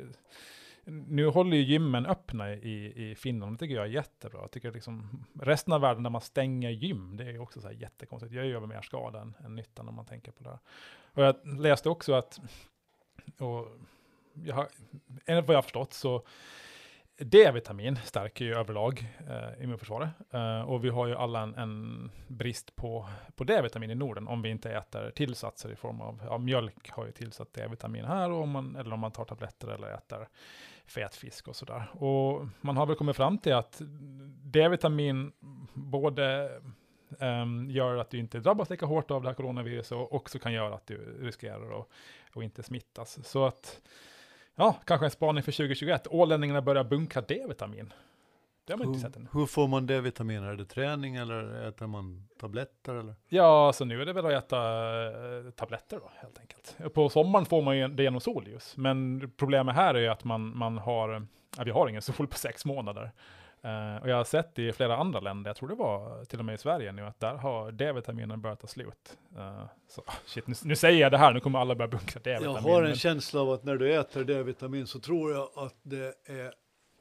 nu 0.85 1.27
håller 1.27 1.57
ju 1.57 1.63
gymmen 1.63 2.05
öppna 2.05 2.53
i, 2.53 3.09
i 3.09 3.15
Finland, 3.15 3.55
det 3.55 3.59
tycker 3.59 3.75
jag 3.75 3.85
är 3.85 3.89
jättebra. 3.89 4.41
Jag 4.41 4.51
tycker 4.51 4.71
liksom, 4.71 5.25
resten 5.41 5.73
av 5.73 5.81
världen 5.81 6.03
där 6.03 6.09
man 6.09 6.21
stänger 6.21 6.69
gym, 6.69 7.17
det 7.17 7.23
är 7.23 7.41
också 7.41 7.61
så 7.61 7.67
här 7.67 7.75
jättekonstigt. 7.75 8.33
Jag 8.33 8.45
gör 8.45 8.59
mer 8.59 8.81
skada 8.81 9.21
än, 9.21 9.33
än 9.45 9.55
nytta 9.55 9.83
när 9.83 9.91
man 9.91 10.05
tänker 10.05 10.31
på 10.31 10.43
det. 10.43 10.49
Här. 10.49 10.59
Och 11.13 11.23
jag 11.23 11.59
läste 11.59 11.89
också 11.89 12.13
att, 12.13 12.39
och 13.37 13.67
jag 14.33 14.55
har, 14.55 14.67
enligt 15.25 15.47
vad 15.47 15.53
jag 15.53 15.57
har 15.57 15.61
förstått 15.61 15.93
så 15.93 16.23
D-vitamin 17.23 17.95
stärker 17.95 18.45
ju 18.45 18.55
överlag 18.55 19.07
eh, 19.29 19.63
immunförsvaret. 19.63 20.09
Eh, 20.31 20.61
och 20.61 20.85
vi 20.85 20.89
har 20.89 21.07
ju 21.07 21.15
alla 21.15 21.41
en, 21.41 21.55
en 21.55 22.11
brist 22.27 22.75
på, 22.75 23.07
på 23.35 23.43
D-vitamin 23.43 23.91
i 23.91 23.95
Norden 23.95 24.27
om 24.27 24.41
vi 24.41 24.49
inte 24.49 24.71
äter 24.71 25.11
tillsatser 25.11 25.71
i 25.71 25.75
form 25.75 26.01
av, 26.01 26.21
ja, 26.25 26.37
mjölk 26.37 26.89
har 26.89 27.05
ju 27.05 27.11
tillsatt 27.11 27.53
D-vitamin 27.53 28.05
här, 28.05 28.31
och 28.31 28.41
om 28.41 28.49
man, 28.49 28.75
eller 28.75 28.93
om 28.93 28.99
man 28.99 29.11
tar 29.11 29.25
tabletter 29.25 29.67
eller 29.67 29.93
äter 29.93 30.27
fet 30.85 31.15
fisk 31.15 31.47
och 31.47 31.55
sådär. 31.55 31.91
Och 31.93 32.47
man 32.61 32.77
har 32.77 32.85
väl 32.85 32.95
kommit 32.95 33.15
fram 33.15 33.37
till 33.37 33.53
att 33.53 33.81
D-vitamin 34.43 35.31
både 35.73 36.51
um, 37.19 37.69
gör 37.69 37.97
att 37.97 38.09
du 38.09 38.17
inte 38.17 38.39
drabbas 38.39 38.69
lika 38.69 38.85
hårt 38.85 39.11
av 39.11 39.21
det 39.21 39.29
här 39.29 39.35
coronaviruset 39.35 39.91
och 39.91 40.13
också 40.13 40.39
kan 40.39 40.53
göra 40.53 40.75
att 40.75 40.87
du 40.87 41.17
riskerar 41.21 41.79
att, 41.79 41.87
att 42.35 42.43
inte 42.43 42.63
smittas. 42.63 43.27
Så 43.27 43.45
att 43.45 43.81
Ja, 44.55 44.75
kanske 44.85 45.05
en 45.05 45.11
spaning 45.11 45.43
för 45.43 45.51
2021. 45.51 46.07
Ålänningarna 46.07 46.61
börjar 46.61 46.83
bunkra 46.83 47.21
D-vitamin. 47.21 47.93
Det 48.65 48.73
har 48.73 48.77
man 48.77 48.87
hur, 48.87 48.93
inte 48.93 49.07
sett 49.07 49.15
än. 49.15 49.27
Hur 49.33 49.45
får 49.45 49.67
man 49.67 49.87
D-vitamin? 49.87 50.43
Är 50.43 50.55
det 50.55 50.65
träning 50.65 51.15
eller 51.15 51.67
äter 51.67 51.87
man 51.87 52.27
tabletter? 52.39 52.95
Eller? 52.95 53.15
Ja, 53.27 53.71
så 53.73 53.85
nu 53.85 54.01
är 54.01 54.05
det 54.05 54.13
väl 54.13 54.25
att 54.25 54.43
äta 54.43 54.57
äh, 55.37 55.51
tabletter 55.51 55.97
då, 55.97 56.11
helt 56.15 56.39
enkelt. 56.39 56.93
På 56.93 57.09
sommaren 57.09 57.45
får 57.45 57.61
man 57.61 57.77
ju 57.77 57.87
det 57.87 58.03
genom 58.03 58.21
solljus. 58.21 58.77
Men 58.77 59.31
problemet 59.37 59.75
här 59.75 59.95
är 59.95 59.99
ju 59.99 60.07
att 60.07 60.23
man, 60.23 60.57
man 60.57 60.77
har, 60.77 61.27
ja, 61.57 61.63
vi 61.63 61.71
har 61.71 61.87
ingen 61.87 62.01
sol 62.01 62.27
på 62.27 62.37
sex 62.37 62.65
månader. 62.65 63.11
Uh, 63.65 64.01
och 64.01 64.09
jag 64.09 64.15
har 64.15 64.23
sett 64.23 64.59
i 64.59 64.71
flera 64.71 64.97
andra 64.97 65.19
länder, 65.19 65.49
jag 65.49 65.55
tror 65.55 65.69
det 65.69 65.75
var 65.75 66.25
till 66.25 66.39
och 66.39 66.45
med 66.45 66.55
i 66.55 66.57
Sverige 66.57 66.91
nu, 66.91 67.05
att 67.05 67.19
där 67.19 67.33
har 67.33 67.71
D-vitaminen 67.71 68.41
börjat 68.41 68.59
ta 68.59 68.67
slut. 68.67 69.17
Uh, 69.37 69.65
så, 69.87 70.03
shit, 70.25 70.47
nu, 70.47 70.55
nu, 70.63 70.75
säger 70.75 71.01
jag 71.01 71.11
det 71.11 71.17
här, 71.17 71.33
nu 71.33 71.39
kommer 71.39 71.59
alla 71.59 71.75
börja 71.75 71.87
bunkra 71.87 72.21
D-vitamin. 72.23 72.55
Jag 72.55 72.61
har 72.61 72.81
en 72.81 72.87
men... 72.87 72.95
känsla 72.95 73.41
av 73.41 73.49
att 73.49 73.63
när 73.63 73.75
du 73.75 73.93
äter 73.93 74.23
D-vitamin 74.23 74.87
så 74.87 74.99
tror 74.99 75.31
jag 75.31 75.49
att 75.55 75.75
det 75.83 76.13
är 76.25 76.53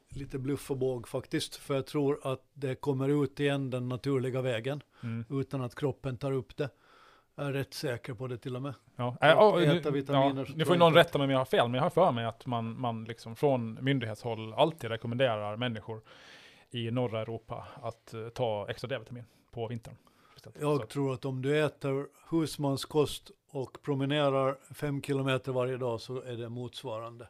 lite 0.08 0.38
bluff 0.38 0.70
och 0.70 0.76
båg 0.76 1.08
faktiskt. 1.08 1.56
För 1.56 1.74
jag 1.74 1.86
tror 1.86 2.20
att 2.22 2.42
det 2.52 2.74
kommer 2.74 3.24
ut 3.24 3.40
igen 3.40 3.70
den 3.70 3.88
naturliga 3.88 4.42
vägen, 4.42 4.82
mm. 5.02 5.24
utan 5.40 5.62
att 5.62 5.74
kroppen 5.74 6.16
tar 6.16 6.32
upp 6.32 6.56
det. 6.56 6.68
Jag 7.34 7.46
är 7.46 7.52
rätt 7.52 7.74
säker 7.74 8.14
på 8.14 8.26
det 8.26 8.38
till 8.38 8.56
och 8.56 8.62
med. 8.62 8.74
Ja. 8.96 9.16
Äh, 9.20 9.38
oh, 9.38 9.58
nu, 9.58 10.04
ja, 10.08 10.44
nu 10.54 10.64
får 10.64 10.76
någon 10.76 10.94
rätta 10.94 11.18
mig 11.18 11.24
om 11.24 11.30
jag 11.30 11.38
har 11.38 11.44
fel, 11.44 11.68
men 11.68 11.74
jag 11.74 11.82
har 11.82 11.90
för 11.90 12.12
mig 12.12 12.24
att 12.24 12.46
man, 12.46 12.80
man 12.80 13.04
liksom 13.04 13.36
från 13.36 13.84
myndighetshåll 13.84 14.54
alltid 14.54 14.90
rekommenderar 14.90 15.56
människor 15.56 16.00
i 16.70 16.90
norra 16.90 17.20
Europa 17.20 17.66
att 17.82 18.14
uh, 18.14 18.28
ta 18.28 18.66
extra 18.68 18.88
D-vitamin 18.88 19.24
på 19.50 19.68
vintern. 19.68 19.94
Jag 20.60 20.88
tror 20.88 21.14
att 21.14 21.24
om 21.24 21.42
du 21.42 21.64
äter 21.64 22.06
husmanskost 22.30 23.30
och 23.50 23.82
promenerar 23.82 24.58
fem 24.74 25.02
kilometer 25.02 25.52
varje 25.52 25.76
dag 25.76 26.00
så 26.00 26.22
är 26.22 26.36
det 26.36 26.48
motsvarande. 26.48 27.28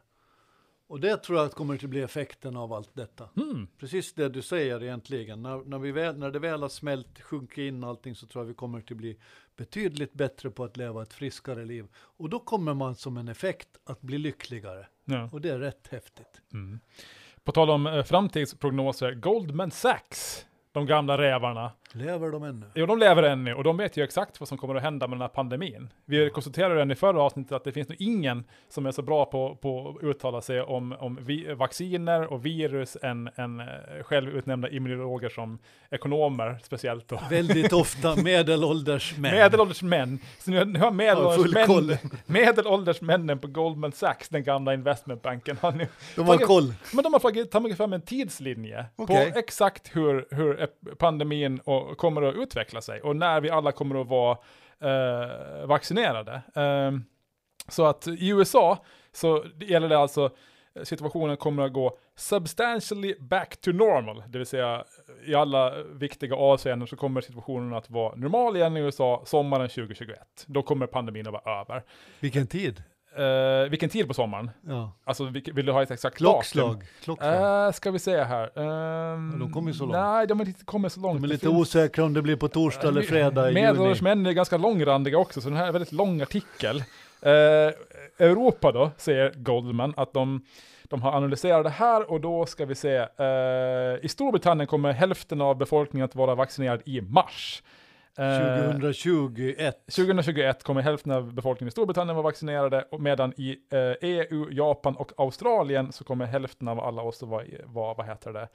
Och 0.87 0.99
det 0.99 1.17
tror 1.17 1.37
jag 1.37 1.45
att 1.45 1.53
kommer 1.53 1.73
att 1.73 1.81
bli 1.81 2.01
effekten 2.01 2.57
av 2.57 2.73
allt 2.73 2.95
detta. 2.95 3.29
Mm. 3.37 3.67
Precis 3.77 4.13
det 4.13 4.29
du 4.29 4.41
säger 4.41 4.83
egentligen. 4.83 5.41
När, 5.41 5.57
när, 5.57 5.79
vi 5.79 5.91
väl, 5.91 6.17
när 6.17 6.31
det 6.31 6.39
väl 6.39 6.61
har 6.61 6.69
smält, 6.69 7.21
sjunkit 7.21 7.57
in 7.57 7.83
allting 7.83 8.15
så 8.15 8.27
tror 8.27 8.43
jag 8.43 8.47
vi 8.47 8.53
kommer 8.53 8.77
att 8.77 8.85
bli 8.85 9.17
betydligt 9.55 10.13
bättre 10.13 10.51
på 10.51 10.63
att 10.63 10.77
leva 10.77 11.01
ett 11.01 11.13
friskare 11.13 11.65
liv. 11.65 11.87
Och 11.95 12.29
då 12.29 12.39
kommer 12.39 12.73
man 12.73 12.95
som 12.95 13.17
en 13.17 13.27
effekt 13.27 13.69
att 13.83 14.01
bli 14.01 14.17
lyckligare. 14.17 14.87
Ja. 15.05 15.29
Och 15.31 15.41
det 15.41 15.49
är 15.49 15.59
rätt 15.59 15.87
häftigt. 15.87 16.41
Mm. 16.53 16.79
På 17.45 17.51
tal 17.51 17.69
om 17.69 17.87
eh, 17.87 18.03
framtidsprognoser, 18.03 19.13
Goldman 19.13 19.71
Sachs, 19.71 20.45
de 20.73 20.85
gamla 20.85 21.17
rävarna. 21.17 21.71
Lever 21.93 22.31
de 22.31 22.43
ännu? 22.43 22.65
Jo, 22.73 22.85
de 22.85 22.99
lever 22.99 23.23
ännu 23.23 23.53
och 23.53 23.63
de 23.63 23.77
vet 23.77 23.97
ju 23.97 24.03
exakt 24.03 24.39
vad 24.39 24.49
som 24.49 24.57
kommer 24.57 24.75
att 24.75 24.81
hända 24.81 25.07
med 25.07 25.15
den 25.15 25.21
här 25.21 25.27
pandemin. 25.27 25.89
Vi 26.05 26.29
konstaterade 26.29 26.75
redan 26.75 26.91
i 26.91 26.95
förra 26.95 27.21
avsnittet 27.21 27.51
att 27.51 27.63
det 27.63 27.71
finns 27.71 27.89
nog 27.89 28.01
ingen 28.01 28.43
som 28.69 28.85
är 28.85 28.91
så 28.91 29.01
bra 29.01 29.25
på, 29.25 29.55
på 29.55 29.89
att 29.89 30.03
uttala 30.03 30.41
sig 30.41 30.61
om, 30.61 30.95
om 30.99 31.17
vi, 31.21 31.53
vacciner 31.53 32.33
och 32.33 32.45
virus 32.45 32.97
än, 33.01 33.29
än 33.35 33.59
eh, 33.59 33.65
självutnämnda 34.03 34.69
immunologer 34.69 35.29
som 35.29 35.59
ekonomer 35.91 36.59
speciellt. 36.63 37.07
Då. 37.07 37.21
Väldigt 37.29 37.73
ofta 37.73 38.15
medelålders 38.23 39.17
män. 39.17 39.35
medelålders 39.35 39.81
män. 39.81 40.19
Så 40.39 40.51
nu, 40.51 40.65
nu 40.65 40.79
har 40.79 40.91
medelålders, 40.91 41.53
män, 41.53 41.97
medelålders 42.25 43.01
männen 43.01 43.39
på 43.39 43.47
Goldman 43.47 43.91
Sachs, 43.91 44.29
den 44.29 44.43
gamla 44.43 44.73
investmentbanken, 44.73 45.57
har 45.61 45.71
nu 45.71 45.87
de 46.15 46.21
har 46.21 46.27
tagit, 46.27 46.47
koll. 46.47 46.73
Men 46.93 47.03
de 47.03 47.13
har 47.13 47.19
tagit 47.19 47.77
fram 47.77 47.93
en 47.93 48.01
tidslinje 48.01 48.85
okay. 48.95 49.31
på 49.31 49.39
exakt 49.39 49.95
hur, 49.95 50.27
hur 50.31 50.60
pandemin 50.97 51.59
och 51.59 51.97
kommer 51.97 52.21
att 52.21 52.35
utveckla 52.35 52.81
sig 52.81 53.01
och 53.01 53.15
när 53.15 53.41
vi 53.41 53.49
alla 53.49 53.71
kommer 53.71 54.01
att 54.01 54.07
vara 54.07 54.37
eh, 54.81 55.65
vaccinerade. 55.65 56.41
Eh, 56.55 56.91
så 57.67 57.85
att 57.85 58.07
i 58.07 58.29
USA 58.29 58.85
så 59.11 59.45
gäller 59.59 59.89
det 59.89 59.97
alltså 59.97 60.29
situationen 60.83 61.37
kommer 61.37 61.63
att 61.63 61.73
gå 61.73 61.97
substantially 62.15 63.15
back 63.19 63.61
to 63.61 63.71
normal, 63.71 64.23
det 64.27 64.37
vill 64.37 64.47
säga 64.47 64.83
i 65.25 65.35
alla 65.35 65.83
viktiga 65.83 66.35
avseenden 66.35 66.87
så 66.87 66.95
kommer 66.95 67.21
situationen 67.21 67.73
att 67.73 67.89
vara 67.89 68.15
normal 68.15 68.55
igen 68.55 68.77
i 68.77 68.79
USA 68.79 69.23
sommaren 69.25 69.69
2021. 69.69 70.19
Då 70.45 70.61
kommer 70.61 70.87
pandemin 70.87 71.27
att 71.27 71.33
vara 71.33 71.61
över. 71.61 71.83
Vilken 72.19 72.47
tid? 72.47 72.83
Uh, 73.19 73.69
vilken 73.69 73.89
tid 73.89 74.07
på 74.07 74.13
sommaren? 74.13 74.51
Ja. 74.67 74.91
Alltså, 75.03 75.23
vill 75.25 75.65
du 75.65 75.71
ha 75.71 75.83
ett 75.83 75.91
exakt 75.91 76.17
Klockslag. 76.17 76.83
Klockslag. 77.03 77.67
Uh, 77.67 77.71
ska 77.71 77.91
vi 77.91 77.99
se 77.99 78.23
här. 78.23 78.59
Um, 78.59 79.39
de 79.39 79.51
kommer 79.53 79.67
ju 79.67 79.73
så 79.73 79.83
långt. 79.83 79.93
Nej, 79.93 80.27
de 80.27 80.39
har 80.39 80.47
inte 80.47 80.65
kommit 80.65 80.91
så 80.91 80.99
långt. 80.99 81.21
De 81.21 81.23
är 81.23 81.27
lite 81.27 81.45
finns... 81.45 81.59
osäkra 81.59 82.05
om 82.05 82.13
det 82.13 82.21
blir 82.21 82.35
på 82.35 82.47
torsdag 82.47 82.87
uh, 82.87 82.89
eller 82.89 83.01
fredag 83.01 83.51
i 83.51 83.53
Medelålders 83.53 84.01
män 84.01 84.25
är 84.25 84.31
ganska 84.31 84.57
långrandiga 84.57 85.17
också, 85.17 85.41
så 85.41 85.49
den 85.49 85.57
här 85.57 85.63
är 85.63 85.67
en 85.67 85.73
väldigt 85.73 85.91
lång 85.91 86.21
artikel. 86.21 86.77
Uh, 86.77 87.31
Europa 88.19 88.71
då, 88.71 88.91
säger 88.97 89.33
Goldman, 89.35 89.93
att 89.97 90.13
de, 90.13 90.45
de 90.83 91.01
har 91.01 91.11
analyserat 91.11 91.63
det 91.63 91.69
här 91.69 92.11
och 92.11 92.21
då 92.21 92.45
ska 92.45 92.65
vi 92.65 92.75
se. 92.75 93.07
I 94.01 94.07
Storbritannien 94.07 94.67
kommer 94.67 94.91
hälften 94.91 95.41
av 95.41 95.57
befolkningen 95.57 96.05
att 96.05 96.15
vara 96.15 96.35
vaccinerad 96.35 96.81
i 96.85 97.01
mars. 97.01 97.63
2021. 98.15 99.59
Eh, 99.59 99.73
2021 99.95 100.63
kommer 100.63 100.81
hälften 100.81 101.11
av 101.11 101.33
befolkningen 101.33 101.67
i 101.67 101.71
Storbritannien 101.71 102.15
vara 102.15 102.23
vaccinerade, 102.23 102.85
medan 102.99 103.33
i 103.37 103.57
EU, 103.71 103.91
eh, 104.01 104.19
e 104.19 104.47
Japan 104.51 104.95
och 104.95 105.11
Australien 105.17 105.91
så 105.91 106.03
kommer 106.03 106.25
hälften 106.25 106.67
av 106.67 106.79
alla 106.79 107.01
oss 107.01 107.23
att 107.23 107.29
vara, 107.29 107.45
vara 107.65 107.93
vad 107.93 108.05
heter 108.05 108.33
det, 108.33 108.47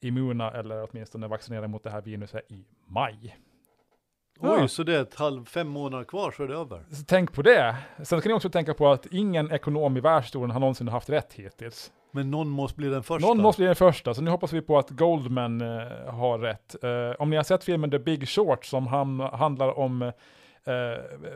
immuna 0.00 0.50
eller 0.50 0.88
åtminstone 0.90 1.28
vaccinerade 1.28 1.68
mot 1.68 1.82
det 1.82 1.90
här 1.90 2.02
viruset 2.02 2.50
i 2.50 2.64
maj. 2.86 3.36
Oj, 4.40 4.60
ja. 4.60 4.68
så 4.68 4.82
det 4.82 4.96
är 4.96 5.02
ett 5.02 5.14
halv, 5.14 5.44
fem 5.44 5.68
månader 5.68 6.04
kvar 6.04 6.30
så 6.30 6.42
är 6.42 6.48
det 6.48 6.54
över. 6.54 6.84
Så 6.90 7.04
tänk 7.06 7.32
på 7.32 7.42
det. 7.42 7.76
Sen 8.02 8.20
kan 8.20 8.30
ni 8.30 8.36
också 8.36 8.50
tänka 8.50 8.74
på 8.74 8.88
att 8.88 9.06
ingen 9.06 9.52
ekonom 9.52 9.96
i 9.96 10.00
världshistorien 10.00 10.50
har 10.50 10.60
någonsin 10.60 10.88
haft 10.88 11.10
rätt 11.10 11.32
hittills. 11.32 11.92
Men 12.14 12.30
någon 12.30 12.48
måste 12.48 12.76
bli 12.76 12.88
den 12.88 13.02
första. 13.02 13.28
Någon 13.28 13.42
måste 13.42 13.60
bli 13.60 13.66
den 13.66 13.76
första, 13.76 14.14
så 14.14 14.22
nu 14.22 14.30
hoppas 14.30 14.52
vi 14.52 14.60
på 14.62 14.78
att 14.78 14.90
Goldman 14.90 15.60
eh, 15.60 15.68
har 16.14 16.38
rätt. 16.38 16.84
Eh, 16.84 17.22
om 17.22 17.30
ni 17.30 17.36
har 17.36 17.42
sett 17.44 17.64
filmen 17.64 17.90
The 17.90 17.98
Big 17.98 18.28
Short 18.28 18.64
som 18.64 18.88
ham- 18.88 19.36
handlar 19.36 19.78
om 19.78 20.02
eh, 20.02 20.12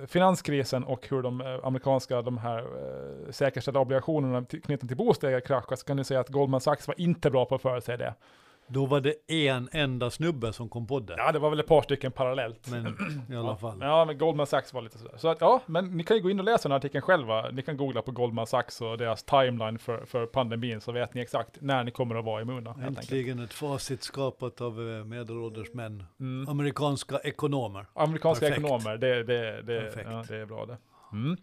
finanskrisen 0.06 0.84
och 0.84 1.06
hur 1.10 1.22
de 1.22 1.40
eh, 1.40 1.46
amerikanska 1.62 2.22
de 2.22 2.38
här 2.38 2.58
eh, 2.58 3.30
säkerställda 3.30 3.80
obligationerna 3.80 4.44
knutna 4.44 4.88
till 4.88 4.96
bostäder 4.96 5.40
kraschar 5.40 5.76
så 5.76 5.84
kan 5.86 5.96
ni 5.96 6.04
säga 6.04 6.20
att 6.20 6.28
Goldman 6.28 6.60
Sachs 6.60 6.88
var 6.88 7.00
inte 7.00 7.30
bra 7.30 7.44
på 7.44 7.54
att 7.54 7.62
förutsäga 7.62 7.96
det. 7.96 8.14
Då 8.68 8.86
var 8.86 9.00
det 9.00 9.46
en 9.46 9.68
enda 9.72 10.10
snubbe 10.10 10.52
som 10.52 10.68
kom 10.68 10.86
på 10.86 11.00
det. 11.00 11.14
Ja, 11.18 11.32
det 11.32 11.38
var 11.38 11.50
väl 11.50 11.60
ett 11.60 11.66
par 11.66 11.82
stycken 11.82 12.12
parallellt. 12.12 12.70
Men 12.70 12.86
i 13.30 13.36
alla 13.36 13.56
fall. 13.56 13.78
Ja, 13.80 14.04
men 14.04 14.18
Goldman 14.18 14.46
Sachs 14.46 14.74
var 14.74 14.82
lite 14.82 14.98
sådär. 14.98 15.14
Så 15.16 15.28
att, 15.28 15.40
ja, 15.40 15.60
men 15.66 15.96
ni 15.96 16.04
kan 16.04 16.16
ju 16.16 16.22
gå 16.22 16.30
in 16.30 16.38
och 16.38 16.44
läsa 16.44 16.68
den 16.68 16.72
här 16.72 16.78
artikeln 16.78 17.02
själva. 17.02 17.50
Ni 17.50 17.62
kan 17.62 17.76
googla 17.76 18.02
på 18.02 18.10
Goldman 18.10 18.46
Sachs 18.46 18.80
och 18.80 18.98
deras 18.98 19.22
timeline 19.22 19.78
för, 19.78 20.04
för 20.04 20.26
pandemin, 20.26 20.80
så 20.80 20.92
vet 20.92 21.14
ni 21.14 21.20
exakt 21.20 21.56
när 21.60 21.84
ni 21.84 21.90
kommer 21.90 22.14
att 22.14 22.24
vara 22.24 22.42
immuna. 22.42 22.74
Äntligen 22.86 23.38
ett 23.38 23.52
facit 23.52 24.02
skapat 24.02 24.60
av 24.60 24.90
eh, 24.90 25.04
medelålders 25.04 25.72
män. 25.72 26.04
Mm. 26.20 26.48
Amerikanska 26.48 27.18
ekonomer. 27.18 27.86
Amerikanska 27.94 28.46
Perfekt. 28.46 28.64
ekonomer, 28.64 28.96
det, 28.96 29.22
det, 29.22 29.62
det, 29.62 29.92
ja, 30.04 30.24
det 30.28 30.36
är 30.36 30.46
bra 30.46 30.66
det. 30.66 30.76
Mm. 31.12 31.36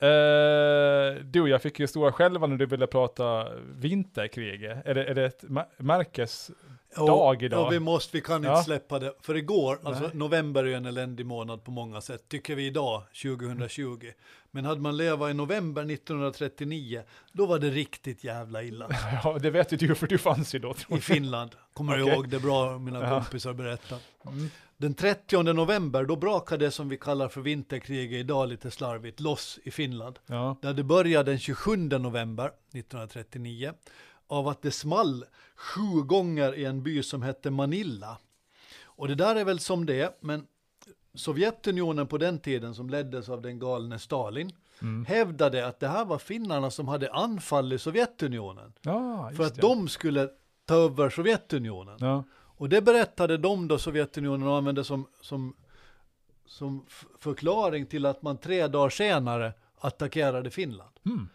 Eh, 0.00 1.24
du, 1.24 1.48
jag 1.48 1.62
fick 1.62 1.80
ju 1.80 1.86
stora 1.86 2.12
själva 2.12 2.46
när 2.46 2.56
du 2.56 2.66
ville 2.66 2.86
prata 2.86 3.46
vinterkriget. 3.78 4.86
Är 4.86 4.94
det, 4.94 5.04
är 5.04 5.14
det 5.14 5.24
ett 5.26 5.44
ma- 5.44 5.66
märkes... 5.76 6.50
Dag 6.96 7.42
idag. 7.42 7.60
Ja, 7.66 7.68
vi 7.68 7.78
måste, 7.80 8.16
vi 8.16 8.20
kan 8.20 8.36
inte 8.36 8.48
Ja. 8.48 8.62
släppa 8.62 8.98
det. 8.98 9.12
För 9.22 9.36
igår, 9.36 9.78
alltså 9.84 10.02
Nej. 10.02 10.10
november 10.14 10.64
är 10.64 10.68
ju 10.68 10.74
en 10.74 10.86
eländig 10.86 11.26
månad 11.26 11.64
på 11.64 11.70
många 11.70 12.00
sätt, 12.00 12.28
tycker 12.28 12.54
vi 12.54 12.66
idag, 12.66 13.02
2020. 13.22 14.10
Men 14.50 14.64
hade 14.64 14.80
man 14.80 14.96
levat 14.96 15.30
i 15.30 15.34
november 15.34 15.82
1939, 15.90 17.02
då 17.32 17.46
var 17.46 17.58
det 17.58 17.70
riktigt 17.70 18.24
jävla 18.24 18.62
illa. 18.62 18.88
Ja, 19.24 19.38
det 19.38 19.50
vet 19.50 19.72
ju 19.72 19.76
du, 19.76 19.94
för 19.94 20.06
du 20.06 20.18
fanns 20.18 20.54
ju 20.54 20.58
då. 20.58 20.74
I 20.90 21.00
Finland, 21.00 21.50
kommer 21.72 21.96
du 21.96 22.02
Okej. 22.02 22.14
ihåg 22.14 22.28
det 22.28 22.40
bra, 22.40 22.78
mina 22.78 23.02
Ja. 23.02 23.10
kompisar 23.10 23.52
berättar. 23.52 23.98
Mm. 24.26 24.50
Den 24.80 24.94
30 24.94 25.42
november, 25.42 26.04
då 26.04 26.16
brakade 26.16 26.64
det 26.64 26.70
som 26.70 26.88
vi 26.88 26.96
kallar 26.96 27.28
för 27.28 27.40
vinterkriget 27.40 28.20
idag 28.20 28.48
lite 28.48 28.70
slarvigt 28.70 29.20
loss 29.20 29.58
i 29.64 29.70
Finland. 29.70 30.18
Ja. 30.26 30.56
Där 30.62 30.74
det 30.74 30.82
började 30.84 31.30
den 31.30 31.38
27 31.38 31.76
november 31.76 32.46
1939 32.46 33.72
av 34.26 34.48
att 34.48 34.62
det 34.62 34.70
small 34.70 35.24
sju 35.56 36.02
gånger 36.02 36.54
i 36.54 36.64
en 36.64 36.82
by 36.82 37.02
som 37.02 37.22
hette 37.22 37.50
Manila. 37.50 38.18
Och 38.84 39.08
det 39.08 39.14
där 39.14 39.36
är 39.36 39.44
väl 39.44 39.58
som 39.60 39.86
det 39.86 40.18
men 40.20 40.46
Sovjetunionen 41.14 42.06
på 42.06 42.18
den 42.18 42.38
tiden 42.38 42.74
som 42.74 42.90
leddes 42.90 43.28
av 43.28 43.42
den 43.42 43.58
galne 43.58 43.98
Stalin 43.98 44.52
Mm. 44.82 45.04
hävdade 45.04 45.66
att 45.66 45.80
det 45.80 45.88
här 45.88 46.04
var 46.04 46.18
finnarna 46.18 46.70
som 46.70 46.88
hade 46.88 47.12
anfallit 47.12 47.82
Sovjetunionen 47.82 48.72
Ja, 48.82 49.30
för 49.36 49.44
att 49.44 49.54
det. 49.54 49.60
de 49.60 49.88
skulle 49.88 50.28
ta 50.66 50.74
över 50.74 51.10
Sovjetunionen. 51.10 51.96
Ja. 52.00 52.24
Och 52.58 52.68
det 52.68 52.82
berättade 52.82 53.36
de 53.36 53.68
då 53.68 53.78
Sovjetunionen 53.78 54.48
och 54.48 54.56
använde 54.56 54.84
som, 54.84 55.06
som, 55.20 55.56
som 56.46 56.86
förklaring 57.18 57.86
till 57.86 58.06
att 58.06 58.22
man 58.22 58.38
tre 58.38 58.66
dagar 58.66 58.90
senare 58.90 59.52
attackerade 59.78 60.50
Finland. 60.50 60.90
Mm. 61.06 61.28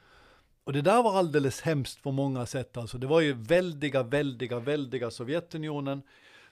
Och 0.63 0.74
det 0.74 0.82
där 0.82 1.03
var 1.03 1.17
alldeles 1.17 1.61
hemskt 1.61 2.03
på 2.03 2.11
många 2.11 2.45
sätt. 2.45 2.78
Alltså 2.78 2.97
det 2.97 3.07
var 3.07 3.21
ju 3.21 3.34
väldiga, 3.34 4.03
väldiga, 4.03 4.59
väldiga 4.59 5.11
Sovjetunionen 5.11 6.01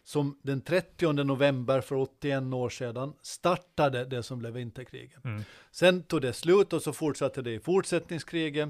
som 0.03 0.39
den 0.41 0.61
30 0.61 1.13
november 1.13 1.81
för 1.81 1.95
81 1.95 2.53
år 2.53 2.69
sedan 2.69 3.13
startade 3.21 4.05
det 4.05 4.23
som 4.23 4.39
blev 4.39 4.53
vinterkriget. 4.53 5.25
Mm. 5.25 5.43
Sen 5.71 6.03
tog 6.03 6.21
det 6.21 6.33
slut 6.33 6.73
och 6.73 6.81
så 6.81 6.93
fortsatte 6.93 7.41
det 7.41 7.51
i 7.53 7.59
fortsättningskriget. 7.59 8.69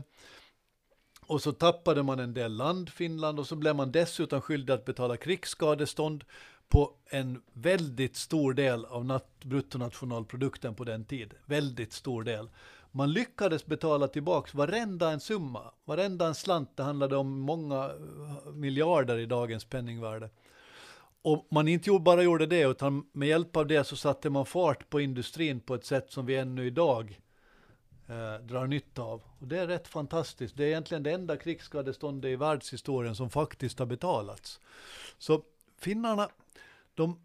Och 1.31 1.41
så 1.41 1.51
tappade 1.51 2.03
man 2.03 2.19
en 2.19 2.33
del 2.33 2.53
land, 2.53 2.89
Finland, 2.89 3.39
och 3.39 3.47
så 3.47 3.55
blev 3.55 3.75
man 3.75 3.91
dessutom 3.91 4.41
skyldig 4.41 4.73
att 4.73 4.85
betala 4.85 5.17
krigsskadestånd 5.17 6.23
på 6.69 6.93
en 7.09 7.41
väldigt 7.53 8.15
stor 8.15 8.53
del 8.53 8.85
av 8.85 9.21
bruttonationalprodukten 9.43 10.75
på 10.75 10.83
den 10.83 11.05
tid. 11.05 11.33
Väldigt 11.45 11.93
stor 11.93 12.23
del. 12.23 12.49
Man 12.91 13.13
lyckades 13.13 13.65
betala 13.65 14.07
tillbaks 14.07 14.53
varenda 14.53 15.11
en 15.11 15.19
summa, 15.19 15.71
varenda 15.85 16.27
en 16.27 16.35
slant. 16.35 16.77
Det 16.77 16.83
handlade 16.83 17.15
om 17.15 17.39
många 17.39 17.85
eh, 17.85 18.51
miljarder 18.53 19.17
i 19.17 19.25
dagens 19.25 19.65
penningvärde. 19.65 20.29
Och 21.21 21.47
man 21.51 21.67
inte 21.67 21.99
bara 21.99 22.23
gjorde 22.23 22.45
det, 22.45 22.61
utan 22.61 23.05
med 23.11 23.27
hjälp 23.27 23.55
av 23.55 23.67
det 23.67 23.83
så 23.83 23.95
satte 23.95 24.29
man 24.29 24.45
fart 24.45 24.89
på 24.89 25.01
industrin 25.01 25.59
på 25.59 25.75
ett 25.75 25.85
sätt 25.85 26.11
som 26.11 26.25
vi 26.25 26.35
ännu 26.35 26.65
idag 26.65 27.20
eh, 28.11 28.45
drar 28.45 28.67
nytta 28.67 29.01
av. 29.01 29.23
Och 29.39 29.47
det 29.47 29.59
är 29.59 29.67
rätt 29.67 29.87
fantastiskt. 29.87 30.57
Det 30.57 30.63
är 30.63 30.67
egentligen 30.67 31.03
det 31.03 31.11
enda 31.11 31.37
krigsskadeståndet 31.37 32.29
i 32.29 32.35
världshistorien 32.35 33.15
som 33.15 33.29
faktiskt 33.29 33.79
har 33.79 33.85
betalats. 33.85 34.59
Så 35.17 35.43
finnarna, 35.77 36.29
de, 36.95 37.19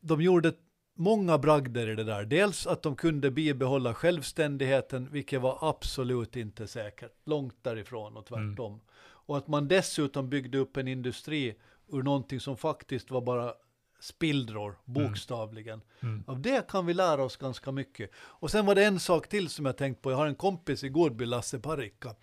de 0.00 0.22
gjorde 0.22 0.52
många 0.94 1.38
bragder 1.38 1.88
i 1.88 1.94
det 1.94 2.04
där. 2.04 2.24
Dels 2.24 2.66
att 2.66 2.82
de 2.82 2.96
kunde 2.96 3.30
bibehålla 3.30 3.94
självständigheten, 3.94 5.08
vilket 5.12 5.40
var 5.40 5.58
absolut 5.60 6.36
inte 6.36 6.66
säkert. 6.66 7.12
Långt 7.24 7.56
därifrån 7.62 8.16
och 8.16 8.26
tvärtom. 8.26 8.80
Och 8.98 9.38
att 9.38 9.48
man 9.48 9.68
dessutom 9.68 10.30
byggde 10.30 10.58
upp 10.58 10.76
en 10.76 10.88
industri 10.88 11.54
ur 11.88 12.02
någonting 12.02 12.40
som 12.40 12.56
faktiskt 12.56 13.10
var 13.10 13.20
bara 13.20 13.54
spillror, 14.00 14.78
bokstavligen. 14.84 15.82
Mm. 16.00 16.24
Av 16.26 16.40
det 16.40 16.68
kan 16.68 16.86
vi 16.86 16.94
lära 16.94 17.24
oss 17.24 17.36
ganska 17.36 17.72
mycket. 17.72 18.10
Och 18.16 18.50
sen 18.50 18.66
var 18.66 18.74
det 18.74 18.84
en 18.84 19.00
sak 19.00 19.28
till 19.28 19.48
som 19.48 19.66
jag 19.66 19.76
tänkt 19.76 20.02
på. 20.02 20.10
Jag 20.10 20.16
har 20.16 20.26
en 20.26 20.34
kompis 20.34 20.84
i 20.84 20.88
Godby, 20.88 21.26
Lasse 21.26 21.58
Parikka, 21.58 22.14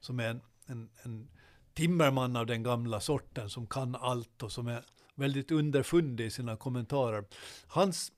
som 0.00 0.20
är 0.20 0.28
en, 0.28 0.40
en, 0.66 0.88
en 1.02 1.28
timmerman 1.74 2.36
av 2.36 2.46
den 2.46 2.62
gamla 2.62 3.00
sorten 3.00 3.50
som 3.50 3.66
kan 3.66 3.94
allt 3.96 4.42
och 4.42 4.52
som 4.52 4.66
är 4.66 4.82
väldigt 5.14 5.50
underfundig 5.50 6.26
i 6.26 6.30
sina 6.30 6.56
kommentarer. 6.56 7.24
Hans, 7.66 8.12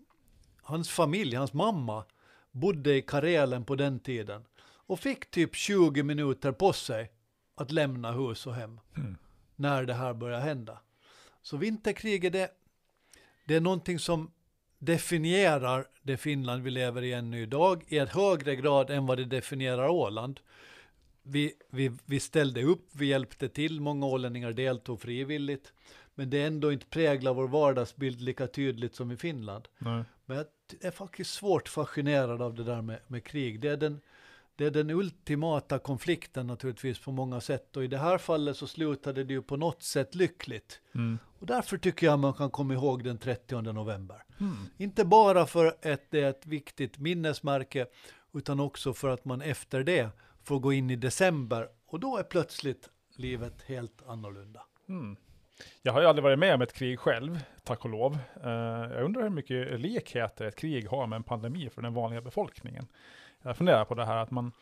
hans 0.63 0.91
familj, 0.91 1.37
hans 1.37 1.53
mamma, 1.53 2.05
bodde 2.51 2.95
i 2.97 3.03
Karelen 3.03 3.65
på 3.65 3.75
den 3.75 4.01
tiden 4.01 4.45
och 4.61 5.01
fick 5.01 5.31
typ 5.31 5.55
20 5.55 6.03
minuter 6.03 6.53
på 6.53 6.73
sig 6.73 7.13
att 7.55 7.73
lämna 7.73 8.13
hus 8.13 8.47
och 8.47 8.55
hem 8.55 8.81
Mm. 8.97 9.17
när 9.57 9.85
det 9.85 9.95
här 9.95 10.15
börjar 10.15 10.41
hända. 10.41 10.79
Så 11.43 11.57
vinterkriget, 11.57 12.33
det, 12.33 12.51
det 13.49 13.57
är 13.57 13.61
någonting 13.61 13.99
som 13.99 14.30
definierar 14.78 15.86
det 16.03 16.16
Finland 16.16 16.62
vi 16.62 16.70
lever 16.70 17.03
i 17.03 17.12
ännu 17.12 17.42
idag 17.42 17.84
i 17.88 17.99
ett 17.99 18.09
högre 18.09 18.57
grad 18.57 18.90
än 18.90 19.07
vad 19.07 19.18
det 19.18 19.24
definierar 19.24 19.88
Åland. 19.88 20.40
Vi, 21.22 21.53
vi, 21.70 21.92
vi 22.05 22.20
ställde 22.20 22.62
upp, 22.62 22.88
vi 22.92 23.07
hjälpte 23.07 23.49
till, 23.49 23.80
många 23.80 24.07
ålänningar 24.07 24.53
deltog 24.53 25.01
frivilligt, 25.01 25.72
men 26.14 26.30
det 26.30 26.42
är 26.42 26.46
ändå 26.46 26.72
inte 26.72 26.86
präglar 26.86 27.34
vår 27.34 27.49
vardagsbild 27.49 28.20
lika 28.20 28.46
tydligt 28.46 28.94
som 28.94 29.11
i 29.11 29.16
Finland. 29.16 29.68
Nej. 29.78 30.05
Men 30.26 30.36
jag 30.36 30.46
är 30.80 30.90
faktiskt 30.90 31.34
svårt 31.34 31.68
fascinerad 31.68 32.42
av 32.42 32.55
det 32.55 32.64
där 32.64 32.82
med, 32.82 33.01
med 33.07 33.24
krig. 33.24 33.61
Det 33.61 33.68
är, 33.68 33.76
den, 33.76 34.01
det 34.59 34.67
är 34.67 34.71
den 34.71 34.91
ultimata 34.91 35.79
konflikten 35.79 36.47
naturligtvis 36.47 36.99
på 36.99 37.13
många 37.13 37.41
sätt. 37.41 37.77
Och 37.77 37.85
i 37.85 37.87
det 37.87 37.99
här 37.99 38.19
fallet 38.19 38.57
så 38.57 38.67
slutade 38.67 39.25
det 39.25 39.33
ju 39.33 39.43
på 39.43 39.57
något 39.57 39.83
sätt 39.83 40.15
lyckligt. 40.15 40.81
Mm. 40.95 41.19
Och 41.39 41.47
därför 41.47 41.79
tycker 41.79 42.07
jag 42.07 42.19
man 42.19 42.33
kan 42.33 42.51
komma 42.51 42.75
ihåg 42.75 43.05
den 43.05 43.19
30 43.19 43.63
november. 43.63 44.25
Mm. 44.41 44.57
Inte 44.77 45.05
bara 45.05 45.47
för 45.47 45.67
att 45.67 46.11
det 46.11 46.21
är 46.21 46.31
ett 46.31 46.47
viktigt 46.47 46.99
minnesmärke, 46.99 47.87
utan 48.33 48.61
också 48.61 48.95
för 48.95 49.09
att 49.09 49.25
man 49.25 49.43
efter 49.43 49.85
det 49.85 50.11
får 50.45 50.59
gå 50.59 50.73
in 50.73 50.91
i 50.91 50.97
december. 50.97 51.69
Och 51.87 52.01
då 52.01 52.17
är 52.17 52.23
plötsligt 52.23 52.89
livet 53.17 53.63
helt 53.67 54.03
annorlunda. 54.07 54.63
Mm. 54.89 55.17
Jag 55.83 55.93
har 55.93 56.01
ju 56.01 56.07
aldrig 56.07 56.23
varit 56.23 56.39
med 56.39 56.55
om 56.55 56.63
ett 56.63 56.73
krig 56.73 56.99
själv, 56.99 57.39
tack 57.65 57.85
och 57.85 57.91
lov. 57.91 58.19
Uh, 58.45 58.51
jag 58.93 59.05
undrar 59.05 59.23
hur 59.23 59.31
mycket 59.31 59.81
likheter 59.81 60.45
ett 60.45 60.57
krig 60.57 60.89
har 60.89 61.07
med 61.07 61.17
en 61.17 61.23
pandemi 61.23 61.71
för 61.71 61.83
den 61.83 61.95
vanliga 61.95 62.21
befolkningen. 62.21 62.87
Jag 63.43 63.57
funderar 63.57 63.85
på 63.85 63.95
det 63.95 64.05
här 64.05 64.17
att 64.17 64.31
man, 64.31 64.53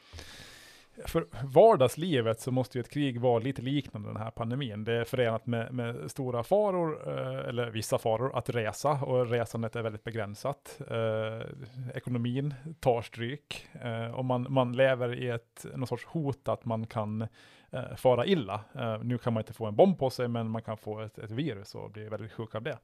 för 1.04 1.26
vardagslivet 1.42 2.40
så 2.40 2.50
måste 2.50 2.78
ju 2.78 2.80
ett 2.80 2.90
krig 2.90 3.20
vara 3.20 3.38
lite 3.38 3.62
liknande 3.62 4.08
den 4.08 4.16
här 4.16 4.30
pandemin. 4.30 4.84
Det 4.84 4.92
är 4.92 5.04
förenat 5.04 5.46
med, 5.46 5.74
med 5.74 6.10
stora 6.10 6.42
faror, 6.42 7.08
eh, 7.08 7.48
eller 7.48 7.70
vissa 7.70 7.98
faror, 7.98 8.38
att 8.38 8.50
resa 8.50 8.90
och 8.90 9.30
resandet 9.30 9.76
är 9.76 9.82
väldigt 9.82 10.04
begränsat. 10.04 10.80
Eh, 10.90 11.48
ekonomin 11.94 12.54
tar 12.80 13.02
stryk 13.02 13.68
eh, 13.82 14.14
och 14.14 14.24
man, 14.24 14.46
man 14.50 14.72
lever 14.72 15.14
i 15.22 15.28
ett, 15.28 15.66
någon 15.74 15.86
sorts 15.86 16.04
hot 16.04 16.48
att 16.48 16.64
man 16.64 16.86
kan 16.86 17.28
eh, 17.70 17.94
fara 17.96 18.26
illa. 18.26 18.64
Eh, 18.74 18.98
nu 19.02 19.18
kan 19.18 19.32
man 19.32 19.40
inte 19.40 19.52
få 19.52 19.66
en 19.66 19.76
bomb 19.76 19.98
på 19.98 20.10
sig, 20.10 20.28
men 20.28 20.50
man 20.50 20.62
kan 20.62 20.76
få 20.76 21.00
ett, 21.00 21.18
ett 21.18 21.30
virus 21.30 21.74
och 21.74 21.90
bli 21.90 22.08
väldigt 22.08 22.32
sjuk 22.32 22.54
av 22.54 22.62
det. 22.62 22.78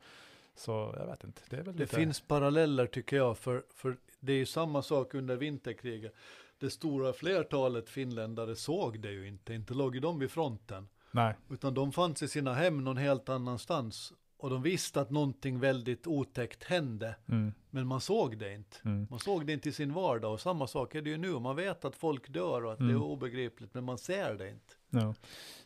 Så 0.55 0.95
jag 0.99 1.07
vet 1.07 1.25
inte, 1.25 1.43
det 1.51 1.63
Det 1.63 1.73
lite... 1.73 1.97
finns 1.97 2.21
paralleller 2.21 2.87
tycker 2.87 3.17
jag, 3.17 3.39
för, 3.39 3.63
för 3.75 3.97
det 4.21 4.33
är 4.33 4.37
ju 4.37 4.47
samma 4.47 4.83
sak 4.83 5.15
under 5.15 5.37
vinterkriget. 5.37 6.15
Det 6.59 6.71
stora 6.71 7.13
flertalet 7.13 7.89
finländare 7.89 8.57
såg 8.57 9.01
det 9.01 9.11
ju 9.11 9.29
inte, 9.29 9.55
inte 9.55 9.75
låg 9.75 9.95
ju 9.95 10.01
de 10.01 10.19
vid 10.19 10.31
fronten. 10.31 10.89
Nej, 11.11 11.35
Utan 11.51 11.75
de 11.75 11.93
fanns 11.93 12.23
i 12.23 12.29
sina 12.29 12.55
hem 12.55 12.85
någon 12.85 12.97
helt 12.97 13.29
annanstans. 13.29 14.13
Och 14.43 14.51
de 14.51 14.63
visste 14.63 15.01
att 15.01 15.11
någonting 15.11 15.61
väldigt 15.61 16.07
otäckt 16.07 16.65
hände, 16.65 17.17
mm, 17.29 17.53
men 17.71 17.87
man 17.87 18.01
såg 18.01 18.39
det 18.39 18.55
inte. 18.55 18.77
mm, 18.85 19.07
Man 19.11 19.19
såg 19.19 19.47
det 19.47 19.53
inte 19.53 19.69
i 19.69 19.73
sin 19.73 19.93
vardag 19.93 20.33
och 20.33 20.41
samma 20.41 20.67
sak 20.67 20.95
är 20.95 21.03
det 21.03 21.11
ju 21.11 21.17
nu. 21.17 21.31
Man 21.39 21.57
vet 21.57 21.85
att 21.85 21.97
folk 21.97 22.29
dör 22.29 22.65
och 22.65 22.73
att 22.73 22.79
det 22.79 22.85
Mm. 22.85 22.97
är 22.97 23.03
obegripligt, 23.03 23.75
men 23.75 23.85
man 23.85 23.99
ser 23.99 24.35
det 24.35 24.49
inte. 24.51 24.75
ja. 24.91 25.15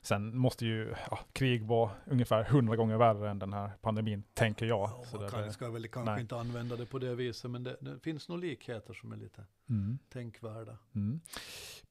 Sen 0.02 0.36
måste 0.38 0.66
ju 0.66 0.94
ja, 1.10 1.18
krig 1.32 1.66
vara 1.66 1.90
ungefär 2.06 2.44
hundra 2.44 2.76
gånger 2.76 2.96
värre 2.96 3.30
än 3.30 3.38
den 3.38 3.52
här 3.52 3.70
pandemin, 3.80 4.22
tänker 4.34 4.66
jag. 4.66 4.80
Ja, 4.90 5.02
Så 5.06 5.16
man 5.16 5.24
det- 5.24 5.30
kan, 5.30 5.42
det- 5.42 5.52
ska 5.52 5.70
väl 5.70 5.88
kanske 5.88 6.12
nej. 6.12 6.20
inte 6.20 6.36
använda 6.36 6.76
det 6.76 6.86
på 6.86 6.98
det 6.98 7.14
viset, 7.14 7.50
men 7.50 7.64
det, 7.64 7.76
det 7.80 7.98
finns 8.02 8.28
nog 8.28 8.38
likheter 8.38 8.94
som 8.94 9.12
är 9.12 9.16
lite 9.16 9.44
mm. 9.68 9.98
tänkvärda. 10.12 10.78
Mm. 10.94 11.20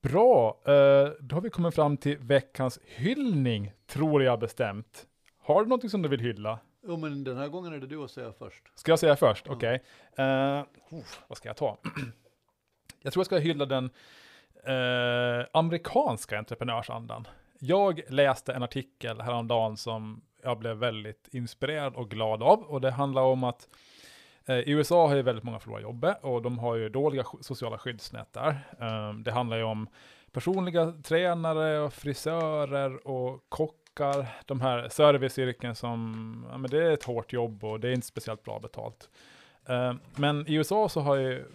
Bra, 0.01 0.61
eh, 0.65 1.09
då 1.19 1.35
har 1.35 1.41
vi 1.41 1.49
kommit 1.49 1.75
fram 1.75 1.97
till 1.97 2.17
veckans 2.17 2.79
hyllning, 2.85 3.71
tror 3.87 4.23
jag 4.23 4.39
bestämt. 4.39 5.07
Har 5.39 5.61
du 5.63 5.69
någonting 5.69 5.89
som 5.89 6.01
du 6.01 6.09
vill 6.09 6.19
hylla? 6.19 6.59
Jo, 6.87 6.97
men 6.97 7.23
den 7.23 7.37
här 7.37 7.47
gången 7.47 7.73
är 7.73 7.79
det 7.79 7.87
du 7.87 8.03
att 8.03 8.11
säga 8.11 8.33
först. 8.39 8.63
Ska 8.75 8.91
jag 8.91 8.99
säga 8.99 9.15
först? 9.15 9.47
Okej. 9.47 9.83
Eh, 10.17 10.25
oh, 10.89 11.03
vad 11.27 11.37
ska 11.37 11.49
jag 11.49 11.57
ta? 11.57 11.77
jag 13.01 13.13
tror 13.13 13.21
jag 13.21 13.25
ska 13.25 13.37
hylla 13.37 13.65
den 13.65 13.89
eh, 14.63 15.45
amerikanska 15.53 16.37
entreprenörsandan. 16.37 17.27
Jag 17.59 18.01
läste 18.09 18.53
en 18.53 18.63
artikel 18.63 19.21
häromdagen 19.21 19.77
som 19.77 20.21
jag 20.43 20.59
blev 20.59 20.77
väldigt 20.77 21.27
inspirerad 21.31 21.95
och 21.95 22.09
glad 22.09 22.43
av. 22.43 22.61
Och 22.61 22.81
det 22.81 22.91
handlar 22.91 23.21
om 23.21 23.43
att 23.43 23.69
eh, 24.45 24.59
i 24.59 24.71
USA 24.71 25.07
har 25.07 25.15
ju 25.15 25.21
väldigt 25.21 25.43
många 25.43 25.59
förlorat 25.59 25.83
jobbet 25.83 26.17
och 26.21 26.41
de 26.41 26.59
har 26.59 26.75
ju 26.75 26.89
dåliga 26.89 27.23
sociala 27.41 27.77
skyddsnät 27.77 28.33
där. 28.33 28.59
Det 29.23 29.31
handlar 29.31 29.57
ju 29.57 29.63
om 29.63 29.87
personliga 30.31 30.91
tränare 31.03 31.79
och 31.79 31.93
frisörer 31.93 33.07
och 33.07 33.45
kockar. 33.49 33.84
De 34.45 34.61
här 34.61 34.89
serviceyrken 34.89 35.75
som, 35.75 36.47
ja 36.51 36.57
men 36.57 36.71
det 36.71 36.85
är 36.85 36.91
ett 36.91 37.03
hårt 37.03 37.33
jobb 37.33 37.63
och 37.63 37.79
det 37.79 37.89
är 37.89 37.93
inte 37.93 38.07
speciellt 38.07 38.43
bra 38.43 38.59
betalt. 38.59 39.09
Eh, 39.69 39.93
men 40.15 40.47
i 40.47 40.53
USA 40.53 40.89
så 40.89 40.99
har 41.01 41.15
ju 41.15 41.45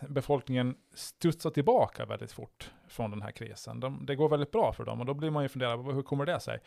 befolkningen 0.00 0.74
studsat 0.94 1.54
tillbaka 1.54 2.04
väldigt 2.04 2.32
fort 2.32 2.70
från 2.88 3.10
den 3.10 3.22
här 3.22 3.30
krisen. 3.30 3.80
De, 3.80 4.06
det 4.06 4.16
går 4.16 4.28
väldigt 4.28 4.50
bra 4.50 4.72
för 4.72 4.84
dem 4.84 5.00
och 5.00 5.06
då 5.06 5.14
blir 5.14 5.30
man 5.30 5.42
ju 5.42 5.48
funderad, 5.48 5.94
hur 5.94 6.02
kommer 6.02 6.26
det 6.26 6.40
sig? 6.40 6.58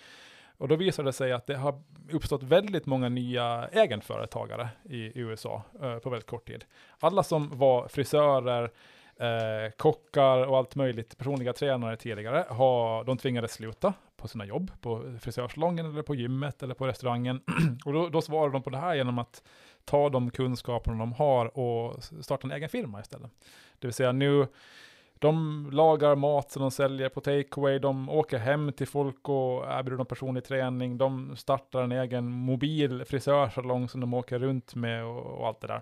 Och 0.57 0.67
då 0.67 0.75
visar 0.75 1.03
det 1.03 1.13
sig 1.13 1.32
att 1.32 1.47
det 1.47 1.55
har 1.55 1.82
uppstått 2.11 2.43
väldigt 2.43 2.86
många 2.86 3.09
nya 3.09 3.69
egenföretagare 3.71 4.69
i 4.84 5.19
USA 5.19 5.63
eh, 5.82 5.97
på 5.97 6.09
väldigt 6.09 6.29
kort 6.29 6.47
tid. 6.47 6.65
Alla 6.99 7.23
som 7.23 7.57
var 7.57 7.88
frisörer, 7.88 8.71
eh, 9.15 9.71
kockar 9.77 10.45
och 10.47 10.57
allt 10.57 10.75
möjligt, 10.75 11.17
personliga 11.17 11.53
tränare 11.53 11.97
tidigare, 11.97 12.45
har, 12.49 13.03
de 13.03 13.17
tvingades 13.17 13.53
sluta 13.53 13.93
på 14.22 14.28
sina 14.28 14.45
jobb, 14.45 14.72
på 14.82 15.17
frisörsalongen 15.19 15.86
eller 15.86 16.01
på 16.01 16.15
gymmet 16.15 16.63
eller 16.63 16.74
på 16.74 16.88
restaurangen. 16.88 17.41
och 17.86 17.93
då, 17.93 18.09
då 18.09 18.22
svarar 18.22 18.49
de 18.49 18.63
på 18.63 18.69
det 18.69 18.78
här 18.78 18.95
genom 18.95 19.19
att 19.19 19.43
ta 19.86 20.09
de 20.09 20.32
kunskaperna 20.32 20.97
de 20.97 21.13
har 21.13 21.57
och 21.57 22.03
starta 22.03 22.47
en 22.47 22.51
egen 22.51 22.69
firma 22.69 22.99
istället. 22.99 23.32
Det 23.80 23.88
vill 23.88 23.93
säga 23.93 24.11
nu, 24.11 24.47
de 25.19 25.69
lagar 25.72 26.15
mat 26.15 26.51
som 26.51 26.61
de 26.61 26.72
säljer 26.72 27.09
på 27.09 27.22
takeaway, 27.22 27.80
de 27.80 28.09
åker 28.09 28.38
hem 28.38 28.72
till 28.74 28.88
folk 28.88 29.30
och 29.30 29.65
erbjuder 29.65 29.97
dem 29.97 30.05
personlig 30.05 30.43
träning, 30.43 30.97
de 30.97 31.36
startar 31.36 31.84
en 31.84 31.91
egen 31.91 32.32
mobil 32.32 33.05
frisörsalong 33.05 33.89
som 33.89 34.01
de 34.01 34.13
åker 34.13 34.39
runt 34.39 34.76
med 34.76 35.05
och, 35.05 35.39
och 35.39 35.47
allt 35.47 35.61
det 35.61 35.67
där. 35.67 35.82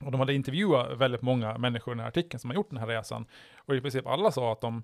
Och 0.00 0.10
de 0.10 0.20
hade 0.20 0.34
intervjuat 0.34 0.98
väldigt 0.98 1.22
många 1.22 1.58
människor 1.58 1.92
i 1.92 1.94
den 1.94 2.00
här 2.00 2.08
artikeln 2.08 2.40
som 2.40 2.50
har 2.50 2.54
gjort 2.54 2.70
den 2.70 2.78
här 2.78 2.86
resan. 2.86 3.26
Och 3.56 3.74
i 3.74 3.80
princip 3.80 4.06
alla 4.06 4.32
sa 4.32 4.52
att 4.52 4.60
de, 4.60 4.82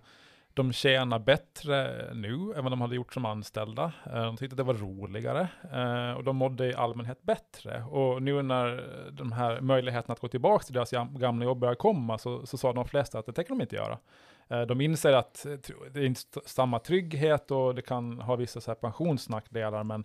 de 0.55 0.73
tjänar 0.73 1.19
bättre 1.19 2.09
nu 2.15 2.53
än 2.57 2.65
vad 2.65 2.73
de 2.73 2.81
hade 2.81 2.97
gjort 2.97 3.15
som 3.15 3.25
anställda. 3.25 3.93
Eh, 4.07 4.23
de 4.23 4.37
tyckte 4.37 4.53
att 4.53 4.57
det 4.57 4.63
var 4.63 4.75
roligare 4.75 5.49
eh, 5.73 6.13
och 6.17 6.25
de 6.25 6.37
mådde 6.37 6.67
i 6.67 6.75
allmänhet 6.75 7.23
bättre. 7.23 7.85
Och 7.85 8.23
nu 8.23 8.43
när 8.43 8.85
de 9.13 9.33
här 9.33 9.61
möjligheterna 9.61 10.13
att 10.13 10.21
gå 10.21 10.29
tillbaka 10.29 10.65
till 10.65 10.75
deras 10.75 10.91
gamla 11.11 11.45
jobb 11.45 11.59
börjar 11.59 11.75
komma 11.75 12.19
så, 12.19 12.47
så 12.47 12.59
sa 12.59 12.73
de 12.73 12.85
flesta 12.85 13.19
att 13.19 13.27
det 13.27 13.33
tänker 13.33 13.49
de 13.49 13.61
inte 13.61 13.77
göra. 13.77 13.99
Eh, 14.51 14.63
de 14.63 14.81
inser 14.81 15.13
att 15.13 15.47
eh, 15.47 15.53
det 15.93 16.01
är 16.01 16.05
inte 16.05 16.41
samma 16.45 16.79
trygghet 16.79 17.51
och 17.51 17.75
det 17.75 17.83
kan 17.83 18.21
ha 18.21 18.37
vissa 18.37 18.61
så 18.61 18.71
här 18.71 18.77
pensionsnackdelar, 18.77 19.85
men 19.85 20.05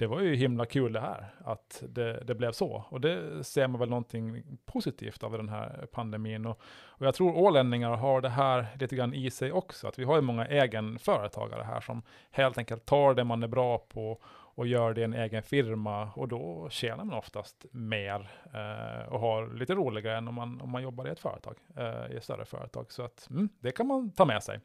det 0.00 0.06
var 0.06 0.20
ju 0.20 0.34
himla 0.34 0.66
kul 0.66 0.92
det 0.92 1.00
här, 1.00 1.34
att 1.44 1.82
det, 1.88 2.22
det 2.24 2.34
blev 2.34 2.52
så. 2.52 2.84
Och 2.88 3.00
det 3.00 3.44
ser 3.44 3.68
man 3.68 3.80
väl 3.80 3.88
någonting 3.88 4.42
positivt 4.64 5.22
av 5.22 5.32
den 5.32 5.48
här 5.48 5.86
pandemin. 5.92 6.46
Och, 6.46 6.60
och 6.82 7.06
jag 7.06 7.14
tror 7.14 7.36
ålänningar 7.36 7.96
har 7.96 8.20
det 8.20 8.28
här 8.28 8.66
lite 8.80 8.96
grann 8.96 9.14
i 9.14 9.30
sig 9.30 9.52
också, 9.52 9.88
att 9.88 9.98
vi 9.98 10.04
har 10.04 10.16
ju 10.16 10.22
många 10.22 10.46
egenföretagare 10.46 11.62
här 11.62 11.80
som 11.80 12.02
helt 12.30 12.58
enkelt 12.58 12.86
tar 12.86 13.14
det 13.14 13.24
man 13.24 13.42
är 13.42 13.48
bra 13.48 13.78
på 13.78 14.18
och 14.54 14.66
gör 14.66 14.94
det 14.94 15.00
i 15.00 15.04
en 15.04 15.14
egen 15.14 15.42
firma 15.42 16.10
och 16.14 16.28
då 16.28 16.68
tjänar 16.70 17.04
man 17.04 17.18
oftast 17.18 17.66
mer 17.70 18.30
eh, 18.54 19.12
och 19.12 19.20
har 19.20 19.54
lite 19.54 19.74
roligare 19.74 20.16
än 20.16 20.28
om 20.28 20.34
man, 20.34 20.60
om 20.60 20.70
man 20.70 20.82
jobbar 20.82 21.06
i 21.08 21.10
ett 21.10 21.20
företag, 21.20 21.56
eh, 21.76 22.12
i 22.12 22.16
ett 22.16 22.24
större 22.24 22.44
företag. 22.44 22.92
Så 22.92 23.02
att 23.02 23.30
mm, 23.30 23.48
det 23.60 23.72
kan 23.72 23.86
man 23.86 24.10
ta 24.10 24.24
med 24.24 24.42
sig. 24.42 24.60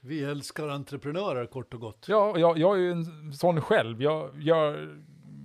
Vi 0.00 0.24
älskar 0.24 0.68
entreprenörer 0.68 1.46
kort 1.46 1.74
och 1.74 1.80
gott. 1.80 2.06
Ja, 2.08 2.38
jag, 2.38 2.58
jag 2.58 2.76
är 2.76 2.80
ju 2.80 2.92
en 2.92 3.32
sån 3.32 3.60
själv. 3.60 4.02
Jag 4.02 4.42
gör 4.42 4.98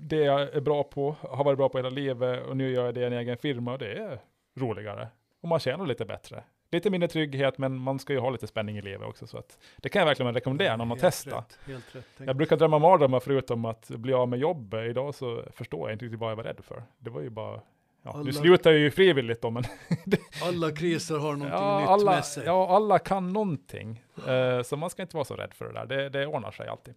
det 0.10 0.24
jag 0.24 0.42
är 0.42 0.62
bra 0.62 0.84
på, 0.84 1.16
har 1.22 1.44
varit 1.44 1.58
bra 1.58 1.70
på 1.70 1.78
hela 1.78 1.90
livet 1.90 2.46
och 2.48 2.58
nu 2.58 2.72
gör 2.72 2.86
jag 2.86 2.94
det 2.94 3.02
i 3.02 3.06
en 3.06 3.14
egen 3.14 3.38
firma 3.38 3.74
och 3.74 3.80
det 3.80 3.94
är 3.94 4.20
roligare. 4.56 5.08
Och 5.42 5.48
man 5.48 5.60
tjänar 5.60 5.86
lite 5.86 6.06
bättre. 6.06 6.44
Lite 6.74 6.90
mindre 6.90 7.08
trygghet, 7.08 7.58
men 7.58 7.78
man 7.78 8.00
ska 8.00 8.14
ju 8.14 8.20
ha 8.20 8.30
lite 8.30 8.48
spänning 8.48 8.78
i 8.78 8.82
livet 8.82 9.08
också. 9.08 9.28
Så 9.28 9.38
att 9.38 9.58
det 9.78 9.90
kan 9.90 10.00
jag 10.00 10.06
verkligen 10.08 10.34
rekommendera 10.34 10.76
någon 10.78 10.92
att 10.92 11.00
testa. 11.00 11.38
Rätt, 11.38 11.60
helt 11.68 11.96
rätt. 11.96 12.06
Jag 12.18 12.36
brukar 12.36 12.58
drömma 12.58 12.80
mardrömmar 12.80 13.20
förutom 13.20 13.66
att 13.66 13.90
bli 13.90 14.14
av 14.14 14.28
med 14.30 14.40
jobbet. 14.40 14.90
Idag 14.90 15.16
så 15.16 15.44
förstår 15.52 15.90
jag 15.90 15.96
inte 15.96 16.06
riktigt 16.06 16.20
vad 16.20 16.32
jag 16.32 16.36
var 16.36 16.44
rädd 16.44 16.60
för. 16.64 16.84
Det 17.00 17.10
var 17.10 17.22
ju 17.22 17.30
bara, 17.30 17.62
ja, 18.04 18.12
Alla- 18.12 18.24
nu 18.24 18.34
slutar 18.34 18.72
jag 18.72 18.80
ju 18.80 18.92
frivilligt 18.92 19.42
då, 19.42 19.50
men 19.50 19.64
Alla 20.44 20.72
kriser 20.72 21.16
har 21.18 21.32
någonting 21.34 21.50
ja, 21.60 21.80
nytt 21.80 21.90
alla, 21.90 22.12
med 22.12 22.26
sig. 22.26 22.46
ja, 22.46 22.76
alla 22.76 23.00
kan 23.00 23.34
någonting. 23.34 24.04
Eh, 24.28 24.62
så 24.64 24.78
man 24.78 24.90
ska 24.90 25.02
inte 25.02 25.16
vara 25.16 25.26
så 25.26 25.36
rädd 25.36 25.54
för 25.54 25.66
det 25.66 25.74
där. 25.74 25.86
Det, 25.86 26.10
det 26.10 26.28
ordnar 26.28 26.52
sig 26.52 26.68
alltid. 26.68 26.94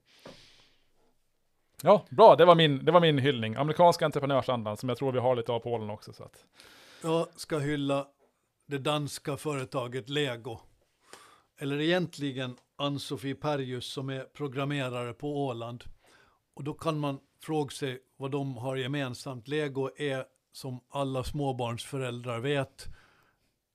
Ja, 1.82 2.04
bra. 2.10 2.36
Det 2.36 2.44
var 2.44 2.54
min, 2.54 2.84
det 2.84 2.92
var 2.92 3.00
min 3.00 3.18
hyllning. 3.18 3.54
Amerikanska 3.54 4.04
entreprenörsandan 4.04 4.76
som 4.76 4.88
jag 4.88 4.98
tror 4.98 5.12
vi 5.12 5.18
har 5.18 5.36
lite 5.36 5.52
av 5.52 5.60
på 5.60 5.72
Åland 5.72 5.90
också. 5.90 6.12
Så 6.12 6.24
att. 6.24 6.44
Jag 7.02 7.26
ska 7.36 7.58
hylla 7.58 8.06
det 8.66 8.78
danska 8.78 9.36
företaget 9.36 10.08
Lego. 10.08 10.60
Eller 11.58 11.80
egentligen 11.80 12.56
Ann-Sofie 12.76 13.34
Perjus 13.34 13.86
som 13.86 14.08
är 14.08 14.20
programmerare 14.20 15.12
på 15.12 15.46
Åland. 15.46 15.84
Och 16.54 16.64
då 16.64 16.74
kan 16.74 16.98
man 16.98 17.20
fråga 17.42 17.70
sig 17.70 18.02
vad 18.16 18.30
de 18.30 18.56
har 18.56 18.76
gemensamt. 18.76 19.48
Lego 19.48 19.90
är 19.96 20.24
som 20.52 20.80
alla 20.88 21.24
småbarnsföräldrar 21.24 22.40
vet 22.40 22.86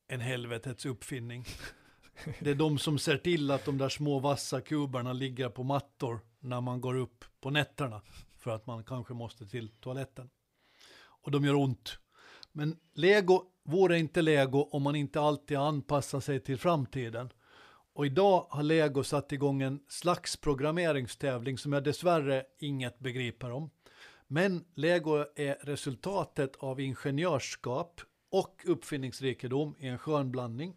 en 0.08 0.20
helvetets 0.20 0.86
uppfinning. 0.86 1.46
Det 2.40 2.50
är 2.50 2.56
de 2.56 2.78
som 2.78 3.00
ser 3.00 3.18
till 3.18 3.52
att 3.52 3.66
de 3.66 3.78
där 3.78 3.90
små 3.90 4.20
vassa 4.20 4.62
kuberna 4.62 5.14
ligger 5.14 5.50
på 5.50 5.64
mattor 5.64 6.20
när 6.40 6.62
man 6.62 6.82
går 6.82 6.96
upp 6.96 7.26
på 7.42 7.50
nätterna 7.50 8.02
för 8.38 8.52
att 8.52 8.68
man 8.68 8.84
kanske 8.84 9.14
måste 9.14 9.48
till 9.48 9.70
toaletten. 9.70 10.30
Och 11.04 11.32
de 11.32 11.46
gör 11.46 11.56
ont. 11.56 11.98
Men 12.52 12.78
Lego 12.94 13.44
vore 13.64 14.00
inte 14.00 14.22
Lego 14.22 14.70
om 14.72 14.84
man 14.84 14.96
inte 14.96 15.22
alltid 15.22 15.58
anpassar 15.58 16.20
sig 16.20 16.40
till 16.40 16.58
framtiden. 16.58 17.30
Och 17.94 18.06
idag 18.06 18.46
har 18.50 18.64
Lego 18.64 19.04
satt 19.04 19.32
igång 19.32 19.62
en 19.62 19.80
slags 19.88 20.38
programmeringstävling 20.38 21.58
som 21.58 21.74
jag 21.74 21.84
dessvärre 21.84 22.44
inget 22.60 23.00
begriper 23.00 23.52
om. 23.52 23.70
Men 24.28 24.66
Lego 24.76 25.26
är 25.36 25.58
resultatet 25.62 26.56
av 26.56 26.80
ingenjörskap 26.80 28.02
och 28.32 28.64
uppfinningsrikedom 28.68 29.76
i 29.80 29.88
en 29.88 29.98
skön 29.98 30.32
blandning. 30.32 30.76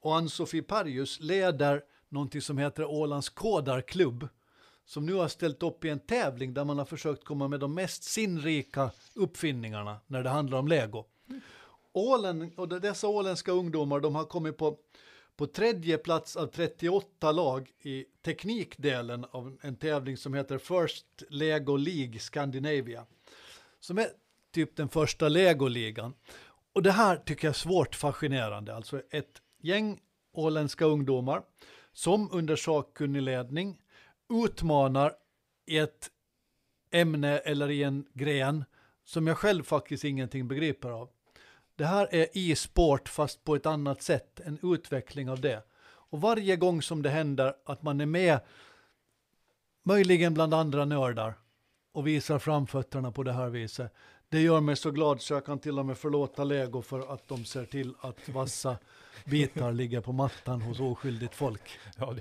Och 0.00 0.16
Ann-Sofie 0.16 0.62
Perjus 0.62 1.20
leder 1.20 1.82
någonting 2.08 2.42
som 2.42 2.58
heter 2.58 2.84
Ålands 2.84 3.28
kodarklubb 3.28 4.28
som 4.88 5.06
nu 5.06 5.14
har 5.14 5.28
ställt 5.28 5.62
upp 5.62 5.84
i 5.84 5.88
en 5.88 5.98
tävling 5.98 6.54
där 6.54 6.64
man 6.64 6.78
har 6.78 6.84
försökt 6.84 7.24
komma 7.24 7.48
med 7.48 7.60
de 7.60 7.74
mest 7.74 8.02
sinnrika 8.02 8.90
uppfinningarna 9.14 10.00
när 10.06 10.22
det 10.22 10.28
handlar 10.28 10.58
om 10.58 10.68
Lego. 10.68 11.04
Ålen, 11.92 12.52
och 12.56 12.68
dessa 12.68 13.08
åländska 13.08 13.52
ungdomar 13.52 14.00
de 14.00 14.14
har 14.14 14.24
kommit 14.24 14.56
på, 14.56 14.78
på 15.36 15.46
tredje 15.46 15.98
plats 15.98 16.36
av 16.36 16.46
38 16.46 17.32
lag 17.32 17.70
i 17.82 18.04
teknikdelen 18.24 19.24
av 19.30 19.58
en 19.60 19.76
tävling 19.76 20.16
som 20.16 20.34
heter 20.34 20.58
First 20.58 21.22
Lego 21.28 21.76
League 21.76 22.18
Scandinavia. 22.18 23.06
Som 23.80 23.98
är 23.98 24.08
typ 24.52 24.76
den 24.76 24.88
första 24.88 25.28
Lego-ligan. 25.28 26.14
Och 26.72 26.82
det 26.82 26.92
här 26.92 27.16
tycker 27.16 27.46
jag 27.46 27.52
är 27.52 27.58
svårt 27.58 27.94
fascinerande. 27.94 28.74
Alltså 28.74 29.02
ett 29.10 29.42
gäng 29.62 30.00
åländska 30.32 30.84
ungdomar 30.84 31.42
som 31.92 32.28
under 32.32 32.56
sakkunnig 32.56 33.22
ledning 33.22 33.76
utmanar 34.28 35.12
i 35.66 35.78
ett 35.78 36.10
ämne 36.90 37.38
eller 37.38 37.70
i 37.70 37.82
en 37.82 38.06
gren 38.12 38.64
som 39.04 39.26
jag 39.26 39.38
själv 39.38 39.62
faktiskt 39.62 40.04
ingenting 40.04 40.48
begriper 40.48 40.90
av. 40.90 41.08
Det 41.76 41.84
här 41.84 42.08
är 42.14 42.26
e-sport 42.32 43.08
fast 43.08 43.44
på 43.44 43.56
ett 43.56 43.66
annat 43.66 44.02
sätt, 44.02 44.40
en 44.44 44.58
utveckling 44.62 45.30
av 45.30 45.40
det. 45.40 45.62
Och 46.10 46.20
varje 46.20 46.56
gång 46.56 46.82
som 46.82 47.02
det 47.02 47.10
händer 47.10 47.54
att 47.64 47.82
man 47.82 48.00
är 48.00 48.06
med, 48.06 48.40
möjligen 49.82 50.34
bland 50.34 50.54
andra 50.54 50.84
nördar, 50.84 51.34
och 51.92 52.06
visar 52.06 52.38
framfötterna 52.38 53.12
på 53.12 53.22
det 53.22 53.32
här 53.32 53.48
viset, 53.48 53.92
det 54.30 54.40
gör 54.40 54.60
mig 54.60 54.76
så 54.76 54.90
glad 54.90 55.20
så 55.20 55.34
jag 55.34 55.44
kan 55.44 55.58
till 55.58 55.78
och 55.78 55.86
med 55.86 55.98
förlåta 55.98 56.44
Lego 56.44 56.82
för 56.82 57.12
att 57.14 57.28
de 57.28 57.44
ser 57.44 57.64
till 57.64 57.94
att 58.00 58.28
vassa 58.28 58.76
bitar 59.24 59.72
ligger 59.72 60.00
på 60.00 60.12
mattan 60.12 60.62
hos 60.62 60.80
oskyldigt 60.80 61.34
folk. 61.34 61.78
Ja, 61.98 62.14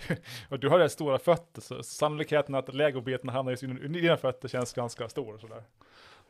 du, 0.49 0.57
du 0.57 0.69
har 0.69 0.79
rätt 0.79 0.91
stora 0.91 1.19
fötter, 1.19 1.61
så 1.61 1.83
sannolikheten 1.83 2.55
att 2.55 2.75
legobitarna 2.75 3.31
hamnar 3.31 3.63
i 3.85 3.87
dina 3.87 4.17
fötter 4.17 4.47
känns 4.47 4.73
ganska 4.73 5.09
stor. 5.09 5.37
Sådär. 5.37 5.63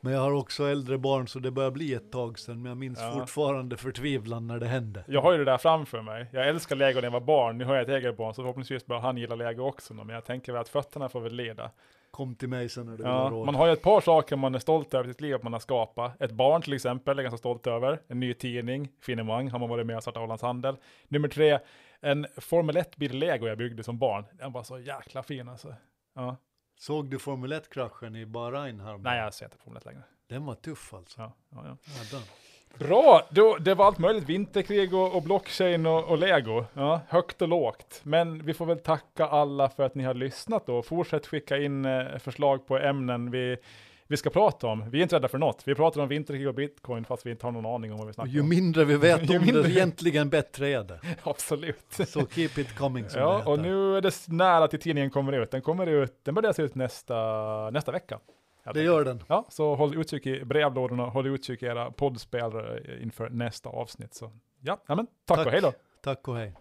Men 0.01 0.13
jag 0.13 0.19
har 0.21 0.31
också 0.31 0.63
äldre 0.67 0.97
barn 0.97 1.27
så 1.27 1.39
det 1.39 1.51
börjar 1.51 1.71
bli 1.71 1.93
ett 1.93 2.11
tag 2.11 2.39
sedan, 2.39 2.61
men 2.61 2.69
jag 2.69 2.77
minns 2.77 2.99
Ja. 3.01 3.11
fortfarande 3.19 3.77
förtvivlan 3.77 4.47
när 4.47 4.59
det 4.59 4.65
hände. 4.67 5.03
Jag 5.07 5.21
har 5.21 5.31
ju 5.31 5.37
det 5.37 5.45
där 5.45 5.57
framför 5.57 6.01
mig. 6.01 6.25
Jag 6.31 6.47
älskar 6.47 6.75
lego 6.75 6.95
när 6.95 7.03
jag 7.03 7.11
var 7.11 7.19
barn. 7.19 7.57
Nu 7.57 7.65
har 7.65 7.75
jag 7.75 7.83
ett 7.83 7.89
eget 8.03 8.17
barn, 8.17 8.33
så 8.33 8.41
förhoppningsvis 8.41 8.85
börjar 8.85 9.01
han 9.01 9.17
gilla 9.17 9.35
lego 9.35 9.63
också. 9.63 9.93
Men 9.93 10.09
jag 10.09 10.25
tänker 10.25 10.51
väl 10.51 10.61
att 10.61 10.69
fötterna 10.69 11.09
får 11.09 11.21
väl 11.21 11.35
leda. 11.35 11.71
Kom 12.17 12.35
till 12.35 12.49
mig 12.49 12.69
sen 12.69 12.85
när 12.85 12.91
vill 12.97 13.05
Ja, 13.05 13.11
ha 13.23 13.29
råd. 13.29 13.45
man 13.45 13.55
har 13.55 13.67
ju 13.67 13.73
ett 13.73 13.81
par 13.81 14.01
saker 14.01 14.35
man 14.35 14.55
är 14.55 14.59
stolt 14.59 14.93
över 14.93 15.09
i 15.09 15.13
sitt 15.13 15.21
liv 15.21 15.35
att 15.35 15.43
man 15.43 15.53
har 15.53 15.59
skapat. 15.59 16.21
Ett 16.21 16.31
barn 16.31 16.61
till 16.61 16.73
exempel 16.73 17.19
är 17.19 17.23
ganska 17.23 17.37
stolt 17.37 17.67
över. 17.67 17.99
En 18.07 18.19
ny 18.19 18.33
tidning, 18.33 18.89
Finemang, 19.01 19.49
har 19.49 19.59
man 19.59 19.69
varit 19.69 19.85
med 19.85 19.95
och 19.97 20.01
startat 20.03 20.23
Ålands 20.23 20.41
Handel. 20.43 20.77
Nummer 21.07 21.27
tre, 21.27 21.59
en 21.99 22.27
Formel 22.37 22.77
1-bil 22.77 23.17
Lego 23.17 23.47
jag 23.47 23.57
byggde 23.57 23.83
som 23.83 23.97
barn. 23.97 24.25
Den 24.33 24.51
var 24.51 24.63
så 24.63 24.79
jäkla 24.79 25.23
fin 25.23 25.49
alltså. 25.49 25.75
Ja. 26.15 26.35
Såg 26.79 27.09
du 27.09 27.19
Formel 27.19 27.53
1-kraschen 27.53 28.15
i 28.15 28.25
Bahrain 28.25 28.79
här? 28.79 28.97
Nej, 28.97 29.19
jag 29.19 29.33
ser 29.33 29.45
inte 29.45 29.57
Formel 29.57 29.77
1 29.77 29.85
längre. 29.85 30.03
Den 30.27 30.45
var 30.45 30.55
tuff 30.55 30.93
alltså. 30.93 31.21
Ja, 31.21 31.33
ja, 31.49 31.77
ja. 32.11 32.19
Bra, 32.79 33.21
då, 33.29 33.57
det 33.59 33.73
var 33.73 33.85
allt 33.85 33.97
möjligt. 33.99 34.29
Vinterkrig 34.29 34.93
och, 34.93 35.15
och 35.15 35.23
blockchain 35.23 35.85
och, 35.85 36.03
och 36.03 36.17
lego. 36.17 36.65
Ja, 36.73 37.01
högt 37.09 37.41
och 37.41 37.47
lågt. 37.47 37.99
Men 38.03 38.45
vi 38.45 38.53
får 38.53 38.65
väl 38.65 38.79
tacka 38.79 39.25
alla 39.27 39.69
för 39.69 39.83
att 39.83 39.95
ni 39.95 40.03
har 40.03 40.13
lyssnat 40.13 40.65
då. 40.65 40.81
Fortsätt 40.81 41.27
skicka 41.27 41.57
in 41.57 41.85
eh, 41.85 42.17
förslag 42.19 42.67
på 42.67 42.77
ämnen 42.77 43.31
vi, 43.31 43.57
vi 44.07 44.17
ska 44.17 44.29
prata 44.29 44.67
om. 44.67 44.89
Vi 44.89 44.97
är 44.97 45.03
inte 45.03 45.15
rädda 45.15 45.27
för 45.27 45.37
något. 45.37 45.61
Vi 45.65 45.75
pratar 45.75 46.01
om 46.01 46.07
vinterkrig 46.07 46.47
och 46.47 46.53
bitcoin 46.55 47.05
fast 47.05 47.25
vi 47.25 47.31
inte 47.31 47.45
har 47.45 47.51
någon 47.51 47.65
aning 47.65 47.91
om 47.91 47.97
vad 47.97 48.07
vi 48.07 48.13
snackar 48.13 48.31
ju 48.31 48.41
om. 48.41 48.49
mindre 48.49 48.85
vi 48.85 48.95
vet 48.97 49.29
Ju 49.29 49.37
om 49.37 49.45
mindre- 49.45 49.63
det, 49.63 49.69
egentligen 49.71 50.29
bättre 50.29 50.69
är 50.69 50.83
det. 50.83 50.99
Absolut. 51.23 51.85
Så 52.07 52.25
keep 52.27 52.49
it 52.57 52.75
coming 52.77 53.09
som 53.09 53.19
det 53.21 53.27
Ja, 53.27 53.37
heter. 53.37 53.49
och 53.51 53.59
nu 53.59 53.97
är 53.97 54.01
det 54.01 54.27
nära 54.27 54.67
till 54.67 54.79
tidningen 54.79 55.09
kommer 55.09 55.33
ut. 55.41 55.51
Den 55.51 55.61
kommer 55.61 55.87
ut, 55.87 56.13
den 56.23 56.35
börjar 56.35 56.53
se 56.53 56.61
ut 56.63 56.75
nästa, 56.75 57.15
nästa 57.69 57.91
vecka. 57.91 58.19
Det 58.73 58.83
gör 58.83 59.05
den. 59.05 59.23
Ja, 59.27 59.45
så 59.49 59.75
håll 59.75 59.97
utkik 59.97 60.25
i 60.25 60.45
brevlådorna, 60.45 61.03
håll 61.03 61.27
utkik 61.27 61.63
i 61.63 61.65
era 61.65 61.91
poddspelare 61.91 63.01
inför 63.03 63.29
nästa 63.29 63.69
avsnitt. 63.69 64.13
Så 64.13 64.31
ja, 64.61 64.77
ja 64.87 64.95
men 64.95 65.07
tack, 65.25 65.37
Tack. 65.37 65.45
och 65.45 65.51
hej 65.51 65.61
då. 65.61 65.73
Tack 66.01 66.27
och 66.27 66.35
hej. 66.35 66.53